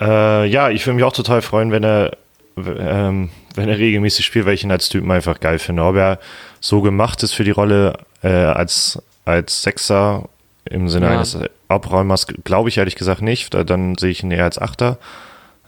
Äh, 0.01 0.47
ja, 0.47 0.71
ich 0.71 0.87
würde 0.87 0.97
mich 0.97 1.05
auch 1.05 1.13
total 1.13 1.43
freuen, 1.43 1.71
wenn 1.73 1.85
er, 1.85 2.17
ähm, 2.57 3.31
wenn 3.55 3.69
er 3.69 3.79
regelmäßig 3.79 4.25
spielt, 4.25 4.47
weil 4.47 4.55
ich 4.55 4.65
ihn 4.65 4.71
als 4.71 4.89
Typen 4.89 5.11
einfach 5.11 5.41
geil 5.41 5.59
finde. 5.59 5.85
Ob 5.85 5.97
er 5.97 6.19
so 6.61 6.83
gemacht 6.83 7.23
ist 7.23 7.33
für 7.33 7.45
die 7.45 7.51
Rolle 7.51 7.99
äh, 8.23 8.29
als, 8.29 9.01
als 9.25 9.63
Sechser 9.63 10.29
im 10.65 10.89
Sinne 10.89 11.07
ja. 11.07 11.13
eines 11.13 11.39
Abräumers 11.69 12.27
glaube 12.27 12.69
ich 12.69 12.79
ehrlich 12.79 12.97
gesagt 12.97 13.23
nicht. 13.23 13.55
Dann 13.55 13.97
sehe 13.97 14.11
ich 14.11 14.23
ihn 14.23 14.31
eher 14.31 14.45
als 14.45 14.59
Achter. 14.59 14.99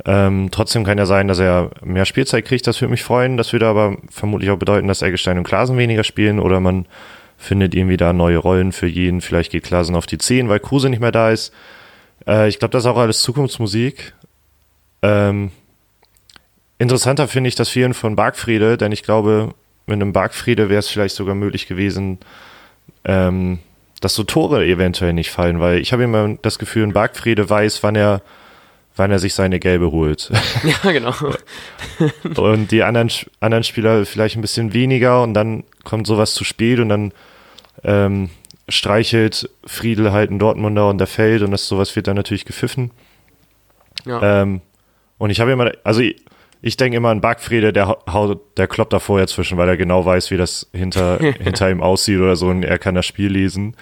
Ähm, 0.05 0.49
trotzdem 0.51 0.85
kann 0.85 0.99
ja 0.99 1.07
sein, 1.07 1.29
dass 1.29 1.39
er 1.39 1.71
mehr 1.83 2.05
Spielzeit 2.05 2.45
kriegt. 2.45 2.67
Das 2.67 2.81
würde 2.81 2.91
mich 2.91 3.03
freuen. 3.03 3.37
Das 3.37 3.53
würde 3.53 3.67
aber 3.67 3.97
vermutlich 4.11 4.51
auch 4.51 4.59
bedeuten, 4.59 4.89
dass 4.89 5.03
Eggestein 5.03 5.39
und 5.39 5.45
Klasen 5.45 5.77
weniger 5.77 6.05
spielen 6.05 6.41
oder 6.41 6.61
man 6.61 6.87
findet 7.37 7.75
irgendwie 7.75 7.97
da 7.97 8.13
neue 8.13 8.39
Rollen 8.39 8.73
für 8.73 8.87
jeden. 8.87 9.21
Vielleicht 9.21 9.53
geht 9.53 9.65
Klasen 9.65 9.97
auf 9.97 10.07
die 10.07 10.19
10, 10.19 10.49
weil 10.49 10.61
Kruse 10.61 10.89
nicht 10.89 11.01
mehr 11.01 11.13
da 11.13 11.31
ist. 11.31 11.53
Äh, 12.27 12.49
ich 12.49 12.59
glaube, 12.59 12.73
das 12.73 12.85
ist 12.85 12.91
auch 12.91 12.97
alles 12.97 13.21
Zukunftsmusik. 13.21 14.15
Ähm, 15.03 15.51
interessanter 16.79 17.29
finde 17.29 17.49
ich 17.49 17.55
das 17.55 17.69
Vielen 17.69 17.95
von 17.95 18.17
Bargfriede, 18.17 18.77
denn 18.77 18.93
ich 18.93 19.03
glaube, 19.03 19.55
mit 19.87 19.95
einem 19.95 20.13
Bargfriede 20.13 20.69
wäre 20.69 20.79
es 20.79 20.89
vielleicht 20.89 21.15
sogar 21.15 21.35
möglich 21.35 21.67
gewesen, 21.67 22.19
ähm, 23.05 23.59
dass 24.05 24.15
so 24.15 24.23
Tore 24.23 24.67
eventuell 24.67 25.15
nicht 25.15 25.31
fallen, 25.31 25.61
weil 25.61 25.79
ich 25.79 25.95
habe 25.95 26.05
immer 26.05 26.37
das 26.43 26.59
Gefühl, 26.59 26.83
ein 26.83 26.93
Bargfriede 26.93 27.49
weiß, 27.49 27.83
wann 27.83 27.97
er, 27.97 28.21
wann 28.97 29.11
er 29.11 29.19
sich 29.19 29.33
seine 29.33 29.59
Gelbe 29.59 29.91
holt. 29.93 30.31
Ja, 30.63 30.93
genau. 30.93 31.15
und 32.37 32.71
die 32.71 32.83
anderen, 32.83 33.11
anderen 33.41 33.65
Spieler 33.65 34.05
vielleicht 34.05 34.37
ein 34.37 34.43
bisschen 34.43 34.75
weniger 34.75 35.23
und 35.23 35.33
dann 35.33 35.65
kommt 35.85 36.07
sowas 36.07 36.35
zu 36.35 36.45
spät 36.45 36.81
und 36.81 36.91
dann 36.91 37.13
ähm, 37.83 38.29
streichelt 38.69 39.49
Friedel 39.65 40.13
halt 40.13 40.29
einen 40.29 40.39
Dortmunder 40.39 40.89
und 40.91 40.99
der 40.99 41.07
fällt 41.07 41.43
und 41.43 41.51
das 41.51 41.67
sowas 41.67 41.97
wird 41.97 42.07
dann 42.07 42.17
natürlich 42.17 42.45
gepfiffen. 42.45 42.91
Ja. 44.05 44.43
Ähm, 44.43 44.61
und 45.17 45.31
ich 45.31 45.41
habe 45.41 45.53
immer, 45.53 45.73
also 45.83 46.01
ich, 46.01 46.17
ich 46.67 46.79
denke 46.79 46.97
immer 46.97 47.11
an 47.11 47.21
Backfriede, 47.21 47.75
der 47.75 47.99
der 48.57 48.67
kloppt 48.67 48.95
da 48.95 48.99
vorher 48.99 49.27
zwischen, 49.27 49.59
weil 49.59 49.69
er 49.69 49.77
genau 49.77 50.07
weiß, 50.07 50.31
wie 50.31 50.39
das 50.39 50.67
hinter, 50.73 51.19
hinter 51.39 51.71
ihm 51.71 51.83
aussieht 51.83 52.19
oder 52.19 52.37
so 52.37 52.49
und 52.49 52.65
er 52.65 52.79
kann 52.79 52.95
das 52.95 53.05
Spiel 53.05 53.31
lesen. 53.31 53.77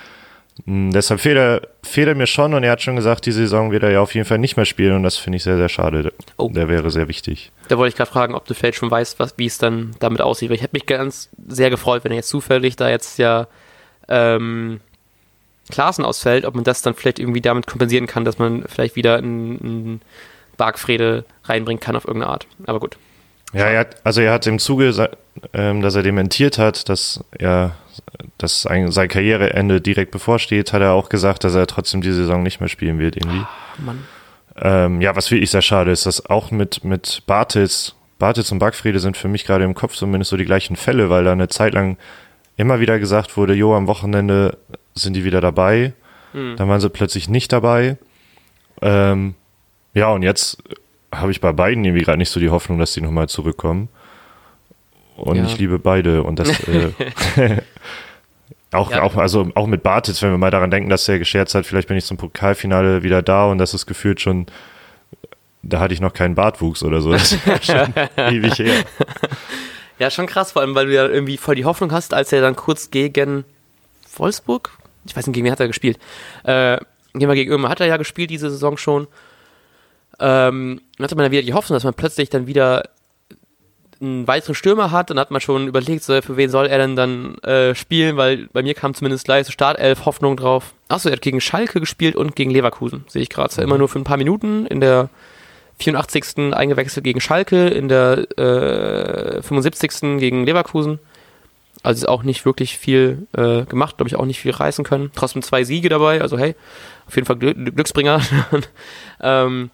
Mm, 0.64 0.90
deshalb 0.90 1.20
fehlt 1.20 1.36
er, 1.36 1.62
fehlt 1.84 2.08
er 2.08 2.16
mir 2.16 2.26
schon 2.26 2.54
und 2.54 2.64
er 2.64 2.72
hat 2.72 2.82
schon 2.82 2.96
gesagt, 2.96 3.24
die 3.26 3.32
Saison 3.32 3.70
wird 3.70 3.84
er 3.84 3.92
ja 3.92 4.00
auf 4.00 4.12
jeden 4.16 4.26
Fall 4.26 4.38
nicht 4.38 4.56
mehr 4.56 4.66
spielen 4.66 4.96
und 4.96 5.04
das 5.04 5.16
finde 5.16 5.36
ich 5.36 5.44
sehr, 5.44 5.56
sehr 5.56 5.68
schade. 5.68 6.12
Oh. 6.38 6.50
Der 6.52 6.68
wäre 6.68 6.90
sehr 6.90 7.06
wichtig. 7.06 7.52
Da 7.68 7.78
wollte 7.78 7.90
ich 7.90 7.96
gerade 7.96 8.10
fragen, 8.10 8.34
ob 8.34 8.46
du 8.46 8.54
vielleicht 8.54 8.78
schon 8.78 8.90
weißt, 8.90 9.20
was, 9.20 9.34
wie 9.36 9.46
es 9.46 9.58
dann 9.58 9.92
damit 10.00 10.20
aussieht. 10.20 10.50
Weil 10.50 10.56
ich 10.56 10.62
hätte 10.62 10.74
mich 10.74 10.86
ganz 10.86 11.28
sehr 11.46 11.70
gefreut, 11.70 12.02
wenn 12.02 12.10
er 12.10 12.16
jetzt 12.16 12.30
zufällig 12.30 12.74
da 12.74 12.90
jetzt 12.90 13.16
ja 13.16 13.46
ähm, 14.08 14.80
Klassen 15.70 16.04
ausfällt, 16.04 16.44
ob 16.44 16.56
man 16.56 16.64
das 16.64 16.82
dann 16.82 16.94
vielleicht 16.94 17.20
irgendwie 17.20 17.40
damit 17.40 17.68
kompensieren 17.68 18.08
kann, 18.08 18.24
dass 18.24 18.38
man 18.38 18.64
vielleicht 18.66 18.96
wieder 18.96 19.18
einen 19.18 20.00
Bargfrede 20.56 21.24
reinbringen 21.44 21.80
kann 21.80 21.96
auf 21.96 22.04
irgendeine 22.04 22.32
Art. 22.32 22.46
Aber 22.66 22.80
gut. 22.80 22.96
Ja, 23.52 23.66
er 23.66 23.80
hat, 23.80 23.96
also 24.04 24.20
er 24.20 24.32
hat 24.32 24.46
im 24.46 24.58
Zuge, 24.58 25.10
ähm, 25.52 25.82
dass 25.82 25.94
er 25.94 26.02
dementiert 26.02 26.58
hat, 26.58 26.88
dass 26.88 27.22
er, 27.32 27.76
dass 28.38 28.62
sein, 28.62 28.90
sein 28.90 29.08
Karriereende 29.08 29.80
direkt 29.80 30.10
bevorsteht, 30.10 30.72
hat 30.72 30.80
er 30.80 30.92
auch 30.92 31.08
gesagt, 31.08 31.44
dass 31.44 31.54
er 31.54 31.66
trotzdem 31.66 32.00
die 32.00 32.12
Saison 32.12 32.42
nicht 32.42 32.60
mehr 32.60 32.68
spielen 32.68 32.98
wird 32.98 33.16
irgendwie. 33.16 33.42
Oh, 33.42 33.82
Mann. 33.82 34.04
Ähm, 34.56 35.00
ja, 35.00 35.16
was 35.16 35.30
wirklich 35.30 35.50
sehr 35.50 35.62
schade 35.62 35.90
ist, 35.90 36.06
dass 36.06 36.26
auch 36.26 36.50
mit, 36.50 36.84
mit 36.84 37.22
Bartels, 37.26 37.94
Bartels 38.18 38.52
und 38.52 38.58
Backfriede 38.58 39.00
sind 39.00 39.16
für 39.16 39.28
mich 39.28 39.44
gerade 39.44 39.64
im 39.64 39.74
Kopf 39.74 39.94
zumindest 39.94 40.30
so 40.30 40.36
die 40.36 40.44
gleichen 40.44 40.76
Fälle, 40.76 41.10
weil 41.10 41.24
da 41.24 41.32
eine 41.32 41.48
Zeit 41.48 41.74
lang 41.74 41.96
immer 42.56 42.80
wieder 42.80 42.98
gesagt 42.98 43.36
wurde, 43.36 43.54
jo, 43.54 43.74
am 43.74 43.86
Wochenende 43.86 44.58
sind 44.94 45.14
die 45.14 45.24
wieder 45.24 45.40
dabei. 45.40 45.94
Hm. 46.32 46.56
Dann 46.56 46.68
waren 46.68 46.80
sie 46.80 46.90
plötzlich 46.90 47.28
nicht 47.28 47.52
dabei. 47.52 47.96
Ähm, 48.80 49.34
ja, 49.94 50.10
und 50.10 50.22
jetzt 50.22 50.58
habe 51.12 51.30
ich 51.30 51.40
bei 51.40 51.52
beiden 51.52 51.84
irgendwie 51.84 52.02
gerade 52.02 52.18
nicht 52.18 52.30
so 52.30 52.40
die 52.40 52.50
Hoffnung, 52.50 52.78
dass 52.78 52.94
die 52.94 53.00
nochmal 53.00 53.28
zurückkommen. 53.28 53.88
Und 55.16 55.36
ja. 55.36 55.44
ich 55.44 55.58
liebe 55.58 55.78
beide. 55.78 56.22
Und 56.22 56.38
das 56.38 56.48
äh, 56.66 56.92
auch, 58.72 58.90
ja. 58.90 59.02
auch, 59.02 59.16
also 59.16 59.50
auch 59.54 59.66
mit 59.66 59.82
Bartitz, 59.82 60.22
wenn 60.22 60.30
wir 60.30 60.38
mal 60.38 60.50
daran 60.50 60.70
denken, 60.70 60.88
dass 60.88 61.08
er 61.08 61.18
gescherzt 61.18 61.54
hat, 61.54 61.66
vielleicht 61.66 61.88
bin 61.88 61.96
ich 61.96 62.04
zum 62.04 62.16
Pokalfinale 62.16 63.02
wieder 63.02 63.22
da 63.22 63.46
und 63.46 63.58
das 63.58 63.74
ist 63.74 63.86
gefühlt 63.86 64.20
schon, 64.20 64.46
da 65.62 65.80
hatte 65.80 65.92
ich 65.92 66.00
noch 66.00 66.14
keinen 66.14 66.34
Bartwuchs 66.34 66.82
oder 66.82 67.02
so. 67.02 67.12
Das 67.12 67.32
ist 67.32 67.40
schon 67.66 67.92
ewig 68.16 68.58
her. 68.58 68.84
Ja, 69.98 70.10
schon 70.10 70.26
krass, 70.26 70.52
vor 70.52 70.62
allem, 70.62 70.74
weil 70.74 70.86
du 70.86 70.94
ja 70.94 71.06
irgendwie 71.06 71.36
voll 71.36 71.54
die 71.54 71.66
Hoffnung 71.66 71.92
hast, 71.92 72.14
als 72.14 72.32
er 72.32 72.40
dann 72.40 72.56
kurz 72.56 72.90
gegen 72.90 73.44
Wolfsburg, 74.16 74.70
ich 75.04 75.14
weiß 75.14 75.26
nicht, 75.26 75.34
gegen 75.34 75.44
wen 75.44 75.52
hat 75.52 75.60
er 75.60 75.68
gespielt, 75.68 75.98
äh, 76.44 76.78
gegen 77.12 77.30
irgendwann 77.30 77.70
hat 77.70 77.80
er 77.80 77.86
ja 77.86 77.98
gespielt 77.98 78.30
diese 78.30 78.50
Saison 78.50 78.78
schon 78.78 79.06
ähm, 80.22 80.80
dann 80.96 81.04
hatte 81.04 81.16
man 81.16 81.24
dann 81.24 81.32
wieder 81.32 81.42
die 81.42 81.52
Hoffnung, 81.52 81.74
dass 81.74 81.82
man 81.84 81.94
plötzlich 81.94 82.30
dann 82.30 82.46
wieder 82.46 82.84
einen 84.00 84.26
weiteren 84.28 84.54
Stürmer 84.54 84.92
hat. 84.92 85.10
Dann 85.10 85.18
hat 85.18 85.32
man 85.32 85.40
schon 85.40 85.66
überlegt, 85.66 86.04
so, 86.04 86.20
für 86.22 86.36
wen 86.36 86.48
soll 86.48 86.66
er 86.66 86.78
denn 86.78 86.94
dann 86.94 87.38
äh, 87.38 87.74
spielen, 87.74 88.16
weil 88.16 88.48
bei 88.52 88.62
mir 88.62 88.74
kam 88.74 88.94
zumindest 88.94 89.24
gleich 89.24 89.46
so 89.46 89.52
Startelf 89.52 90.04
Hoffnung 90.06 90.36
drauf. 90.36 90.74
Achso, 90.88 91.08
er 91.08 91.14
hat 91.14 91.22
gegen 91.22 91.40
Schalke 91.40 91.80
gespielt 91.80 92.14
und 92.14 92.36
gegen 92.36 92.52
Leverkusen, 92.52 93.04
sehe 93.08 93.22
ich 93.22 93.30
gerade. 93.30 93.60
Immer 93.60 93.78
nur 93.78 93.88
für 93.88 93.98
ein 93.98 94.04
paar 94.04 94.16
Minuten 94.16 94.66
in 94.66 94.80
der 94.80 95.08
84. 95.80 96.54
eingewechselt 96.54 97.02
gegen 97.02 97.20
Schalke, 97.20 97.66
in 97.68 97.88
der 97.88 98.38
äh, 98.38 99.42
75. 99.42 100.18
gegen 100.18 100.46
Leverkusen. 100.46 101.00
Also 101.82 101.98
ist 102.04 102.08
auch 102.08 102.22
nicht 102.22 102.44
wirklich 102.44 102.78
viel 102.78 103.26
äh, 103.32 103.64
gemacht, 103.64 103.96
glaube 103.96 104.08
ich, 104.08 104.14
auch 104.14 104.24
nicht 104.24 104.40
viel 104.40 104.52
reißen 104.52 104.84
können. 104.84 105.10
Trotzdem 105.16 105.42
zwei 105.42 105.64
Siege 105.64 105.88
dabei, 105.88 106.20
also 106.20 106.38
hey, 106.38 106.54
auf 107.08 107.16
jeden 107.16 107.26
Fall 107.26 107.36
Glücksbringer. 107.36 108.20
ähm, 109.20 109.70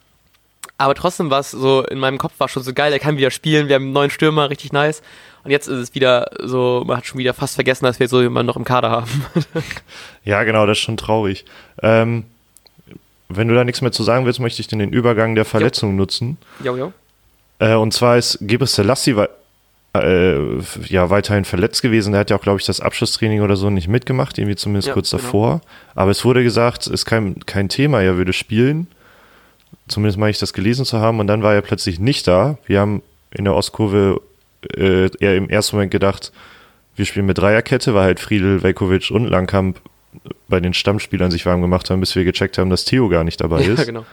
aber 0.78 0.94
trotzdem 0.94 1.28
war 1.28 1.40
es 1.40 1.50
so, 1.50 1.84
in 1.84 1.98
meinem 1.98 2.18
Kopf 2.18 2.34
war 2.38 2.48
schon 2.48 2.62
so 2.62 2.72
geil, 2.72 2.92
er 2.92 3.00
kann 3.00 3.16
wieder 3.16 3.32
spielen, 3.32 3.68
wir 3.68 3.74
haben 3.74 3.84
einen 3.84 3.92
neuen 3.92 4.10
Stürmer, 4.10 4.48
richtig 4.48 4.72
nice. 4.72 5.02
Und 5.42 5.50
jetzt 5.50 5.66
ist 5.66 5.78
es 5.78 5.94
wieder 5.94 6.30
so, 6.40 6.84
man 6.86 6.98
hat 6.98 7.06
schon 7.06 7.18
wieder 7.18 7.34
fast 7.34 7.56
vergessen, 7.56 7.84
dass 7.84 7.98
wir 8.00 8.08
so 8.08 8.22
jemanden 8.22 8.46
noch 8.46 8.56
im 8.56 8.64
Kader 8.64 8.90
haben. 8.90 9.24
ja, 10.24 10.42
genau, 10.44 10.66
das 10.66 10.78
ist 10.78 10.84
schon 10.84 10.96
traurig. 10.96 11.44
Ähm, 11.82 12.24
wenn 13.28 13.48
du 13.48 13.54
da 13.54 13.64
nichts 13.64 13.80
mehr 13.80 13.92
zu 13.92 14.02
sagen 14.04 14.24
willst, 14.24 14.40
möchte 14.40 14.60
ich 14.60 14.68
den 14.68 14.80
Übergang 14.80 15.34
der 15.34 15.44
Verletzung 15.44 15.90
jo. 15.90 15.96
nutzen. 15.96 16.38
Jo, 16.62 16.76
jo. 16.76 16.92
Äh, 17.58 17.74
und 17.74 17.92
zwar 17.92 18.16
ist 18.16 18.38
Gebes 18.40 18.74
Selassie 18.74 19.16
äh, 19.94 20.38
ja 20.86 21.10
weiterhin 21.10 21.44
verletzt 21.44 21.82
gewesen. 21.82 22.12
Der 22.12 22.20
hat 22.20 22.30
ja 22.30 22.36
auch, 22.36 22.42
glaube 22.42 22.60
ich, 22.60 22.66
das 22.66 22.80
Abschlusstraining 22.80 23.42
oder 23.42 23.56
so 23.56 23.68
nicht 23.70 23.88
mitgemacht, 23.88 24.38
irgendwie 24.38 24.56
zumindest 24.56 24.88
ja, 24.88 24.94
kurz 24.94 25.10
genau. 25.10 25.22
davor. 25.22 25.60
Aber 25.94 26.10
es 26.10 26.24
wurde 26.24 26.42
gesagt, 26.42 26.82
es 26.82 26.92
ist 26.92 27.04
kein, 27.04 27.44
kein 27.46 27.68
Thema, 27.68 28.00
er 28.00 28.16
würde 28.16 28.32
spielen. 28.32 28.86
Zumindest 29.88 30.18
meine 30.18 30.30
ich 30.30 30.38
das 30.38 30.52
gelesen 30.52 30.84
zu 30.84 30.98
haben. 31.00 31.20
Und 31.20 31.26
dann 31.26 31.42
war 31.42 31.54
er 31.54 31.62
plötzlich 31.62 31.98
nicht 31.98 32.26
da. 32.26 32.58
Wir 32.66 32.80
haben 32.80 33.02
in 33.30 33.44
der 33.44 33.54
Ostkurve 33.54 34.20
äh, 34.76 35.08
eher 35.18 35.36
im 35.36 35.48
ersten 35.48 35.76
Moment 35.76 35.90
gedacht, 35.90 36.32
wir 36.96 37.06
spielen 37.06 37.26
mit 37.26 37.38
Dreierkette, 37.38 37.94
weil 37.94 38.04
halt 38.04 38.20
Friedel, 38.20 38.62
Velkovic 38.62 39.10
und 39.10 39.26
Langkamp 39.26 39.80
bei 40.48 40.60
den 40.60 40.74
Stammspielern 40.74 41.30
sich 41.30 41.46
warm 41.46 41.60
gemacht 41.60 41.90
haben, 41.90 42.00
bis 42.00 42.14
wir 42.16 42.24
gecheckt 42.24 42.58
haben, 42.58 42.70
dass 42.70 42.84
Theo 42.84 43.08
gar 43.08 43.24
nicht 43.24 43.40
dabei 43.40 43.62
ist. 43.64 43.78
Ja, 43.78 43.84
genau. 43.84 44.04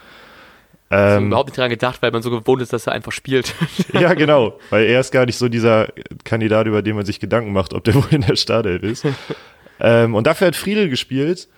Ähm, 0.88 1.22
ich 1.22 1.26
überhaupt 1.28 1.48
nicht 1.48 1.58
dran 1.58 1.70
gedacht, 1.70 2.00
weil 2.00 2.12
man 2.12 2.22
so 2.22 2.30
gewohnt 2.30 2.62
ist, 2.62 2.72
dass 2.72 2.86
er 2.86 2.92
einfach 2.92 3.12
spielt. 3.12 3.54
ja, 3.92 4.14
genau. 4.14 4.58
Weil 4.70 4.84
er 4.84 5.00
ist 5.00 5.10
gar 5.10 5.26
nicht 5.26 5.36
so 5.36 5.48
dieser 5.48 5.88
Kandidat, 6.24 6.66
über 6.66 6.82
den 6.82 6.94
man 6.94 7.04
sich 7.04 7.18
Gedanken 7.18 7.52
macht, 7.52 7.74
ob 7.74 7.82
der 7.84 7.94
wohl 7.94 8.06
in 8.10 8.20
der 8.20 8.36
Startelf 8.36 8.82
ist. 8.82 9.04
ähm, 9.80 10.14
und 10.14 10.26
dafür 10.26 10.48
hat 10.48 10.56
Friedel 10.56 10.88
gespielt 10.88 11.48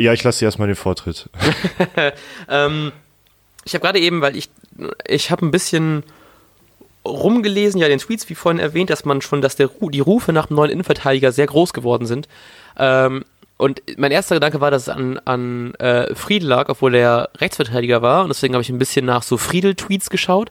ja, 0.00 0.12
ich 0.12 0.22
lasse 0.24 0.40
dir 0.40 0.46
erstmal 0.46 0.68
den 0.68 0.76
Vortritt. 0.76 1.28
ähm, 2.48 2.92
ich 3.64 3.74
habe 3.74 3.82
gerade 3.84 4.00
eben, 4.00 4.20
weil 4.20 4.36
ich, 4.36 4.48
ich 5.06 5.30
habe 5.30 5.44
ein 5.44 5.50
bisschen 5.50 6.02
rumgelesen, 7.04 7.80
ja, 7.80 7.88
den 7.88 7.98
Tweets, 7.98 8.28
wie 8.28 8.34
vorhin 8.34 8.60
erwähnt, 8.60 8.90
dass 8.90 9.04
man 9.04 9.22
schon, 9.22 9.42
dass 9.42 9.56
der, 9.56 9.70
die 9.80 10.00
Rufe 10.00 10.32
nach 10.32 10.46
dem 10.46 10.56
neuen 10.56 10.70
Innenverteidiger 10.70 11.32
sehr 11.32 11.46
groß 11.46 11.72
geworden 11.72 12.06
sind. 12.06 12.28
Ähm, 12.78 13.24
und 13.56 13.82
mein 13.98 14.10
erster 14.10 14.36
Gedanke 14.36 14.60
war, 14.62 14.70
dass 14.70 14.82
es 14.82 14.88
an, 14.88 15.18
an 15.26 15.74
äh, 15.74 16.14
Friedel 16.14 16.48
lag, 16.48 16.70
obwohl 16.70 16.94
er 16.94 17.28
Rechtsverteidiger 17.36 18.00
war. 18.00 18.22
Und 18.22 18.28
deswegen 18.28 18.54
habe 18.54 18.62
ich 18.62 18.70
ein 18.70 18.78
bisschen 18.78 19.04
nach 19.04 19.22
so 19.22 19.36
Friedel-Tweets 19.36 20.08
geschaut. 20.08 20.50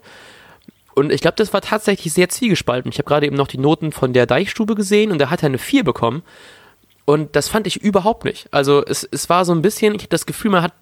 Und 0.93 1.11
ich 1.11 1.21
glaube, 1.21 1.35
das 1.37 1.51
war 1.53 1.61
tatsächlich 1.61 2.13
sehr 2.13 2.29
zwiegespalten. 2.29 2.91
Ich 2.91 2.99
habe 2.99 3.07
gerade 3.07 3.25
eben 3.25 3.35
noch 3.35 3.47
die 3.47 3.57
Noten 3.57 3.91
von 3.91 4.13
der 4.13 4.25
Deichstube 4.25 4.75
gesehen 4.75 5.11
und 5.11 5.19
da 5.19 5.29
hat 5.29 5.41
er 5.41 5.47
eine 5.47 5.57
4 5.57 5.83
bekommen. 5.83 6.23
Und 7.09 7.35
das 7.35 7.49
fand 7.49 7.65
ich 7.65 7.81
überhaupt 7.81 8.23
nicht. 8.23 8.47
Also 8.51 8.85
es, 8.85 9.03
es 9.03 9.29
war 9.29 9.43
so 9.43 9.51
ein 9.51 9.63
bisschen, 9.63 9.95
ich 9.95 10.01
habe 10.01 10.09
das 10.09 10.27
Gefühl, 10.27 10.51
man 10.51 10.61
hat 10.61 10.73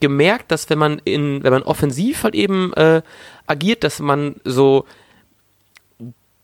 gemerkt, 0.00 0.50
dass 0.50 0.70
wenn 0.70 0.78
man 0.78 1.02
in, 1.04 1.42
wenn 1.42 1.52
man 1.52 1.64
offensiv 1.64 2.24
halt 2.24 2.34
eben 2.34 2.72
äh, 2.72 3.02
agiert, 3.46 3.84
dass 3.84 3.98
man 3.98 4.36
so 4.46 4.86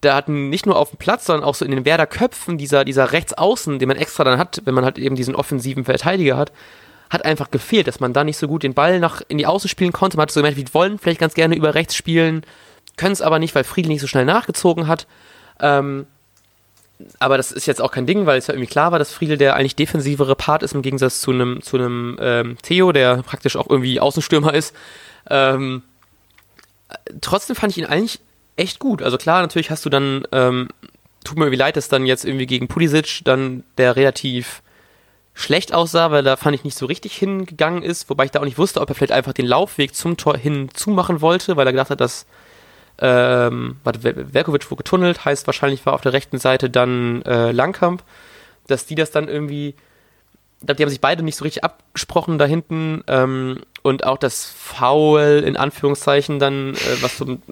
da 0.03 0.17
hatten 0.17 0.51
nicht 0.51 0.67
nur 0.67 0.77
auf 0.77 0.91
dem 0.91 0.99
Platz, 0.99 1.25
sondern 1.25 1.49
auch 1.49 1.55
so 1.55 1.65
in 1.65 1.71
den 1.71 1.87
Werder 1.87 2.07
Köpfen 2.07 2.59
dieser, 2.59 2.85
dieser 2.85 3.13
Rechtsaußen, 3.13 3.79
den 3.79 3.89
man 3.89 3.97
extra 3.97 4.23
dann 4.23 4.39
hat, 4.39 4.61
wenn 4.67 4.75
man 4.75 4.85
halt 4.85 4.99
eben 4.99 5.17
diesen 5.17 5.35
offensiven 5.35 5.87
Verteidiger 5.87 6.37
hat, 6.37 6.53
hat 7.09 7.25
einfach 7.25 7.51
gefehlt, 7.51 7.89
dass 7.89 8.01
man 8.01 8.13
da 8.13 8.23
nicht 8.23 8.37
so 8.37 8.47
gut 8.47 8.65
den 8.65 8.75
Ball 8.75 9.01
nach 9.01 9.23
in 9.29 9.39
die 9.39 9.47
Außen 9.47 9.71
spielen 9.71 9.93
konnte. 9.93 10.19
Man 10.19 10.25
hat 10.25 10.31
so 10.31 10.41
gemerkt, 10.41 10.59
wir 10.59 10.75
wollen 10.75 10.99
vielleicht 10.99 11.21
ganz 11.21 11.33
gerne 11.33 11.57
über 11.57 11.75
rechts 11.75 11.97
spielen, 11.97 12.43
können 12.99 13.15
es 13.15 13.23
aber 13.23 13.39
nicht, 13.39 13.55
weil 13.55 13.65
Friedel 13.65 13.89
nicht 13.89 14.03
so 14.03 14.09
schnell 14.09 14.27
nachgezogen 14.27 14.89
hat. 14.89 15.07
Ähm, 15.59 16.05
aber 17.19 17.37
das 17.37 17.53
ist 17.53 17.67
jetzt 17.67 17.83
auch 17.83 17.91
kein 17.91 18.07
Ding, 18.07 18.27
weil 18.27 18.39
es 18.39 18.47
ja 18.47 18.55
irgendwie 18.55 18.71
klar 18.71 18.93
war, 18.93 18.99
dass 18.99 19.13
Friedel 19.13 19.37
der 19.37 19.55
eigentlich 19.55 19.77
defensivere 19.77 20.35
Part 20.35 20.63
ist 20.63 20.75
im 20.75 20.83
Gegensatz 20.83 21.21
zu 21.21 21.31
einem 21.31 21.61
zu 21.63 21.77
einem 21.77 22.17
ähm, 22.21 22.57
Theo, 22.63 22.93
der 22.93 23.23
praktisch 23.23 23.57
auch 23.57 23.69
irgendwie 23.69 24.01
Außenstürmer 24.01 24.55
ist. 24.55 24.75
Ähm, 25.29 25.83
trotzdem 27.21 27.57
fand 27.57 27.73
ich 27.73 27.79
ihn 27.79 27.87
eigentlich 27.87 28.21
echt 28.57 28.79
gut. 28.79 29.03
Also 29.03 29.19
klar, 29.19 29.43
natürlich 29.43 29.71
hast 29.71 29.85
du 29.85 29.91
dann, 29.91 30.27
ähm, 30.33 30.69
tut 31.25 31.37
mir 31.37 31.45
irgendwie 31.45 31.59
leid, 31.59 31.77
dass 31.77 31.89
dann 31.89 32.07
jetzt 32.07 32.25
irgendwie 32.25 32.47
gegen 32.47 32.69
Pulisic 32.69 33.21
dann 33.25 33.65
der 33.77 33.97
relativ 33.97 34.63
schlecht 35.35 35.75
aussah, 35.75 36.11
weil 36.11 36.23
da 36.23 36.37
fand 36.37 36.57
ich 36.57 36.65
nicht 36.65 36.79
so 36.79 36.87
richtig 36.87 37.15
hingegangen 37.17 37.83
ist, 37.83 38.09
wobei 38.09 38.25
ich 38.25 38.31
da 38.31 38.41
auch 38.41 38.45
nicht 38.45 38.57
wusste, 38.57 38.81
ob 38.81 38.89
er 38.89 38.95
vielleicht 38.95 39.13
einfach 39.13 39.35
den 39.35 39.47
Laufweg 39.47 39.95
zum 39.95 40.17
Tor 40.17 40.39
hin 40.39 40.71
zumachen 40.73 41.21
wollte, 41.21 41.57
weil 41.57 41.67
er 41.67 41.73
gedacht 41.73 41.91
hat, 41.91 42.01
dass 42.01 42.25
ähm, 42.99 43.77
Velkovic 43.85 44.71
wurde 44.71 44.77
getunnelt, 44.77 45.25
heißt 45.25 45.47
wahrscheinlich 45.47 45.85
war 45.85 45.93
auf 45.93 46.01
der 46.01 46.13
rechten 46.13 46.39
Seite 46.39 46.71
dann 46.71 47.23
äh, 47.23 47.53
Langkamp, 47.53 48.03
dass 48.67 48.87
die 48.87 48.95
das 48.95 49.11
dann 49.11 49.29
irgendwie, 49.29 49.75
die 50.63 50.83
haben 50.83 50.89
sich 50.89 51.01
beide 51.01 51.23
nicht 51.23 51.37
so 51.37 51.45
richtig 51.45 51.65
abgesprochen 51.65 52.39
da 52.39 52.47
hinten 52.47 53.05
ähm, 53.07 53.61
und 53.83 54.05
auch 54.05 54.19
das 54.19 54.47
Foul 54.47 55.43
in 55.47 55.57
Anführungszeichen 55.57 56.39
dann, 56.39 56.75
äh, 56.75 57.03
was 57.03 57.19
zum 57.19 57.43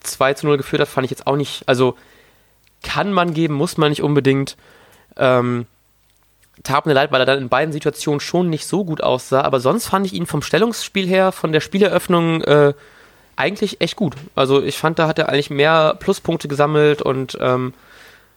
2 0.00 0.34
zu 0.34 0.46
0 0.46 0.56
geführt 0.56 0.82
hat, 0.82 0.88
fand 0.88 1.04
ich 1.06 1.10
jetzt 1.10 1.26
auch 1.26 1.36
nicht, 1.36 1.62
also 1.66 1.96
kann 2.82 3.12
man 3.12 3.34
geben, 3.34 3.54
muss 3.54 3.76
man 3.76 3.90
nicht 3.90 4.02
unbedingt. 4.02 4.56
Ähm, 5.16 5.66
tat 6.62 6.86
mir 6.86 6.92
leid, 6.92 7.12
weil 7.12 7.20
er 7.20 7.26
dann 7.26 7.38
in 7.38 7.48
beiden 7.48 7.72
Situationen 7.72 8.20
schon 8.20 8.50
nicht 8.50 8.66
so 8.66 8.84
gut 8.84 9.02
aussah, 9.02 9.42
aber 9.42 9.60
sonst 9.60 9.86
fand 9.86 10.06
ich 10.06 10.12
ihn 10.12 10.26
vom 10.26 10.42
Stellungsspiel 10.42 11.06
her, 11.06 11.32
von 11.32 11.52
der 11.52 11.60
Spieleröffnung 11.60 12.42
äh, 12.42 12.74
eigentlich 13.40 13.80
echt 13.80 13.96
gut. 13.96 14.14
Also 14.34 14.62
ich 14.62 14.76
fand, 14.76 14.98
da 14.98 15.08
hat 15.08 15.18
er 15.18 15.28
eigentlich 15.28 15.50
mehr 15.50 15.96
Pluspunkte 15.98 16.46
gesammelt 16.46 17.00
und 17.00 17.38
ähm, 17.40 17.72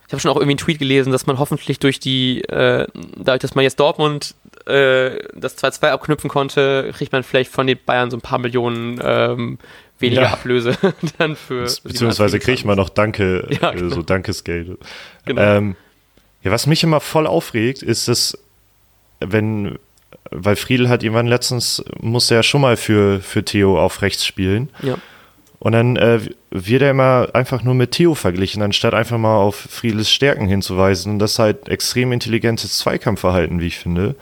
ich 0.07 0.13
habe 0.13 0.21
schon 0.21 0.31
auch 0.31 0.35
irgendwie 0.35 0.51
einen 0.51 0.57
Tweet 0.59 0.79
gelesen, 0.79 1.11
dass 1.11 1.27
man 1.27 1.39
hoffentlich 1.39 1.79
durch 1.79 1.99
die, 1.99 2.41
äh, 2.45 2.87
dadurch, 3.17 3.41
dass 3.41 3.55
man 3.55 3.63
jetzt 3.63 3.79
Dortmund 3.79 4.35
äh, 4.65 5.17
das 5.33 5.57
2-2 5.57 5.89
abknüpfen 5.89 6.29
konnte, 6.29 6.91
kriegt 6.95 7.11
man 7.11 7.23
vielleicht 7.23 7.51
von 7.51 7.67
den 7.67 7.77
Bayern 7.85 8.11
so 8.11 8.17
ein 8.17 8.21
paar 8.21 8.39
Millionen 8.39 8.99
ähm, 9.03 9.57
weniger 9.99 10.23
ja. 10.23 10.33
Ablöse 10.33 10.77
dann 11.17 11.35
für. 11.35 11.63
Beziehungsweise 11.83 12.39
kriegt 12.39 12.63
man 12.63 12.77
noch 12.77 12.89
Danke, 12.89 13.47
ja, 13.61 13.71
äh, 13.71 13.75
genau. 13.75 13.95
so 13.95 14.01
Dankesgeld. 14.03 14.77
Genau. 15.25 15.41
Ähm, 15.41 15.75
ja, 16.43 16.51
was 16.51 16.67
mich 16.67 16.83
immer 16.83 16.99
voll 16.99 17.27
aufregt, 17.27 17.81
ist 17.81 18.07
dass 18.07 18.37
wenn, 19.19 19.79
weil 20.31 20.55
Friedel 20.55 20.89
hat 20.89 21.03
irgendwann 21.03 21.27
letztens, 21.27 21.83
musste 21.99 22.35
er 22.35 22.43
schon 22.43 22.61
mal 22.61 22.77
für, 22.77 23.19
für 23.21 23.43
Theo 23.43 23.79
auf 23.79 24.01
rechts 24.01 24.25
spielen. 24.25 24.69
Ja. 24.81 24.97
Und 25.59 25.71
dann 25.71 25.95
äh, 25.95 26.19
wird 26.51 26.81
er 26.81 26.91
immer 26.91 27.29
einfach 27.33 27.63
nur 27.63 27.73
mit 27.73 27.91
Theo 27.91 28.15
verglichen, 28.15 28.61
anstatt 28.61 28.93
einfach 28.93 29.17
mal 29.17 29.37
auf 29.37 29.55
Friedels 29.55 30.11
Stärken 30.11 30.47
hinzuweisen. 30.47 31.13
Und 31.13 31.19
das 31.19 31.33
ist 31.33 31.39
halt 31.39 31.69
extrem 31.69 32.11
intelligentes 32.11 32.77
Zweikampfverhalten, 32.79 33.61
wie 33.61 33.67
ich 33.67 33.79
finde. 33.79 34.15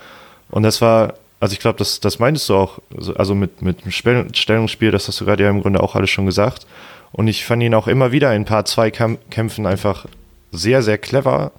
Und 0.52 0.62
das 0.62 0.82
war, 0.82 1.16
also 1.40 1.54
ich 1.54 1.60
glaube, 1.60 1.80
das, 1.80 2.00
das 2.00 2.20
meintest 2.20 2.48
du 2.50 2.56
auch, 2.56 2.80
also 3.16 3.34
mit, 3.34 3.64
mit 3.64 3.84
dem 3.86 3.92
Stellungsspiel, 3.92 4.92
das 4.92 5.08
hast 5.08 5.20
du 5.20 5.26
gerade 5.26 5.44
ja 5.44 5.50
im 5.50 5.64
Grunde 5.64 5.82
auch 5.82 5.96
alles 5.96 6.12
schon 6.12 6.28
gesagt. 6.28 6.68
Und 7.12 7.28
ich 7.28 7.44
fand 7.44 7.64
ihn 7.64 7.74
auch 7.74 7.88
immer 7.88 8.12
wieder 8.12 8.36
in 8.36 8.44
ein 8.44 8.46
paar 8.46 8.66
Zweikämpfen 8.66 9.66
einfach 9.66 10.06
sehr, 10.52 10.84
sehr 10.84 11.00
clever 11.00 11.52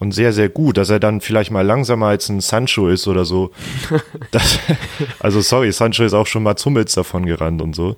und 0.00 0.12
sehr, 0.12 0.32
sehr 0.32 0.48
gut, 0.48 0.78
dass 0.78 0.90
er 0.90 0.98
dann 0.98 1.20
vielleicht 1.20 1.50
mal 1.50 1.64
langsamer 1.64 2.06
als 2.06 2.28
ein 2.30 2.40
Sancho 2.40 2.88
ist 2.88 3.06
oder 3.06 3.24
so. 3.24 3.52
Das, 4.32 4.58
also 5.18 5.40
sorry, 5.40 5.72
Sancho 5.72 6.04
ist 6.04 6.14
auch 6.14 6.26
schon 6.26 6.42
mal 6.42 6.56
Zummels 6.56 6.94
davon 6.94 7.26
gerannt 7.26 7.60
und 7.60 7.74
so. 7.74 7.96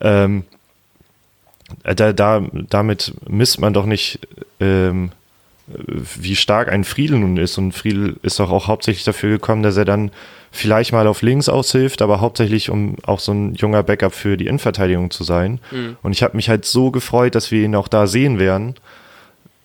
Ähm, 0.00 0.44
da, 1.84 2.12
da, 2.12 2.42
damit 2.52 3.14
misst 3.28 3.60
man 3.60 3.72
doch 3.74 3.86
nicht, 3.86 4.20
ähm, 4.58 5.12
wie 5.66 6.34
stark 6.34 6.68
ein 6.68 6.84
Friedel 6.84 7.18
nun 7.18 7.36
ist. 7.36 7.58
Und 7.58 7.72
Friedel 7.72 8.16
ist 8.22 8.40
doch 8.40 8.50
auch 8.50 8.66
hauptsächlich 8.66 9.04
dafür 9.04 9.30
gekommen, 9.30 9.62
dass 9.62 9.76
er 9.76 9.84
dann 9.84 10.10
vielleicht 10.50 10.92
mal 10.92 11.06
auf 11.06 11.22
links 11.22 11.48
aushilft, 11.48 12.02
aber 12.02 12.20
hauptsächlich, 12.20 12.70
um 12.70 12.96
auch 13.04 13.20
so 13.20 13.32
ein 13.32 13.54
junger 13.54 13.82
Backup 13.82 14.14
für 14.14 14.36
die 14.36 14.46
Innenverteidigung 14.46 15.10
zu 15.10 15.22
sein. 15.22 15.60
Mhm. 15.70 15.96
Und 16.02 16.12
ich 16.12 16.22
habe 16.22 16.36
mich 16.36 16.48
halt 16.48 16.64
so 16.64 16.90
gefreut, 16.90 17.34
dass 17.34 17.50
wir 17.50 17.64
ihn 17.64 17.76
auch 17.76 17.88
da 17.88 18.06
sehen 18.06 18.38
werden. 18.38 18.74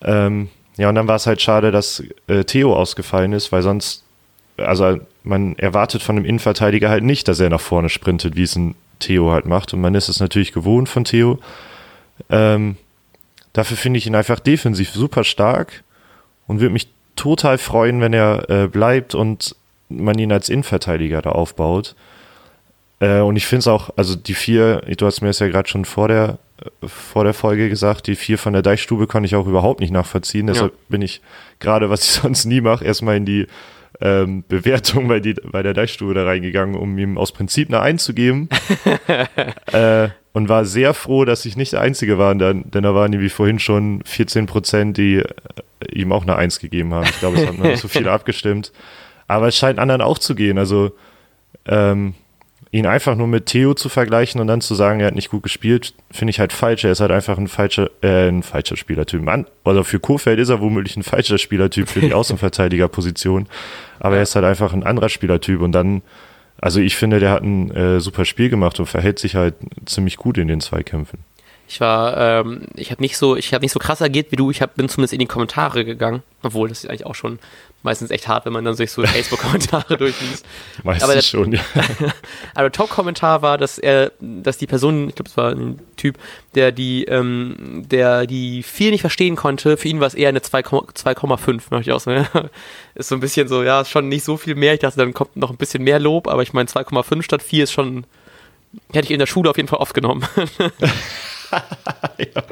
Ähm, 0.02 0.50
ja, 0.78 0.90
und 0.90 0.96
dann 0.96 1.08
war 1.08 1.16
es 1.16 1.28
halt 1.28 1.42
schade, 1.42 1.72
dass 1.72 2.04
äh, 2.28 2.44
Theo 2.44 2.76
ausgefallen 2.76 3.34
ist, 3.34 3.52
weil 3.52 3.62
sonst, 3.62 4.04
also 4.58 5.00
man 5.24 5.56
erwartet 5.58 6.02
von 6.02 6.18
einem 6.18 6.26
Innenverteidiger 6.26 6.90
halt 6.90 7.04
nicht, 7.04 7.28
dass 7.28 7.40
er 7.40 7.50
nach 7.50 7.62
vorne 7.62 7.90
sprintet, 7.90 8.36
wie 8.36 8.44
es 8.44 8.56
ein 8.56 8.76
Theo 9.00 9.32
halt 9.32 9.46
macht. 9.46 9.74
Und 9.74 9.82
man 9.82 9.96
ist 9.96 10.10
es 10.10 10.20
natürlich 10.20 10.52
gewohnt 10.52 10.90
von 10.90 11.06
Theo. 11.06 11.40
Ähm, 12.30 12.78
dafür 13.54 13.78
finde 13.78 13.98
ich 13.98 14.08
ihn 14.08 14.16
einfach 14.16 14.40
defensiv 14.40 14.92
super 14.92 15.24
stark 15.24 15.84
und 16.48 16.60
würde 16.60 16.74
mich 16.74 16.90
total 17.16 17.58
freuen, 17.58 18.02
wenn 18.02 18.14
er 18.14 18.50
äh, 18.50 18.68
bleibt 18.68 19.16
und 19.16 19.56
man 19.90 20.18
ihn 20.20 20.32
als 20.32 20.50
Innenverteidiger 20.50 21.22
da 21.22 21.32
aufbaut. 21.32 21.96
Äh, 23.00 23.20
und 23.20 23.36
ich 23.36 23.46
finde 23.46 23.60
es 23.60 23.68
auch, 23.68 23.90
also 23.96 24.16
die 24.16 24.34
vier, 24.34 24.82
du 24.98 25.06
hast 25.06 25.22
mir 25.22 25.28
das 25.28 25.40
ja 25.40 25.48
gerade 25.48 25.68
schon 25.68 25.86
vor 25.86 26.08
der 26.08 26.40
vor 26.86 27.24
der 27.26 27.34
Folge 27.34 27.70
gesagt, 27.70 28.08
die 28.08 28.16
vier 28.16 28.38
von 28.38 28.54
der 28.54 28.62
Deichstube 28.62 29.08
kann 29.08 29.24
ich 29.24 29.36
auch 29.36 29.48
überhaupt 29.48 29.82
nicht 29.82 29.92
nachvollziehen. 29.92 30.48
Deshalb 30.48 30.72
ja. 30.72 30.80
bin 30.88 31.02
ich 31.02 31.22
gerade, 31.60 31.90
was 31.90 32.04
ich 32.04 32.12
sonst 32.22 32.46
nie 32.46 32.62
mache, 32.62 32.86
erstmal 32.86 33.18
in 33.18 33.26
die 33.26 33.48
ähm, 34.02 34.44
Bewertung 34.48 35.08
bei, 35.08 35.20
die, 35.20 35.34
bei 35.34 35.64
der 35.64 35.74
Deichstube 35.74 36.14
da 36.14 36.26
reingegangen, 36.26 36.76
um 36.76 36.98
ihm 36.98 37.18
aus 37.18 37.32
Prinzip 37.32 37.70
eine 37.70 37.82
einzugeben. 37.82 38.50
äh, 39.72 40.10
und 40.34 40.50
war 40.50 40.66
sehr 40.66 40.94
froh, 40.94 41.24
dass 41.24 41.46
ich 41.46 41.56
nicht 41.56 41.72
der 41.72 41.82
Einzige 41.82 42.18
war, 42.18 42.36
denn, 42.36 42.70
denn 42.70 42.84
da 42.84 42.94
waren 42.94 43.18
wie 43.18 43.30
vorhin 43.30 43.58
schon 43.58 44.02
14 44.04 44.48
Prozent, 44.48 44.98
die 44.98 45.18
äh, 45.18 45.24
ihm 45.94 46.12
auch 46.12 46.24
eine 46.24 46.36
Eins 46.36 46.60
gegeben 46.60 46.94
haben. 46.94 47.06
Ich 47.06 47.20
glaube, 47.20 47.38
es 47.38 47.48
haben 47.48 47.58
noch 47.58 47.78
so 47.78 47.88
viele 47.88 48.12
abgestimmt. 48.12 48.74
Aber 49.28 49.48
es 49.48 49.58
scheint 49.58 49.80
anderen 49.80 50.02
auch 50.02 50.20
zu 50.20 50.36
gehen. 50.36 50.58
Also 50.58 50.92
ähm, 51.66 52.16
ihn 52.76 52.86
einfach 52.86 53.16
nur 53.16 53.28
mit 53.28 53.46
Theo 53.46 53.74
zu 53.74 53.88
vergleichen 53.88 54.42
und 54.42 54.48
dann 54.48 54.60
zu 54.60 54.76
sagen, 54.76 55.00
er 55.00 55.08
hat 55.08 55.16
nicht 55.16 55.30
gut 55.30 55.44
gespielt, 55.44 55.94
finde 56.12 56.32
ich 56.32 56.42
halt 56.42 56.52
falsch. 56.52 56.84
Er 56.84 56.92
ist 56.92 57.00
halt 57.00 57.12
einfach 57.12 57.38
ein 57.38 57.48
falscher, 57.48 57.90
äh, 58.02 58.28
ein 58.28 58.44
falscher 58.44 58.76
Spielertyp. 58.76 59.22
Man, 59.22 59.48
also 59.64 59.86
für 59.86 60.02
Kofeld 60.02 60.40
ist 60.40 60.50
er 60.50 60.60
womöglich 60.60 60.98
ein 60.98 61.04
falscher 61.04 61.38
Spielertyp 61.38 61.88
für 61.88 62.02
die 62.02 62.14
Außenverteidigerposition, 62.14 63.48
aber 64.00 64.18
er 64.18 64.24
ist 64.24 64.36
halt 64.36 64.44
einfach 64.44 64.74
ein 64.74 64.84
anderer 64.84 65.08
Spielertyp 65.08 65.62
und 65.62 65.72
dann, 65.72 66.02
also 66.60 66.82
ich 66.82 66.98
finde, 66.98 67.22
der 67.22 67.32
hat 67.32 67.44
ein 67.44 67.72
äh, 67.72 68.02
super 68.02 68.26
Spiel 68.26 68.50
gemacht 68.50 68.78
und 68.78 68.88
verhält 68.88 69.20
sich 69.20 69.36
halt 69.36 69.56
ziemlich 69.86 70.18
gut 70.18 70.38
in 70.38 70.50
den 70.50 70.60
Zweikämpfen. 70.60 71.20
Ich 71.70 71.80
war, 71.80 72.18
ähm, 72.18 72.64
ich 72.76 72.92
habe 72.92 73.02
nicht 73.02 73.18
so, 73.18 73.38
ich 73.38 73.54
habe 73.54 73.64
nicht 73.64 73.72
so 73.72 73.80
krass 73.80 74.02
agiert 74.02 74.32
wie 74.32 74.36
du. 74.36 74.52
Ich 74.52 74.62
hab, 74.62 74.76
bin 74.76 74.88
zumindest 74.90 75.14
in 75.14 75.20
die 75.20 75.26
Kommentare 75.26 75.86
gegangen, 75.86 76.24
obwohl 76.44 76.68
das 76.68 76.84
ist 76.84 76.90
eigentlich 76.90 77.06
auch 77.06 77.16
schon 77.16 77.40
meistens 77.86 78.12
echt 78.12 78.28
hart, 78.28 78.46
wenn 78.46 78.52
man 78.52 78.66
dann 78.66 78.76
sich 78.76 78.92
so 78.92 79.04
Facebook-Kommentare 79.04 79.96
durchliest. 79.98 80.46
Meistens 80.84 81.04
aber 81.04 81.14
der, 81.14 81.22
schon, 81.22 81.54
ja. 81.54 81.62
aber 82.54 82.64
der 82.64 82.72
Top-Kommentar 82.74 83.42
war, 83.42 83.58
dass 83.58 83.78
er, 83.78 84.12
dass 84.20 84.58
die 84.58 84.68
Person, 84.68 85.08
ich 85.08 85.16
glaube, 85.16 85.30
es 85.30 85.38
war 85.38 85.52
ein 85.52 85.80
Typ, 85.96 86.18
der 86.56 86.74
die, 86.74 87.06
ähm, 87.06 87.84
der 87.90 88.28
die 88.28 88.64
viel 88.64 88.92
nicht 88.92 89.02
verstehen 89.02 89.38
konnte. 89.38 89.78
Für 89.78 89.88
ihn 89.88 90.02
war 90.02 90.08
es 90.08 90.16
eher 90.16 90.30
eine 90.30 90.40
2,5, 90.40 91.62
möchte 91.70 91.90
ich 91.90 91.92
auch 91.94 92.00
sagen. 92.00 92.28
ist 92.96 93.08
so 93.08 93.16
ein 93.16 93.22
bisschen 93.22 93.48
so, 93.48 93.64
ja, 93.64 93.82
ist 93.82 93.90
schon 93.90 94.10
nicht 94.10 94.26
so 94.26 94.36
viel 94.36 94.56
mehr. 94.56 94.74
Ich 94.74 94.82
dachte, 94.82 94.98
dann 94.98 95.14
kommt 95.14 95.38
noch 95.38 95.52
ein 95.52 95.58
bisschen 95.58 95.84
mehr 95.84 96.00
Lob, 96.00 96.28
aber 96.28 96.44
ich 96.44 96.52
meine 96.52 96.68
2,5 96.68 97.22
statt 97.22 97.42
4 97.42 97.64
ist 97.64 97.72
schon, 97.72 98.06
hätte 98.92 99.06
ich 99.06 99.12
in 99.12 99.20
der 99.20 99.28
Schule 99.28 99.50
auf 99.50 99.58
jeden 99.58 99.70
Fall 99.70 99.80
oft 99.80 99.94
genommen. 99.94 100.28
ja. 102.18 102.44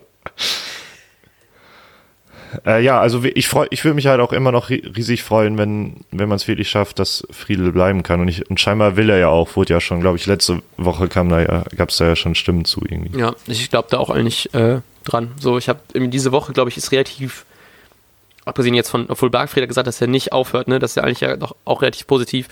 Äh, 2.66 2.84
ja, 2.84 3.00
also 3.00 3.24
ich 3.24 3.48
freu, 3.48 3.68
ich 3.70 3.84
würde 3.84 3.96
mich 3.96 4.08
halt 4.08 4.20
auch 4.20 4.34
immer 4.34 4.52
noch 4.52 4.70
riesig 4.70 5.24
freuen, 5.24 5.58
wenn, 5.58 5.98
wenn 6.12 6.30
man 6.30 6.36
es 6.36 6.48
wirklich 6.48 6.70
schafft, 6.70 7.00
dass 7.00 7.26
Friedel 7.32 7.72
bleiben 7.72 8.04
kann. 8.04 8.22
Und, 8.22 8.28
ich, 8.28 8.50
und 8.50 8.60
scheinbar 8.60 8.96
will 8.96 9.10
er 9.10 9.18
ja 9.18 9.30
auch, 9.30 9.56
wurde 9.56 9.74
ja 9.74 9.82
schon, 9.82 10.02
glaube 10.02 10.18
ich, 10.18 10.26
letzte 10.26 10.62
Woche 10.78 11.08
kam 11.08 11.30
da 11.30 11.42
ja, 11.42 11.64
gab 11.76 11.90
es 11.90 11.98
da 11.98 12.08
ja 12.08 12.16
schon 12.16 12.36
Stimmen 12.36 12.66
zu 12.66 12.82
irgendwie. 12.88 13.20
Ja, 13.20 13.36
ich 13.48 13.70
glaube 13.70 13.88
da 13.92 13.98
auch 13.98 14.10
eigentlich 14.10 14.54
äh, 14.54 14.82
dran. 15.04 15.32
So, 15.40 15.58
ich 15.58 15.70
habe 15.70 15.80
diese 15.94 16.32
Woche, 16.32 16.54
glaube 16.54 16.70
ich, 16.70 16.78
ist 16.78 16.92
relativ, 16.92 17.46
abgesehen 18.46 18.74
jetzt 18.74 18.90
von, 18.90 19.06
obwohl 19.10 19.30
Bargfrieder 19.30 19.68
gesagt, 19.68 19.88
dass 19.88 20.02
er 20.02 20.08
nicht 20.08 20.32
aufhört, 20.32 20.68
ne, 20.68 20.80
das 20.80 20.92
ist 20.92 20.96
ja 20.96 21.04
eigentlich 21.04 21.22
ja 21.22 21.36
doch 21.38 21.56
auch 21.66 21.82
relativ 21.82 22.08
positiv. 22.08 22.48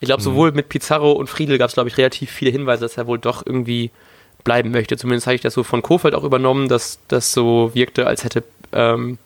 Ich 0.00 0.06
glaube, 0.06 0.20
mhm. 0.20 0.24
sowohl 0.24 0.52
mit 0.52 0.68
Pizarro 0.68 1.12
und 1.12 1.28
Friedel 1.28 1.58
gab 1.58 1.68
es, 1.68 1.74
glaube 1.74 1.88
ich, 1.88 1.96
relativ 1.98 2.30
viele 2.30 2.50
Hinweise, 2.50 2.82
dass 2.82 2.96
er 2.96 3.06
wohl 3.06 3.18
doch 3.18 3.44
irgendwie 3.44 3.90
bleiben 4.44 4.70
möchte. 4.70 4.96
Zumindest 4.96 5.26
habe 5.26 5.34
ich 5.34 5.40
das 5.42 5.54
so 5.54 5.64
von 5.64 5.82
Kofeld 5.82 6.14
auch 6.14 6.24
übernommen, 6.24 6.68
dass 6.68 7.00
das 7.08 7.32
so 7.32 7.72
wirkte, 7.74 8.06
als 8.06 8.24
hätte 8.24 8.44
ähm, 8.72 9.18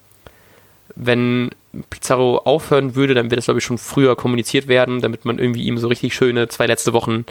wenn 0.96 1.50
Pizarro 1.88 2.38
aufhören 2.38 2.94
würde, 2.94 3.14
dann 3.14 3.30
wird 3.30 3.38
das, 3.38 3.44
glaube 3.46 3.58
ich, 3.58 3.64
schon 3.64 3.78
früher 3.78 4.16
kommuniziert 4.16 4.68
werden, 4.68 5.00
damit 5.00 5.24
man 5.24 5.38
irgendwie 5.38 5.62
ihm 5.62 5.78
so 5.78 5.88
richtig 5.88 6.14
schöne 6.14 6.48
zwei 6.48 6.66
letzte 6.66 6.92
Wochen 6.92 7.24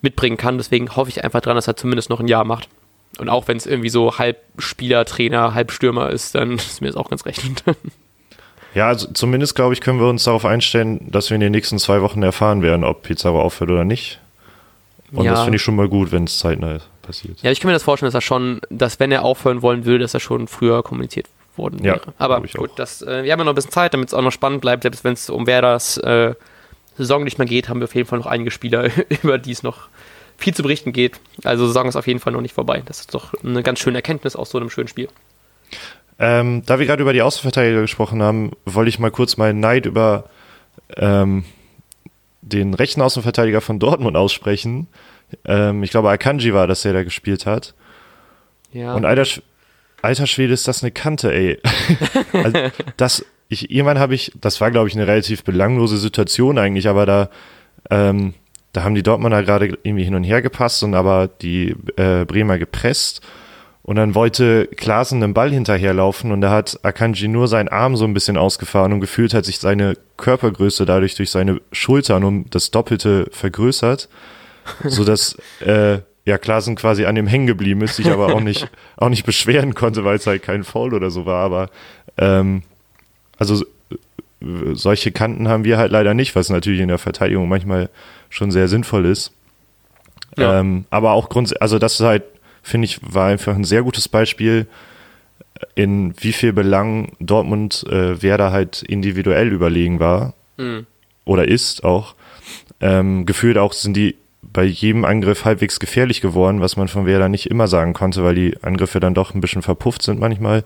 mitbringen 0.00 0.36
kann. 0.36 0.58
Deswegen 0.58 0.94
hoffe 0.94 1.10
ich 1.10 1.24
einfach 1.24 1.40
dran, 1.40 1.56
dass 1.56 1.66
er 1.66 1.76
zumindest 1.76 2.10
noch 2.10 2.20
ein 2.20 2.28
Jahr 2.28 2.44
macht. 2.44 2.68
Und 3.18 3.28
auch 3.28 3.48
wenn 3.48 3.56
es 3.56 3.66
irgendwie 3.66 3.88
so 3.88 4.18
halb 4.18 4.38
Spieler, 4.58 5.04
Trainer, 5.04 5.54
halb 5.54 5.72
Stürmer 5.72 6.10
ist, 6.10 6.34
dann 6.34 6.52
ist 6.56 6.80
mir 6.80 6.88
das 6.88 6.96
auch 6.96 7.10
ganz 7.10 7.26
recht. 7.26 7.42
Ja, 8.74 8.86
also 8.86 9.08
zumindest 9.12 9.54
glaube 9.54 9.72
ich, 9.72 9.80
können 9.80 9.98
wir 9.98 10.08
uns 10.08 10.24
darauf 10.24 10.44
einstellen, 10.44 11.00
dass 11.10 11.30
wir 11.30 11.34
in 11.34 11.40
den 11.40 11.52
nächsten 11.52 11.78
zwei 11.78 12.02
Wochen 12.02 12.22
erfahren 12.22 12.62
werden, 12.62 12.84
ob 12.84 13.02
Pizarro 13.02 13.42
aufhört 13.42 13.70
oder 13.70 13.84
nicht. 13.84 14.20
Und 15.10 15.24
ja. 15.24 15.32
das 15.32 15.42
finde 15.42 15.56
ich 15.56 15.62
schon 15.62 15.74
mal 15.74 15.88
gut, 15.88 16.12
wenn 16.12 16.24
es 16.24 16.38
zeitnah 16.38 16.78
passiert. 17.02 17.42
Ja, 17.42 17.50
ich 17.50 17.60
kann 17.60 17.68
mir 17.68 17.72
das 17.72 17.82
vorstellen, 17.82 18.08
dass 18.08 18.14
er 18.14 18.20
schon, 18.20 18.60
dass 18.68 19.00
wenn 19.00 19.10
er 19.10 19.24
aufhören 19.24 19.62
wollen 19.62 19.86
würde, 19.86 20.00
dass 20.00 20.14
er 20.14 20.20
schon 20.20 20.46
früher 20.46 20.82
kommuniziert 20.82 21.26
worden 21.58 21.84
ja, 21.84 21.94
wäre. 21.94 22.14
Aber 22.18 22.40
gut, 22.40 22.70
das, 22.76 23.02
äh, 23.02 23.24
wir 23.24 23.32
haben 23.32 23.40
ja 23.40 23.44
noch 23.44 23.52
ein 23.52 23.54
bisschen 23.54 23.72
Zeit, 23.72 23.94
damit 23.94 24.08
es 24.08 24.14
auch 24.14 24.22
noch 24.22 24.32
spannend 24.32 24.60
bleibt. 24.60 24.82
Selbst 24.82 25.04
wenn 25.04 25.12
es 25.12 25.28
um 25.28 25.46
wer 25.46 25.62
das 25.62 25.98
äh, 25.98 26.34
Saison 26.96 27.24
nicht 27.24 27.38
mehr 27.38 27.46
geht, 27.46 27.68
haben 27.68 27.80
wir 27.80 27.84
auf 27.84 27.94
jeden 27.94 28.08
Fall 28.08 28.18
noch 28.18 28.26
einige 28.26 28.50
Spieler, 28.50 28.90
über 29.22 29.38
die 29.38 29.52
es 29.52 29.62
noch 29.62 29.88
viel 30.36 30.54
zu 30.54 30.62
berichten 30.62 30.92
geht. 30.92 31.20
Also 31.44 31.66
Saison 31.66 31.88
ist 31.88 31.96
auf 31.96 32.06
jeden 32.06 32.20
Fall 32.20 32.32
noch 32.32 32.40
nicht 32.40 32.54
vorbei. 32.54 32.82
Das 32.86 33.00
ist 33.00 33.14
doch 33.14 33.34
eine 33.42 33.62
ganz 33.62 33.80
schöne 33.80 33.98
Erkenntnis 33.98 34.36
aus 34.36 34.50
so 34.50 34.58
einem 34.58 34.70
schönen 34.70 34.88
Spiel. 34.88 35.08
Ähm, 36.20 36.62
da 36.64 36.78
wir 36.78 36.86
gerade 36.86 37.02
über 37.02 37.12
die 37.12 37.22
Außenverteidiger 37.22 37.80
gesprochen 37.80 38.22
haben, 38.22 38.52
wollte 38.64 38.88
ich 38.88 38.98
mal 38.98 39.10
kurz 39.10 39.36
meinen 39.36 39.60
Neid 39.60 39.86
über 39.86 40.24
ähm, 40.96 41.44
den 42.42 42.74
rechten 42.74 43.02
Außenverteidiger 43.02 43.60
von 43.60 43.78
Dortmund 43.78 44.16
aussprechen. 44.16 44.88
Ähm, 45.44 45.82
ich 45.82 45.90
glaube, 45.90 46.10
Akanji 46.10 46.54
war 46.54 46.66
das, 46.66 46.82
der 46.82 46.92
da 46.92 47.02
gespielt 47.02 47.46
hat. 47.46 47.74
Ja. 48.72 48.94
Und 48.94 49.04
alter, 49.04 49.26
alter 50.02 50.26
Schwede, 50.26 50.52
ist 50.52 50.68
das 50.68 50.82
eine 50.82 50.90
Kante, 50.90 51.32
ey. 51.32 51.60
also, 52.32 52.58
das, 52.96 53.24
ich, 53.48 53.70
irgendwann 53.70 53.98
habe 53.98 54.14
ich, 54.14 54.32
das 54.40 54.60
war, 54.60 54.70
glaube 54.70 54.88
ich, 54.88 54.94
eine 54.94 55.06
relativ 55.06 55.44
belanglose 55.44 55.98
Situation 55.98 56.58
eigentlich, 56.58 56.88
aber 56.88 57.06
da, 57.06 57.30
ähm, 57.90 58.34
da 58.72 58.84
haben 58.84 58.94
die 58.94 59.02
Dortmunder 59.02 59.42
gerade 59.42 59.78
irgendwie 59.82 60.04
hin 60.04 60.14
und 60.14 60.24
her 60.24 60.42
gepasst 60.42 60.82
und 60.82 60.94
aber 60.94 61.28
die 61.28 61.74
äh, 61.96 62.24
Bremer 62.24 62.58
gepresst. 62.58 63.22
Und 63.82 63.96
dann 63.96 64.14
wollte 64.14 64.66
Klaasen 64.66 65.22
einen 65.22 65.32
Ball 65.32 65.50
hinterherlaufen 65.50 66.30
und 66.30 66.42
da 66.42 66.50
hat 66.50 66.78
Akanji 66.82 67.26
nur 67.26 67.48
seinen 67.48 67.68
Arm 67.68 67.96
so 67.96 68.04
ein 68.04 68.12
bisschen 68.12 68.36
ausgefahren 68.36 68.92
und 68.92 69.00
gefühlt 69.00 69.32
hat 69.32 69.46
sich 69.46 69.60
seine 69.60 69.96
Körpergröße 70.18 70.84
dadurch 70.84 71.14
durch 71.14 71.30
seine 71.30 71.62
Schultern 71.72 72.22
um 72.22 72.50
das 72.50 72.70
Doppelte 72.70 73.28
vergrößert, 73.30 74.10
so 74.84 75.04
dass 75.04 75.38
äh, 75.60 76.00
ja 76.28 76.38
Klaasen 76.38 76.76
quasi 76.76 77.06
an 77.06 77.14
dem 77.14 77.26
hängen 77.26 77.46
geblieben 77.46 77.82
ist, 77.82 77.96
sich 77.96 78.10
aber 78.10 78.34
auch 78.34 78.40
nicht, 78.40 78.70
auch 78.96 79.08
nicht 79.08 79.24
beschweren 79.24 79.74
konnte, 79.74 80.04
weil 80.04 80.16
es 80.16 80.26
halt 80.26 80.42
kein 80.42 80.62
Foul 80.62 80.94
oder 80.94 81.10
so 81.10 81.26
war. 81.26 81.44
Aber 81.44 81.70
ähm, 82.18 82.62
also 83.38 83.64
solche 84.72 85.10
Kanten 85.10 85.48
haben 85.48 85.64
wir 85.64 85.78
halt 85.78 85.90
leider 85.90 86.14
nicht, 86.14 86.36
was 86.36 86.50
natürlich 86.50 86.80
in 86.80 86.88
der 86.88 86.98
Verteidigung 86.98 87.48
manchmal 87.48 87.88
schon 88.28 88.50
sehr 88.50 88.68
sinnvoll 88.68 89.06
ist. 89.06 89.32
Ja. 90.36 90.60
Ähm, 90.60 90.84
aber 90.90 91.12
auch 91.12 91.28
grundsätzlich, 91.28 91.62
also 91.62 91.78
das 91.78 91.94
ist 91.94 92.06
halt, 92.06 92.24
finde 92.62 92.84
ich, 92.84 93.00
war 93.02 93.28
einfach 93.28 93.54
ein 93.54 93.64
sehr 93.64 93.82
gutes 93.82 94.08
Beispiel, 94.08 94.66
in 95.74 96.14
wie 96.20 96.32
viel 96.32 96.52
Belang 96.52 97.12
Dortmund 97.18 97.84
äh, 97.88 98.22
Werder 98.22 98.52
halt 98.52 98.82
individuell 98.82 99.48
überlegen 99.48 99.98
war. 99.98 100.34
Mhm. 100.56 100.86
Oder 101.24 101.48
ist 101.48 101.82
auch. 101.84 102.14
Ähm, 102.80 103.26
gefühlt 103.26 103.58
auch 103.58 103.72
sind 103.72 103.96
die 103.96 104.14
bei 104.52 104.64
jedem 104.64 105.04
Angriff 105.04 105.44
halbwegs 105.44 105.80
gefährlich 105.80 106.20
geworden, 106.20 106.60
was 106.60 106.76
man 106.76 106.88
von 106.88 107.06
Werder 107.06 107.28
nicht 107.28 107.50
immer 107.50 107.68
sagen 107.68 107.92
konnte, 107.92 108.24
weil 108.24 108.34
die 108.34 108.56
Angriffe 108.62 109.00
dann 109.00 109.14
doch 109.14 109.34
ein 109.34 109.40
bisschen 109.40 109.62
verpufft 109.62 110.02
sind 110.02 110.20
manchmal. 110.20 110.64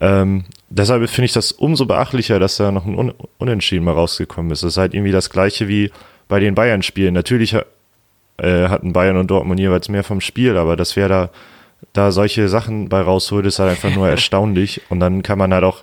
Ähm, 0.00 0.44
deshalb 0.68 1.08
finde 1.08 1.26
ich 1.26 1.32
das 1.32 1.52
umso 1.52 1.86
beachtlicher, 1.86 2.38
dass 2.38 2.56
da 2.56 2.70
noch 2.72 2.86
ein 2.86 2.98
Un 2.98 3.14
Unentschieden 3.38 3.84
mal 3.84 3.92
rausgekommen 3.92 4.50
ist. 4.52 4.62
Das 4.62 4.72
ist 4.72 4.76
halt 4.76 4.94
irgendwie 4.94 5.12
das 5.12 5.30
gleiche 5.30 5.68
wie 5.68 5.90
bei 6.28 6.40
den 6.40 6.54
Bayern-Spielen. 6.54 7.14
Natürlich 7.14 7.54
äh, 7.54 8.68
hatten 8.68 8.92
Bayern 8.92 9.16
und 9.16 9.30
Dortmund 9.30 9.60
jeweils 9.60 9.88
mehr 9.88 10.04
vom 10.04 10.20
Spiel, 10.20 10.56
aber 10.56 10.76
dass 10.76 10.96
wer 10.96 11.08
da, 11.08 11.30
da 11.92 12.12
solche 12.12 12.48
Sachen 12.48 12.88
bei 12.88 13.00
rausholt, 13.00 13.46
ist 13.46 13.58
halt 13.58 13.70
einfach 13.70 13.94
nur 13.94 14.08
erstaunlich. 14.10 14.82
Und 14.88 15.00
dann 15.00 15.22
kann 15.22 15.38
man 15.38 15.52
halt 15.52 15.64
auch 15.64 15.82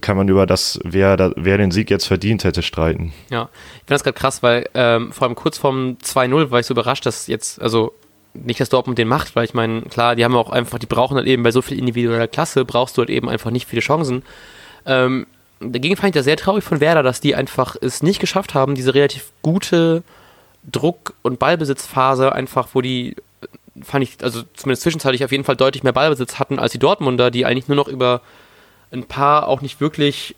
kann 0.00 0.16
man 0.16 0.28
über 0.28 0.46
das, 0.46 0.78
wer, 0.84 1.16
da, 1.16 1.32
wer 1.36 1.58
den 1.58 1.70
Sieg 1.70 1.90
jetzt 1.90 2.06
verdient 2.06 2.44
hätte, 2.44 2.62
streiten. 2.62 3.12
Ja, 3.30 3.48
ich 3.52 3.78
finde 3.80 3.94
das 3.94 4.04
gerade 4.04 4.18
krass, 4.18 4.42
weil 4.42 4.68
ähm, 4.74 5.12
vor 5.12 5.26
allem 5.26 5.36
kurz 5.36 5.58
vorm 5.58 5.96
2-0 6.02 6.50
war 6.50 6.60
ich 6.60 6.66
so 6.66 6.74
überrascht, 6.74 7.06
dass 7.06 7.26
jetzt, 7.26 7.60
also 7.60 7.92
nicht, 8.34 8.60
dass 8.60 8.68
Dortmund 8.68 8.98
den 8.98 9.08
macht, 9.08 9.36
weil 9.36 9.44
ich 9.44 9.54
meine, 9.54 9.82
klar, 9.82 10.16
die 10.16 10.24
haben 10.24 10.36
auch 10.36 10.50
einfach, 10.50 10.78
die 10.78 10.86
brauchen 10.86 11.16
halt 11.16 11.26
eben 11.26 11.42
bei 11.42 11.50
so 11.50 11.62
viel 11.62 11.78
individueller 11.78 12.28
Klasse, 12.28 12.64
brauchst 12.64 12.96
du 12.96 13.02
halt 13.02 13.10
eben 13.10 13.28
einfach 13.28 13.50
nicht 13.50 13.66
viele 13.66 13.80
Chancen. 13.80 14.22
Ähm, 14.84 15.26
dagegen 15.60 15.96
fand 15.96 16.10
ich 16.10 16.14
das 16.14 16.24
sehr 16.24 16.36
traurig 16.36 16.64
von 16.64 16.80
Werder, 16.80 17.02
dass 17.02 17.20
die 17.20 17.34
einfach 17.34 17.76
es 17.80 18.02
nicht 18.02 18.20
geschafft 18.20 18.54
haben, 18.54 18.74
diese 18.74 18.94
relativ 18.94 19.30
gute 19.42 20.02
Druck- 20.70 21.14
und 21.22 21.38
Ballbesitzphase 21.38 22.32
einfach, 22.32 22.68
wo 22.72 22.80
die, 22.80 23.16
fand 23.82 24.04
ich, 24.04 24.16
also 24.22 24.42
zumindest 24.54 24.82
zwischenzeitlich 24.82 25.24
auf 25.24 25.32
jeden 25.32 25.44
Fall 25.44 25.56
deutlich 25.56 25.82
mehr 25.82 25.92
Ballbesitz 25.92 26.38
hatten 26.38 26.58
als 26.58 26.72
die 26.72 26.78
Dortmunder, 26.78 27.30
die 27.30 27.46
eigentlich 27.46 27.68
nur 27.68 27.76
noch 27.76 27.88
über 27.88 28.20
ein 28.92 29.04
paar 29.04 29.48
auch 29.48 29.60
nicht 29.60 29.80
wirklich 29.80 30.36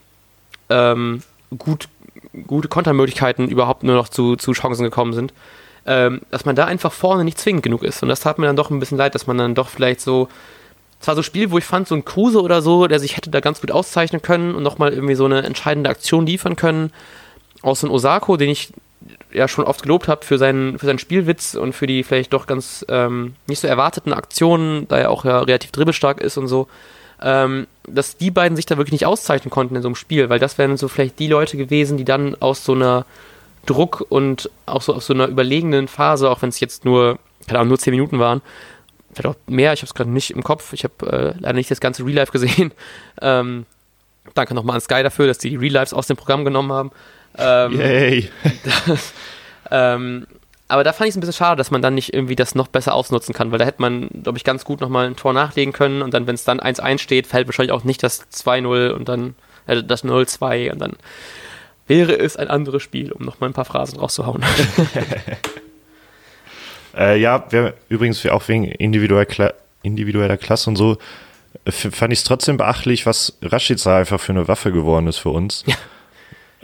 ähm, 0.69 1.23
gut, 1.57 1.89
gute 2.47 2.69
Kontermöglichkeiten 2.69 3.49
überhaupt 3.49 3.83
nur 3.83 3.95
noch 3.95 4.09
zu, 4.09 4.37
zu 4.37 4.53
Chancen 4.53 4.85
gekommen 4.85 5.13
sind 5.13 5.33
ähm, 5.89 6.21
dass 6.31 6.45
man 6.45 6.55
da 6.55 6.67
einfach 6.67 6.93
vorne 6.93 7.25
nicht 7.25 7.39
zwingend 7.39 7.63
genug 7.63 7.83
ist. 7.83 8.03
Und 8.03 8.11
das 8.11 8.21
tat 8.21 8.39
mir 8.39 8.47
dann 8.47 8.57
doch 8.57 8.71
ein 8.71 8.79
bisschen 8.79 8.99
leid, 8.99 9.15
dass 9.15 9.27
man 9.27 9.39
dann 9.39 9.55
doch 9.55 9.69
vielleicht 9.69 10.03
so. 10.03 10.29
Es 11.01 11.07
war 11.07 11.15
so 11.15 11.21
ein 11.21 11.25
Spiel, 11.25 11.51
wo 11.51 11.59
ich 11.59 11.65
fand, 11.65 11.89
so 11.89 11.95
ein 11.95 12.05
Kruse 12.05 12.43
oder 12.43 12.61
so, 12.61 12.89
der 12.89 12.99
sich 12.99 13.17
hätte 13.17 13.31
da 13.31 13.41
ganz 13.41 13.61
gut 13.61 13.71
auszeichnen 13.71 14.21
können 14.21 14.55
und 14.55 14.65
nochmal 14.65 14.93
irgendwie 14.93 15.15
so 15.15 15.25
eine 15.25 15.43
entscheidende 15.43 15.89
Aktion 15.89 16.27
liefern 16.27 16.57
können. 16.57 16.93
Aus 17.63 17.81
dem 17.81 17.91
Osako, 17.91 18.37
den 18.37 18.51
ich 18.51 18.73
ja 19.33 19.49
schon 19.49 19.65
oft 19.65 19.83
gelobt 19.83 20.09
habe 20.09 20.27
für 20.27 20.39
seinen, 20.39 20.79
für 20.79 20.87
seinen 20.87 20.99
Spielwitz 20.99 21.55
und 21.55 21.73
für 21.73 21.87
die 21.87 22.03
vielleicht 22.03 22.33
doch 22.33 22.47
ganz 22.47 22.85
ähm, 22.89 23.37
nicht 23.47 23.61
so 23.61 23.69
erwarteten 23.69 24.13
Aktionen, 24.13 24.89
da 24.89 24.99
er 24.99 25.11
auch 25.11 25.25
ja 25.25 25.39
relativ 25.41 25.71
dribbelstark 25.71 26.21
ist 26.21 26.37
und 26.37 26.49
so, 26.49 26.69
ähm, 27.23 27.67
dass 27.87 28.17
die 28.17 28.31
beiden 28.31 28.57
sich 28.57 28.67
da 28.67 28.77
wirklich 28.77 28.93
nicht 28.93 29.07
auszeichnen 29.07 29.51
konnten 29.51 29.77
in 29.77 29.83
so 29.83 29.89
einem 29.89 29.95
Spiel, 29.97 30.29
weil 30.29 30.39
das 30.39 30.59
wären 30.59 30.77
so 30.77 30.89
vielleicht 30.89 31.19
die 31.19 31.29
Leute 31.29 31.57
gewesen, 31.57 31.97
die 31.97 32.05
dann 32.05 32.35
aus 32.41 32.65
so 32.65 32.75
einer 32.75 33.05
Druck 33.67 34.05
und 34.09 34.51
auch 34.67 34.83
so 34.83 34.95
auf 34.95 35.03
so 35.03 35.15
einer 35.15 35.27
überlegenen 35.27 35.89
Phase, 35.89 36.31
auch 36.31 36.43
wenn 36.43 36.49
es 36.49 36.61
jetzt 36.61 36.85
nur, 36.85 37.19
keine 37.47 37.61
Ahnung, 37.61 37.69
nur 37.69 37.79
zehn 37.79 37.93
Minuten 37.93 38.19
waren, 38.19 38.41
vielleicht 39.13 39.37
auch 39.37 39.41
mehr, 39.47 39.73
ich 39.73 39.81
habe 39.81 39.89
es 39.89 39.95
gerade 39.95 40.11
nicht 40.11 40.31
im 40.31 40.43
Kopf, 40.43 40.73
ich 40.73 40.85
habe 40.85 41.07
äh, 41.07 41.35
leider 41.39 41.55
nicht 41.55 41.71
das 41.71 41.81
ganze 41.81 42.05
Real 42.05 42.17
Life 42.17 42.33
gesehen. 42.33 42.73
Ähm, 43.21 43.67
danke 44.35 44.55
nochmal 44.55 44.77
an 44.77 44.81
Sky 44.81 45.03
dafür, 45.03 45.27
dass 45.27 45.39
die 45.39 45.57
Real 45.57 45.73
Lives 45.73 45.93
aus 45.93 46.07
dem 46.07 46.17
Programm 46.17 46.45
genommen 46.45 46.71
haben. 46.71 46.93
Ähm, 47.37 47.73
Yay! 47.73 48.31
Das, 48.87 49.13
ähm, 49.73 50.25
aber 50.69 50.85
da 50.85 50.93
fand 50.93 51.09
ich 51.09 51.13
es 51.13 51.17
ein 51.17 51.21
bisschen 51.21 51.35
schade, 51.35 51.57
dass 51.57 51.71
man 51.71 51.81
dann 51.81 51.95
nicht 51.95 52.13
irgendwie 52.13 52.37
das 52.37 52.55
noch 52.55 52.69
besser 52.69 52.95
ausnutzen 52.95 53.35
kann, 53.35 53.51
weil 53.51 53.59
da 53.59 53.65
hätte 53.65 53.81
man, 53.81 54.09
glaube 54.23 54.37
ich, 54.37 54.45
ganz 54.45 54.65
gut 54.65 54.81
nochmal 54.81 55.07
ein 55.07 55.17
Tor 55.17 55.33
nachlegen 55.33 55.73
können 55.73 56.03
und 56.03 56.13
dann, 56.13 56.27
wenn 56.27 56.35
es 56.35 56.45
dann 56.45 56.61
1-1 56.61 56.99
steht, 56.99 57.27
fällt 57.27 57.49
wahrscheinlich 57.49 57.73
auch 57.73 57.85
nicht 57.85 58.03
das 58.03 58.31
2-0 58.31 58.91
und 58.91 59.09
dann 59.09 59.35
äh, 59.67 59.83
das 59.83 60.05
0-2 60.05 60.71
und 60.71 60.79
dann 60.79 60.93
wäre 61.87 62.19
es 62.19 62.37
ein 62.37 62.49
anderes 62.49 62.83
Spiel, 62.83 63.13
um 63.13 63.25
noch 63.25 63.41
mal 63.41 63.47
ein 63.47 63.55
paar 63.55 63.65
Phrasen 63.65 63.99
rauszuhauen. 63.99 64.45
äh, 66.97 67.19
ja, 67.19 67.47
wir, 67.51 67.75
übrigens 67.89 68.25
auch 68.27 68.47
wegen 68.49 68.65
individueller, 68.65 69.25
Kla 69.25 69.55
individueller 69.83 70.37
Klasse 70.37 70.69
und 70.69 70.77
so, 70.77 70.99
äh, 71.65 71.73
fand 71.73 72.13
ich 72.13 72.19
es 72.19 72.25
trotzdem 72.25 72.59
beachtlich, 72.59 73.07
was 73.07 73.39
Rashica 73.41 73.97
einfach 73.97 74.21
für 74.21 74.33
eine 74.33 74.49
Waffe 74.49 74.71
geworden 74.71 75.07
ist 75.07 75.17
für 75.17 75.31
uns. 75.31 75.65
Ja. 75.67 75.77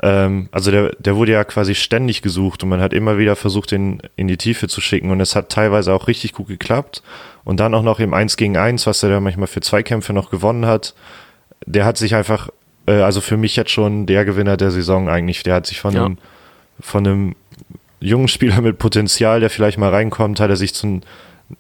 Ähm, 0.03 0.49
also 0.51 0.71
der, 0.71 0.95
der 0.99 1.17
wurde 1.17 1.33
ja 1.33 1.45
quasi 1.45 1.75
ständig 1.75 2.23
gesucht 2.23 2.63
und 2.63 2.69
man 2.69 2.81
hat 2.81 2.93
immer 2.93 3.19
wieder 3.19 3.37
versucht, 3.37 3.71
den 3.71 4.01
in 4.17 4.29
die 4.29 4.37
Tiefe 4.37 4.69
zu 4.69 4.81
schicken 4.81 5.11
und 5.11 5.21
es 5.21 5.37
hat 5.37 5.51
teilweise 5.51 5.93
auch 5.93 6.09
richtig 6.09 6.33
gut 6.33 6.49
geklappt. 6.49 7.03
Und 7.45 7.61
dann 7.61 7.75
auch 7.75 7.83
noch 7.83 8.01
im 8.01 8.15
1 8.15 8.37
gegen 8.37 8.57
1, 8.57 8.87
was 8.87 9.03
er 9.03 9.11
da 9.11 9.21
manchmal 9.21 9.49
für 9.49 9.61
Zweikämpfe 9.61 10.15
noch 10.15 10.31
gewonnen 10.31 10.65
hat. 10.65 10.95
Der 11.67 11.85
hat 11.85 11.99
sich 11.99 12.15
einfach 12.15 12.49
äh, 12.87 13.01
also 13.01 13.21
für 13.21 13.37
mich 13.37 13.57
jetzt 13.57 13.71
schon 13.71 14.07
der 14.07 14.25
Gewinner 14.25 14.57
der 14.57 14.71
Saison 14.71 15.09
eigentlich. 15.09 15.43
Der 15.43 15.55
hat 15.55 15.67
sich 15.67 15.81
von, 15.81 15.95
ja. 15.95 16.05
einem, 16.07 16.19
von 16.81 17.07
einem 17.07 17.37
jungen 18.01 18.29
Spieler 18.29 18.61
mit 18.61 18.79
Potenzial, 18.79 19.41
der 19.41 19.51
vielleicht 19.51 19.79
mal 19.79 19.91
reinkommt, 19.91 20.41
hat 20.41 20.51
er 20.51 20.57
sich 20.57 20.75
zu 20.75 21.01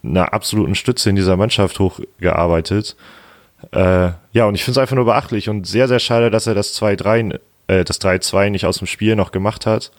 einer 0.02 0.32
absoluten 0.32 0.74
Stütze 0.74 1.10
in 1.10 1.16
dieser 1.16 1.36
Mannschaft 1.36 1.78
hochgearbeitet. 1.78 2.96
Äh, 3.72 4.10
ja, 4.32 4.46
und 4.46 4.54
ich 4.54 4.64
finde 4.64 4.78
es 4.78 4.82
einfach 4.82 4.96
nur 4.96 5.04
beachtlich 5.06 5.48
und 5.48 5.66
sehr, 5.66 5.88
sehr 5.88 5.98
schade, 5.98 6.30
dass 6.30 6.46
er 6.46 6.54
das 6.54 6.80
2-3, 6.80 7.38
äh, 7.66 7.84
das 7.84 8.00
3-2 8.00 8.50
nicht 8.50 8.66
aus 8.66 8.78
dem 8.78 8.86
Spiel 8.86 9.16
noch 9.16 9.32
gemacht 9.32 9.66
hat. 9.66 9.90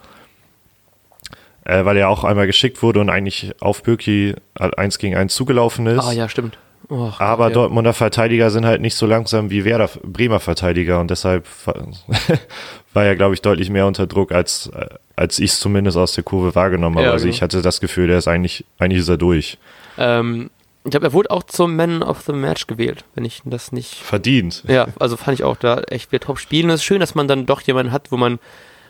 Äh, 1.64 1.84
weil 1.84 1.98
er 1.98 2.10
auch 2.10 2.24
einmal 2.24 2.46
geschickt 2.46 2.84
wurde 2.84 3.00
und 3.00 3.10
eigentlich 3.10 3.54
auf 3.60 3.82
Birki 3.82 4.36
1 4.54 5.00
gegen 5.00 5.16
1 5.16 5.34
zugelaufen 5.34 5.88
ist. 5.88 6.06
Ah, 6.06 6.12
ja, 6.12 6.30
stimmt. 6.30 6.58
Oh, 6.90 7.12
aber 7.18 7.48
ja. 7.48 7.54
Dortmunder 7.54 7.94
Verteidiger 7.94 8.52
sind 8.52 8.66
halt 8.66 8.82
nicht 8.82 8.96
so 8.96 9.08
langsam 9.08 9.50
wie 9.50 9.66
Werder 9.66 9.90
Bremer 10.04 10.40
Verteidiger 10.40 11.00
und 11.00 11.10
deshalb 11.10 11.48
war 12.94 13.04
er, 13.04 13.16
glaube 13.16 13.34
ich, 13.34 13.42
deutlich 13.42 13.72
mehr 13.72 13.88
unter 13.88 14.06
Druck, 14.06 14.32
als, 14.32 14.70
als 15.16 15.40
ich 15.40 15.52
es 15.52 15.60
zumindest 15.60 15.98
aus 15.98 16.14
der 16.14 16.24
Kurve 16.24 16.54
wahrgenommen 16.54 16.98
habe. 16.98 17.08
Ja, 17.08 17.14
also 17.14 17.24
genau. 17.24 17.36
ich 17.36 17.42
hatte 17.42 17.64
das 17.64 17.82
Gefühl, 17.82 18.08
der 18.08 18.20
ist 18.20 18.28
eigentlich, 18.28 18.66
eigentlich 18.78 19.02
ist 19.02 19.10
er 19.10 19.18
durch. 19.18 19.58
Ähm, 19.98 20.52
ich 20.86 20.92
glaube, 20.92 21.08
er 21.08 21.14
wurde 21.14 21.32
auch 21.32 21.44
zum 21.44 21.76
Man 21.76 22.04
of 22.04 22.22
the 22.22 22.32
Match 22.32 22.68
gewählt, 22.68 23.04
wenn 23.16 23.26
ich 23.26 23.42
das 23.44 23.72
nicht. 23.72 23.96
Verdient. 23.96 24.64
Ja, 24.68 24.88
also 25.00 25.18
fand 25.18 25.38
ich 25.38 25.44
auch 25.44 25.58
da 25.58 25.82
echt 25.90 26.12
wieder 26.12 26.26
top 26.26 26.40
spielen. 26.40 26.70
Es 26.70 26.82
ist 26.82 26.84
schön, 26.86 27.00
dass 27.00 27.16
man 27.16 27.28
dann 27.28 27.46
doch 27.46 27.62
jemanden 27.62 27.92
hat, 27.92 28.12
wo 28.12 28.18
man 28.18 28.40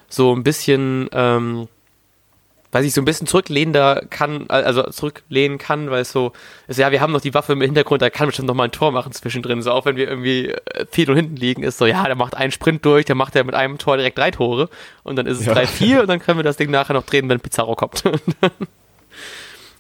so 0.10 0.36
ein 0.36 0.44
bisschen 0.44 1.10
ähm, 1.14 1.68
weil 2.76 2.84
ich, 2.84 2.94
so 2.94 3.00
ein 3.00 3.06
bisschen 3.06 3.26
zurücklehnender 3.26 4.04
kann, 4.10 4.50
also 4.50 4.84
zurücklehnen 4.90 5.58
kann, 5.58 5.92
weil 5.92 6.02
es 6.02 6.12
so 6.12 6.34
ist, 6.68 6.78
ja, 6.78 6.92
wir 6.92 7.00
haben 7.00 7.14
noch 7.14 7.22
die 7.22 7.34
Waffe 7.34 7.54
im 7.54 7.62
Hintergrund, 7.62 8.02
da 8.02 8.10
kann 8.10 8.28
bestimmt 8.28 8.50
noch 8.50 8.54
mal 8.54 8.66
ein 8.66 8.72
Tor 8.72 8.92
machen 8.92 9.14
zwischendrin, 9.14 9.62
so 9.62 9.72
auch 9.72 9.86
wenn 9.86 9.96
wir 9.96 10.10
irgendwie 10.10 10.54
viel 10.92 11.10
und 11.10 11.16
hinten 11.16 11.38
liegen, 11.38 11.64
ist 11.64 11.78
so, 11.78 11.86
ja, 11.86 12.04
der 12.04 12.16
macht 12.16 12.36
einen 12.36 12.52
Sprint 12.52 12.84
durch, 12.84 13.06
der 13.06 13.16
macht 13.16 13.34
ja 13.34 13.46
mit 13.46 13.56
einem 13.56 13.78
Tor 13.78 13.96
direkt 13.96 14.18
drei 14.18 14.30
Tore 14.30 14.68
und 15.04 15.16
dann 15.16 15.26
ist 15.26 15.40
es 15.40 15.48
3-4 15.48 15.86
ja. 15.86 16.02
und 16.02 16.08
dann 16.08 16.20
können 16.20 16.38
wir 16.38 16.44
das 16.44 16.58
Ding 16.58 16.70
nachher 16.70 16.92
noch 16.92 17.06
drehen, 17.06 17.30
wenn 17.30 17.40
Pizarro 17.40 17.76
kommt. 17.76 18.04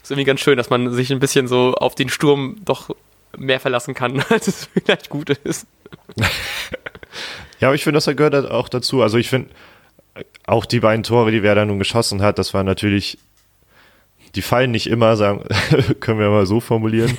ist 0.06 0.12
irgendwie 0.12 0.26
ganz 0.26 0.39
schön, 0.39 0.58
dass 0.58 0.70
man 0.70 0.93
sich 0.93 1.12
ein 1.12 1.20
bisschen 1.20 1.47
so 1.47 1.74
auf 1.74 1.95
den 1.95 2.10
Sturm 2.10 2.58
doch 2.64 2.95
mehr 3.38 3.60
verlassen 3.60 3.93
kann, 3.93 4.24
als 4.30 4.47
es 4.47 4.70
vielleicht 4.72 5.10
gut 5.10 5.30
ist. 5.30 5.68
ja, 7.60 7.68
aber 7.68 7.76
ich 7.76 7.84
finde, 7.84 7.97
das 7.97 8.06
gehört 8.06 8.34
halt 8.34 8.49
auch 8.49 8.70
dazu. 8.70 9.01
Also 9.01 9.18
ich 9.18 9.30
finde, 9.30 9.49
auch 10.45 10.66
die 10.66 10.80
beiden 10.80 11.03
Tore, 11.03 11.32
die 11.32 11.43
Werder 11.43 11.66
nun 11.66 11.80
geschossen 11.80 12.22
hat, 12.22 12.38
das 12.38 12.53
war 12.53 12.64
natürlich, 12.64 13.18
die 14.36 14.43
fallen 14.43 14.72
nicht 14.72 14.88
immer, 14.88 15.18
sagen, 15.18 15.43
können 15.99 16.20
wir 16.20 16.30
mal 16.30 16.45
so 16.45 16.60
formulieren. 16.60 17.18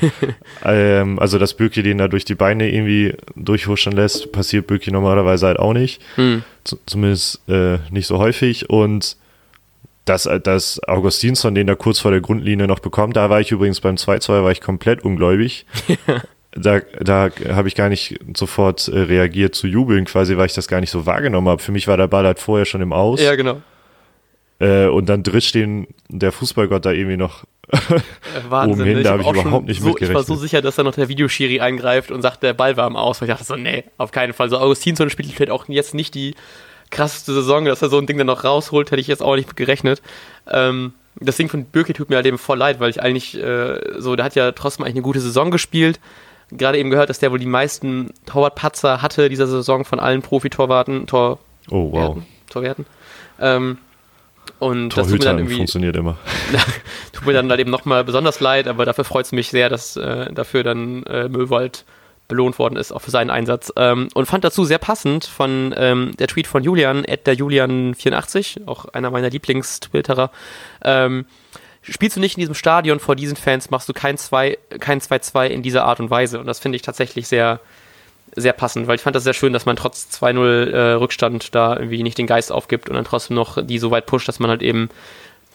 ähm, 0.65 1.19
also, 1.19 1.39
dass 1.39 1.55
Böki 1.55 1.83
den 1.83 1.99
da 1.99 2.07
durch 2.07 2.25
die 2.25 2.37
Beine 2.37 2.73
irgendwie 2.73 3.15
durchhuschen 3.35 3.93
lässt, 3.93 4.31
passiert 4.31 4.69
Böki 4.69 4.93
normalerweise 4.93 5.47
halt 5.47 5.59
auch 5.59 5.73
nicht. 5.73 6.01
Hm. 6.15 6.45
Zumindest 6.87 7.41
äh, 7.49 7.79
nicht 7.91 8.07
so 8.07 8.19
häufig. 8.19 8.71
Und 8.71 9.17
dass, 10.07 10.29
dass 10.43 10.81
Augustinsson 10.89 11.55
den 11.55 11.67
da 11.67 11.75
kurz 11.75 11.99
vor 11.99 12.13
der 12.13 12.21
Grundlinie 12.21 12.67
noch 12.67 12.79
bekommt, 12.79 13.17
da 13.17 13.29
war 13.29 13.41
ich 13.41 13.51
übrigens 13.51 13.81
beim 13.81 13.97
2-2 13.97 14.43
war 14.43 14.51
ich 14.53 14.61
komplett 14.61 15.05
ungläubig. 15.05 15.67
da, 16.53 16.81
da 17.01 17.29
habe 17.51 17.69
ich 17.69 17.75
gar 17.75 17.89
nicht 17.89 18.19
sofort 18.35 18.89
äh, 18.89 18.99
reagiert 18.99 19.55
zu 19.55 19.67
jubeln, 19.67 20.05
quasi, 20.05 20.37
weil 20.37 20.47
ich 20.47 20.55
das 20.55 20.69
gar 20.69 20.81
nicht 20.81 20.91
so 20.91 21.07
wahrgenommen 21.07 21.49
habe. 21.49 21.61
Für 21.61 21.73
mich 21.73 21.89
war 21.89 21.97
der 21.97 22.07
Ball 22.07 22.25
halt 22.25 22.39
vorher 22.39 22.65
schon 22.65 22.81
im 22.81 22.93
Aus. 22.93 23.21
Ja, 23.21 23.35
genau. 23.35 23.61
Äh, 24.59 24.87
und 24.87 25.09
dann 25.09 25.23
drischt 25.23 25.55
den 25.55 25.89
der 26.09 26.33
Fußballgott 26.33 26.87
da 26.87 26.93
irgendwie 26.93 27.19
noch 27.19 27.45
Wahnsinn, 28.49 28.81
oben 28.81 28.85
hin, 28.85 29.03
da 29.03 29.11
habe 29.11 29.23
ich, 29.23 29.29
hab 29.29 29.35
ich 29.35 29.43
überhaupt 29.43 29.67
nicht 29.67 29.81
so, 29.81 29.89
mitgerechnet. 29.89 30.11
Ich 30.23 30.29
war 30.29 30.37
so 30.37 30.41
sicher, 30.41 30.63
dass 30.63 30.77
da 30.77 30.85
noch 30.85 30.95
der 30.95 31.09
Videoschiri 31.09 31.61
eingreift 31.61 32.11
und 32.11 32.23
sagt, 32.23 32.43
der 32.43 32.55
Ball 32.55 32.77
war 32.77 32.87
im 32.87 32.97
Aus. 32.97 33.21
Weil 33.21 33.29
ich 33.29 33.35
dachte 33.35 33.45
so, 33.45 33.57
nee, 33.57 33.85
auf 33.99 34.13
keinen 34.13 34.33
Fall. 34.33 34.49
So 34.49 34.59
Augustinsson 34.59 35.11
spielt 35.11 35.31
vielleicht 35.33 35.51
auch 35.51 35.69
jetzt 35.69 35.95
nicht 35.95 36.15
die 36.15 36.35
krasseste 36.91 37.35
Saison, 37.35 37.65
dass 37.65 37.83
er 37.83 37.89
so 37.89 37.99
ein 37.99 38.07
Ding 38.07 38.19
dann 38.19 38.27
noch 38.27 38.45
rausholt, 38.45 38.91
hätte 38.91 39.01
ich 39.01 39.09
jetzt 39.09 39.23
auch 39.23 39.37
nicht 39.37 39.57
gerechnet. 39.57 40.03
Ähm, 40.49 40.93
das 41.19 41.37
Ding 41.37 41.49
von 41.49 41.65
Birki 41.65 41.95
tut 41.95 42.11
mir 42.11 42.17
halt 42.17 42.27
eben 42.27 42.39
voll 42.39 42.59
leid, 42.59 42.79
weil 42.79 42.91
ich 42.91 43.03
eigentlich 43.03 43.37
äh, 43.37 43.79
so, 43.99 44.17
der 44.17 44.25
hat 44.25 44.35
ja 44.35 44.53
trotzdem 44.53 44.85
eigentlich 44.85 44.97
eine 44.97 45.03
gute 45.03 45.21
Saison 45.21 45.51
gespielt 45.51 45.99
gerade 46.51 46.79
eben 46.79 46.91
gehört, 46.91 47.11
dass 47.11 47.19
der 47.19 47.31
wohl 47.33 47.39
die 47.39 47.47
meisten 47.47 48.11
Torwartpatzer 48.27 49.03
hatte 49.03 49.29
dieser 49.29 49.47
Saison 49.47 49.85
von 49.85 50.01
allen 50.01 50.23
Profi-Torwarten. 50.23 51.07
Tor 51.07 51.39
oh, 51.71 51.93
wow. 51.93 52.19
Torwerten. 52.49 52.87
Ähm, 53.41 53.79
Und 54.59 54.91
Torhütern 54.91 54.97
das 54.97 55.09
tut 55.09 55.19
mir 55.19 55.25
dann 55.25 55.39
irgendwie. 55.39 55.57
funktioniert 55.57 55.97
immer. 55.97 56.17
tut 57.13 57.27
mir 57.27 57.33
dann 57.33 57.51
halt 57.51 57.61
eben 57.61 57.71
nochmal 57.71 58.05
besonders 58.05 58.41
leid, 58.41 58.69
aber 58.69 58.85
dafür 58.85 59.05
freut 59.05 59.27
es 59.27 59.33
mich 59.33 59.49
sehr, 59.49 59.69
dass 59.69 59.97
äh, 59.97 60.33
dafür 60.33 60.63
dann 60.63 61.03
äh, 61.05 61.29
Möwald 61.29 61.85
belohnt 62.29 62.59
worden 62.59 62.77
ist, 62.77 62.93
auch 62.93 63.03
für 63.03 63.11
seinen 63.11 63.31
Einsatz. 63.31 63.73
Ähm, 63.77 64.09
und 64.15 64.27
fand 64.27 64.45
dazu 64.45 64.65
sehr 64.65 64.79
passend 64.79 65.25
von 65.25 65.75
ähm, 65.77 66.13
der 66.19 66.29
Tweet 66.29 66.47
von 66.47 66.63
Julian, 66.63 67.03
der 67.03 67.37
Julian84, 67.37 68.67
auch 68.67 68.87
einer 68.87 69.11
meiner 69.11 69.31
Lieblings-Twitterer. 69.31 70.31
Ähm, 70.85 71.27
spielst 71.83 72.17
du 72.17 72.21
nicht 72.21 72.37
in 72.37 72.41
diesem 72.41 72.55
Stadion 72.55 73.01
vor 73.01 73.17
diesen 73.17 73.37
Fans, 73.37 73.71
machst 73.71 73.89
du 73.89 73.93
kein 73.93 74.17
2-2 74.17 74.57
kein 74.79 75.51
in 75.51 75.63
dieser 75.63 75.85
Art 75.85 76.01
und 76.01 76.11
Weise. 76.11 76.41
Und 76.41 76.47
das 76.47 76.59
finde 76.59 76.77
ich 76.77 76.83
tatsächlich 76.83 77.29
sehr, 77.29 77.61
sehr 78.35 78.53
passend, 78.53 78.87
weil 78.89 78.97
ich 78.97 79.03
fand 79.03 79.15
das 79.15 79.25
sehr 79.25 79.35
schön, 79.35 79.53
dass 79.53 79.67
man 79.67 79.77
trotz 79.77 80.09
2-0 80.21 80.71
äh, 80.71 80.93
Rückstand 80.95 81.55
da 81.55 81.77
irgendwie 81.77 82.03
nicht 82.03 82.19
den 82.19 82.27
Geist 82.27 82.51
aufgibt 82.51 82.89
und 82.89 82.97
dann 82.97 83.05
trotzdem 83.05 83.37
noch 83.37 83.65
die 83.65 83.79
so 83.79 83.91
weit 83.91 84.07
pusht, 84.07 84.29
dass 84.29 84.41
man 84.41 84.51
halt 84.51 84.63
eben 84.63 84.91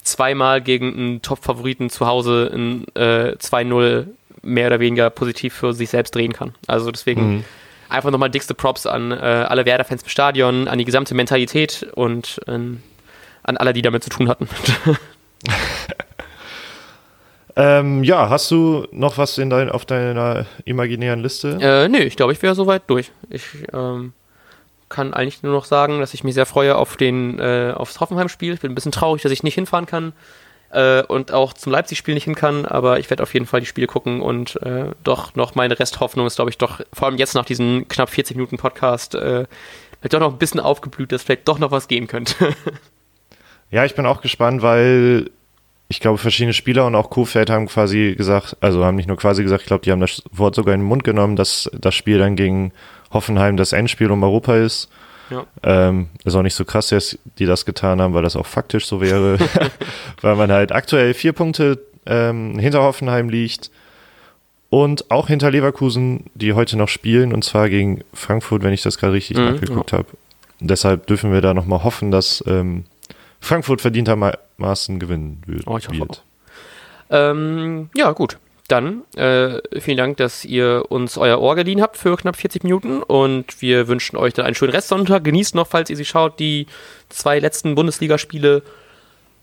zweimal 0.03 0.61
gegen 0.61 0.93
einen 0.93 1.21
Top-Favoriten 1.21 1.89
zu 1.89 2.07
Hause 2.07 2.49
in 2.53 2.85
äh, 2.95 3.35
2-0 3.37 4.07
mehr 4.41 4.67
oder 4.67 4.79
weniger 4.79 5.09
positiv 5.09 5.53
für 5.53 5.73
sich 5.73 5.89
selbst 5.89 6.15
drehen 6.15 6.33
kann. 6.33 6.53
Also 6.67 6.91
deswegen 6.91 7.35
mhm. 7.35 7.43
einfach 7.89 8.11
nochmal 8.11 8.29
dickste 8.29 8.53
Props 8.53 8.85
an 8.85 9.11
äh, 9.11 9.15
alle 9.15 9.65
Werder-Fans 9.65 10.03
im 10.03 10.09
Stadion, 10.09 10.67
an 10.67 10.77
die 10.77 10.85
gesamte 10.85 11.13
Mentalität 11.13 11.87
und 11.95 12.39
äh, 12.47 12.51
an 13.43 13.57
alle, 13.57 13.73
die 13.73 13.81
damit 13.81 14.03
zu 14.03 14.09
tun 14.09 14.29
hatten. 14.29 14.47
ähm, 17.55 18.03
ja, 18.03 18.29
hast 18.29 18.51
du 18.51 18.87
noch 18.91 19.17
was 19.17 19.37
in 19.37 19.49
dein, 19.49 19.69
auf 19.69 19.85
deiner 19.85 20.45
imaginären 20.65 21.21
Liste? 21.21 21.57
Äh, 21.61 21.87
nee, 21.89 22.03
ich 22.03 22.15
glaube, 22.15 22.33
ich 22.33 22.41
wäre 22.41 22.55
soweit 22.55 22.83
durch. 22.87 23.11
Ich 23.29 23.45
ähm, 23.73 24.13
kann 24.89 25.13
eigentlich 25.13 25.41
nur 25.43 25.53
noch 25.53 25.65
sagen, 25.65 25.99
dass 25.99 26.13
ich 26.13 26.23
mich 26.23 26.35
sehr 26.35 26.45
freue 26.45 26.75
auf 26.75 26.97
den, 26.97 27.39
äh, 27.39 27.73
aufs 27.75 27.99
Hoffenheim-Spiel. 27.99 28.53
Ich 28.53 28.59
bin 28.59 28.71
ein 28.71 28.75
bisschen 28.75 28.91
traurig, 28.91 29.21
dass 29.23 29.31
ich 29.31 29.43
nicht 29.43 29.55
hinfahren 29.55 29.85
kann 29.85 30.13
äh, 30.71 31.03
und 31.03 31.31
auch 31.31 31.53
zum 31.53 31.71
Leipzig-Spiel 31.71 32.13
nicht 32.13 32.25
hin 32.25 32.35
kann, 32.35 32.65
aber 32.65 32.99
ich 32.99 33.09
werde 33.09 33.23
auf 33.23 33.33
jeden 33.33 33.45
Fall 33.45 33.59
die 33.59 33.65
Spiele 33.65 33.87
gucken 33.87 34.21
und 34.21 34.61
äh, 34.61 34.91
doch 35.03 35.35
noch 35.35 35.55
meine 35.55 35.79
Resthoffnung 35.79 36.27
ist, 36.27 36.35
glaube 36.35 36.49
ich, 36.49 36.57
doch, 36.57 36.81
vor 36.93 37.07
allem 37.07 37.17
jetzt 37.17 37.35
nach 37.35 37.45
diesem 37.45 37.87
knapp 37.87 38.09
40 38.09 38.35
Minuten 38.35 38.57
Podcast, 38.57 39.15
äh, 39.15 39.45
doch 40.09 40.19
noch 40.19 40.31
ein 40.31 40.37
bisschen 40.37 40.59
aufgeblüht, 40.59 41.11
dass 41.11 41.23
vielleicht 41.23 41.47
doch 41.47 41.59
noch 41.59 41.71
was 41.71 41.87
gehen 41.87 42.07
könnte. 42.07 42.33
ja, 43.71 43.85
ich 43.85 43.95
bin 43.95 44.05
auch 44.05 44.21
gespannt, 44.21 44.61
weil 44.61 45.29
ich 45.91 45.99
glaube, 45.99 46.17
verschiedene 46.17 46.53
Spieler 46.53 46.85
und 46.85 46.95
auch 46.95 47.09
Kofeld 47.09 47.49
haben 47.49 47.67
quasi 47.67 48.15
gesagt, 48.17 48.55
also 48.61 48.85
haben 48.85 48.95
nicht 48.95 49.09
nur 49.09 49.17
quasi 49.17 49.43
gesagt, 49.43 49.63
ich 49.63 49.67
glaube, 49.67 49.83
die 49.83 49.91
haben 49.91 49.99
das 49.99 50.23
Wort 50.31 50.55
sogar 50.55 50.73
in 50.73 50.81
den 50.81 50.87
Mund 50.87 51.03
genommen, 51.03 51.35
dass 51.35 51.69
das 51.73 51.93
Spiel 51.95 52.17
dann 52.17 52.37
gegen 52.37 52.71
Hoffenheim 53.11 53.57
das 53.57 53.73
Endspiel 53.73 54.09
um 54.09 54.23
Europa 54.23 54.55
ist. 54.55 54.89
Ja. 55.31 55.45
Ähm, 55.63 56.07
ist 56.23 56.35
auch 56.35 56.41
nicht 56.41 56.55
so 56.55 56.65
krass, 56.65 56.89
dass 56.89 57.17
die 57.39 57.45
das 57.45 57.65
getan 57.65 58.01
haben, 58.01 58.13
weil 58.13 58.23
das 58.23 58.35
auch 58.35 58.45
faktisch 58.45 58.85
so 58.85 59.01
wäre, 59.01 59.37
weil 60.21 60.35
man 60.35 60.51
halt 60.51 60.71
aktuell 60.71 61.13
vier 61.13 61.33
Punkte 61.33 61.79
ähm, 62.05 62.59
hinter 62.59 62.83
Hoffenheim 62.83 63.29
liegt 63.29 63.71
und 64.69 65.09
auch 65.09 65.27
hinter 65.27 65.49
Leverkusen, 65.51 66.25
die 66.35 66.53
heute 66.53 66.77
noch 66.77 66.89
spielen 66.89 67.33
und 67.33 67.43
zwar 67.43 67.69
gegen 67.69 68.03
Frankfurt, 68.13 68.63
wenn 68.63 68.73
ich 68.73 68.81
das 68.81 68.97
gerade 68.97 69.13
richtig 69.13 69.37
mhm, 69.37 69.45
nachgeguckt 69.45 69.91
ja. 69.91 69.99
habe. 69.99 70.07
Deshalb 70.59 71.07
dürfen 71.07 71.31
wir 71.31 71.41
da 71.41 71.53
nochmal 71.53 71.83
hoffen, 71.83 72.11
dass 72.11 72.43
ähm, 72.45 72.85
Frankfurt 73.39 73.81
verdientermaßen 73.81 74.99
gewinnen 74.99 75.41
wird. 75.47 75.65
Oh, 75.65 75.77
ich 75.77 75.87
hoffe 75.87 76.07
ähm, 77.11 77.89
ja, 77.93 78.11
gut. 78.11 78.37
Dann 78.71 79.03
äh, 79.17 79.59
vielen 79.81 79.97
Dank, 79.97 80.15
dass 80.15 80.45
ihr 80.45 80.85
uns 80.87 81.17
euer 81.17 81.41
Ohr 81.41 81.55
geliehen 81.55 81.81
habt 81.81 81.97
für 81.97 82.15
knapp 82.15 82.37
40 82.37 82.63
Minuten 82.63 83.03
und 83.03 83.61
wir 83.61 83.89
wünschen 83.89 84.15
euch 84.15 84.33
dann 84.33 84.45
einen 84.45 84.55
schönen 84.55 84.71
Restsonntag. 84.71 85.25
Genießt 85.25 85.55
noch, 85.55 85.67
falls 85.67 85.89
ihr 85.89 85.97
sie 85.97 86.05
schaut, 86.05 86.39
die 86.39 86.67
zwei 87.09 87.39
letzten 87.39 87.75
Bundesligaspiele. 87.75 88.61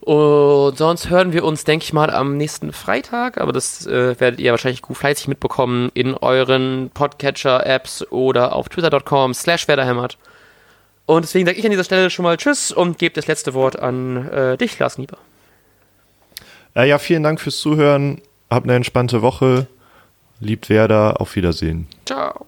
Und 0.00 0.78
sonst 0.78 1.10
hören 1.10 1.34
wir 1.34 1.44
uns, 1.44 1.64
denke 1.64 1.84
ich 1.84 1.92
mal, 1.92 2.08
am 2.08 2.38
nächsten 2.38 2.72
Freitag, 2.72 3.36
aber 3.36 3.52
das 3.52 3.86
äh, 3.86 4.18
werdet 4.18 4.40
ihr 4.40 4.52
wahrscheinlich 4.52 4.80
gut 4.80 4.96
fleißig 4.96 5.28
mitbekommen 5.28 5.90
in 5.92 6.14
euren 6.14 6.90
Podcatcher-Apps 6.94 8.10
oder 8.10 8.54
auf 8.54 8.70
twitter.com 8.70 9.34
slash 9.34 9.68
werderhämmert. 9.68 10.16
Und 11.04 11.26
deswegen 11.26 11.44
sage 11.44 11.58
ich 11.58 11.64
an 11.66 11.70
dieser 11.70 11.84
Stelle 11.84 12.08
schon 12.08 12.22
mal 12.22 12.38
Tschüss 12.38 12.72
und 12.72 12.96
gebe 12.96 13.14
das 13.14 13.26
letzte 13.26 13.52
Wort 13.52 13.78
an 13.78 14.26
äh, 14.30 14.56
dich, 14.56 14.78
Lars 14.78 14.96
Nieber. 14.96 15.18
Äh, 16.74 16.88
ja, 16.88 16.96
vielen 16.98 17.22
Dank 17.22 17.42
fürs 17.42 17.58
Zuhören. 17.58 18.22
Habt 18.50 18.64
eine 18.64 18.74
entspannte 18.74 19.22
Woche. 19.22 19.66
Liebt 20.40 20.68
Werder. 20.68 21.20
Auf 21.20 21.36
Wiedersehen. 21.36 21.86
Ciao. 22.06 22.46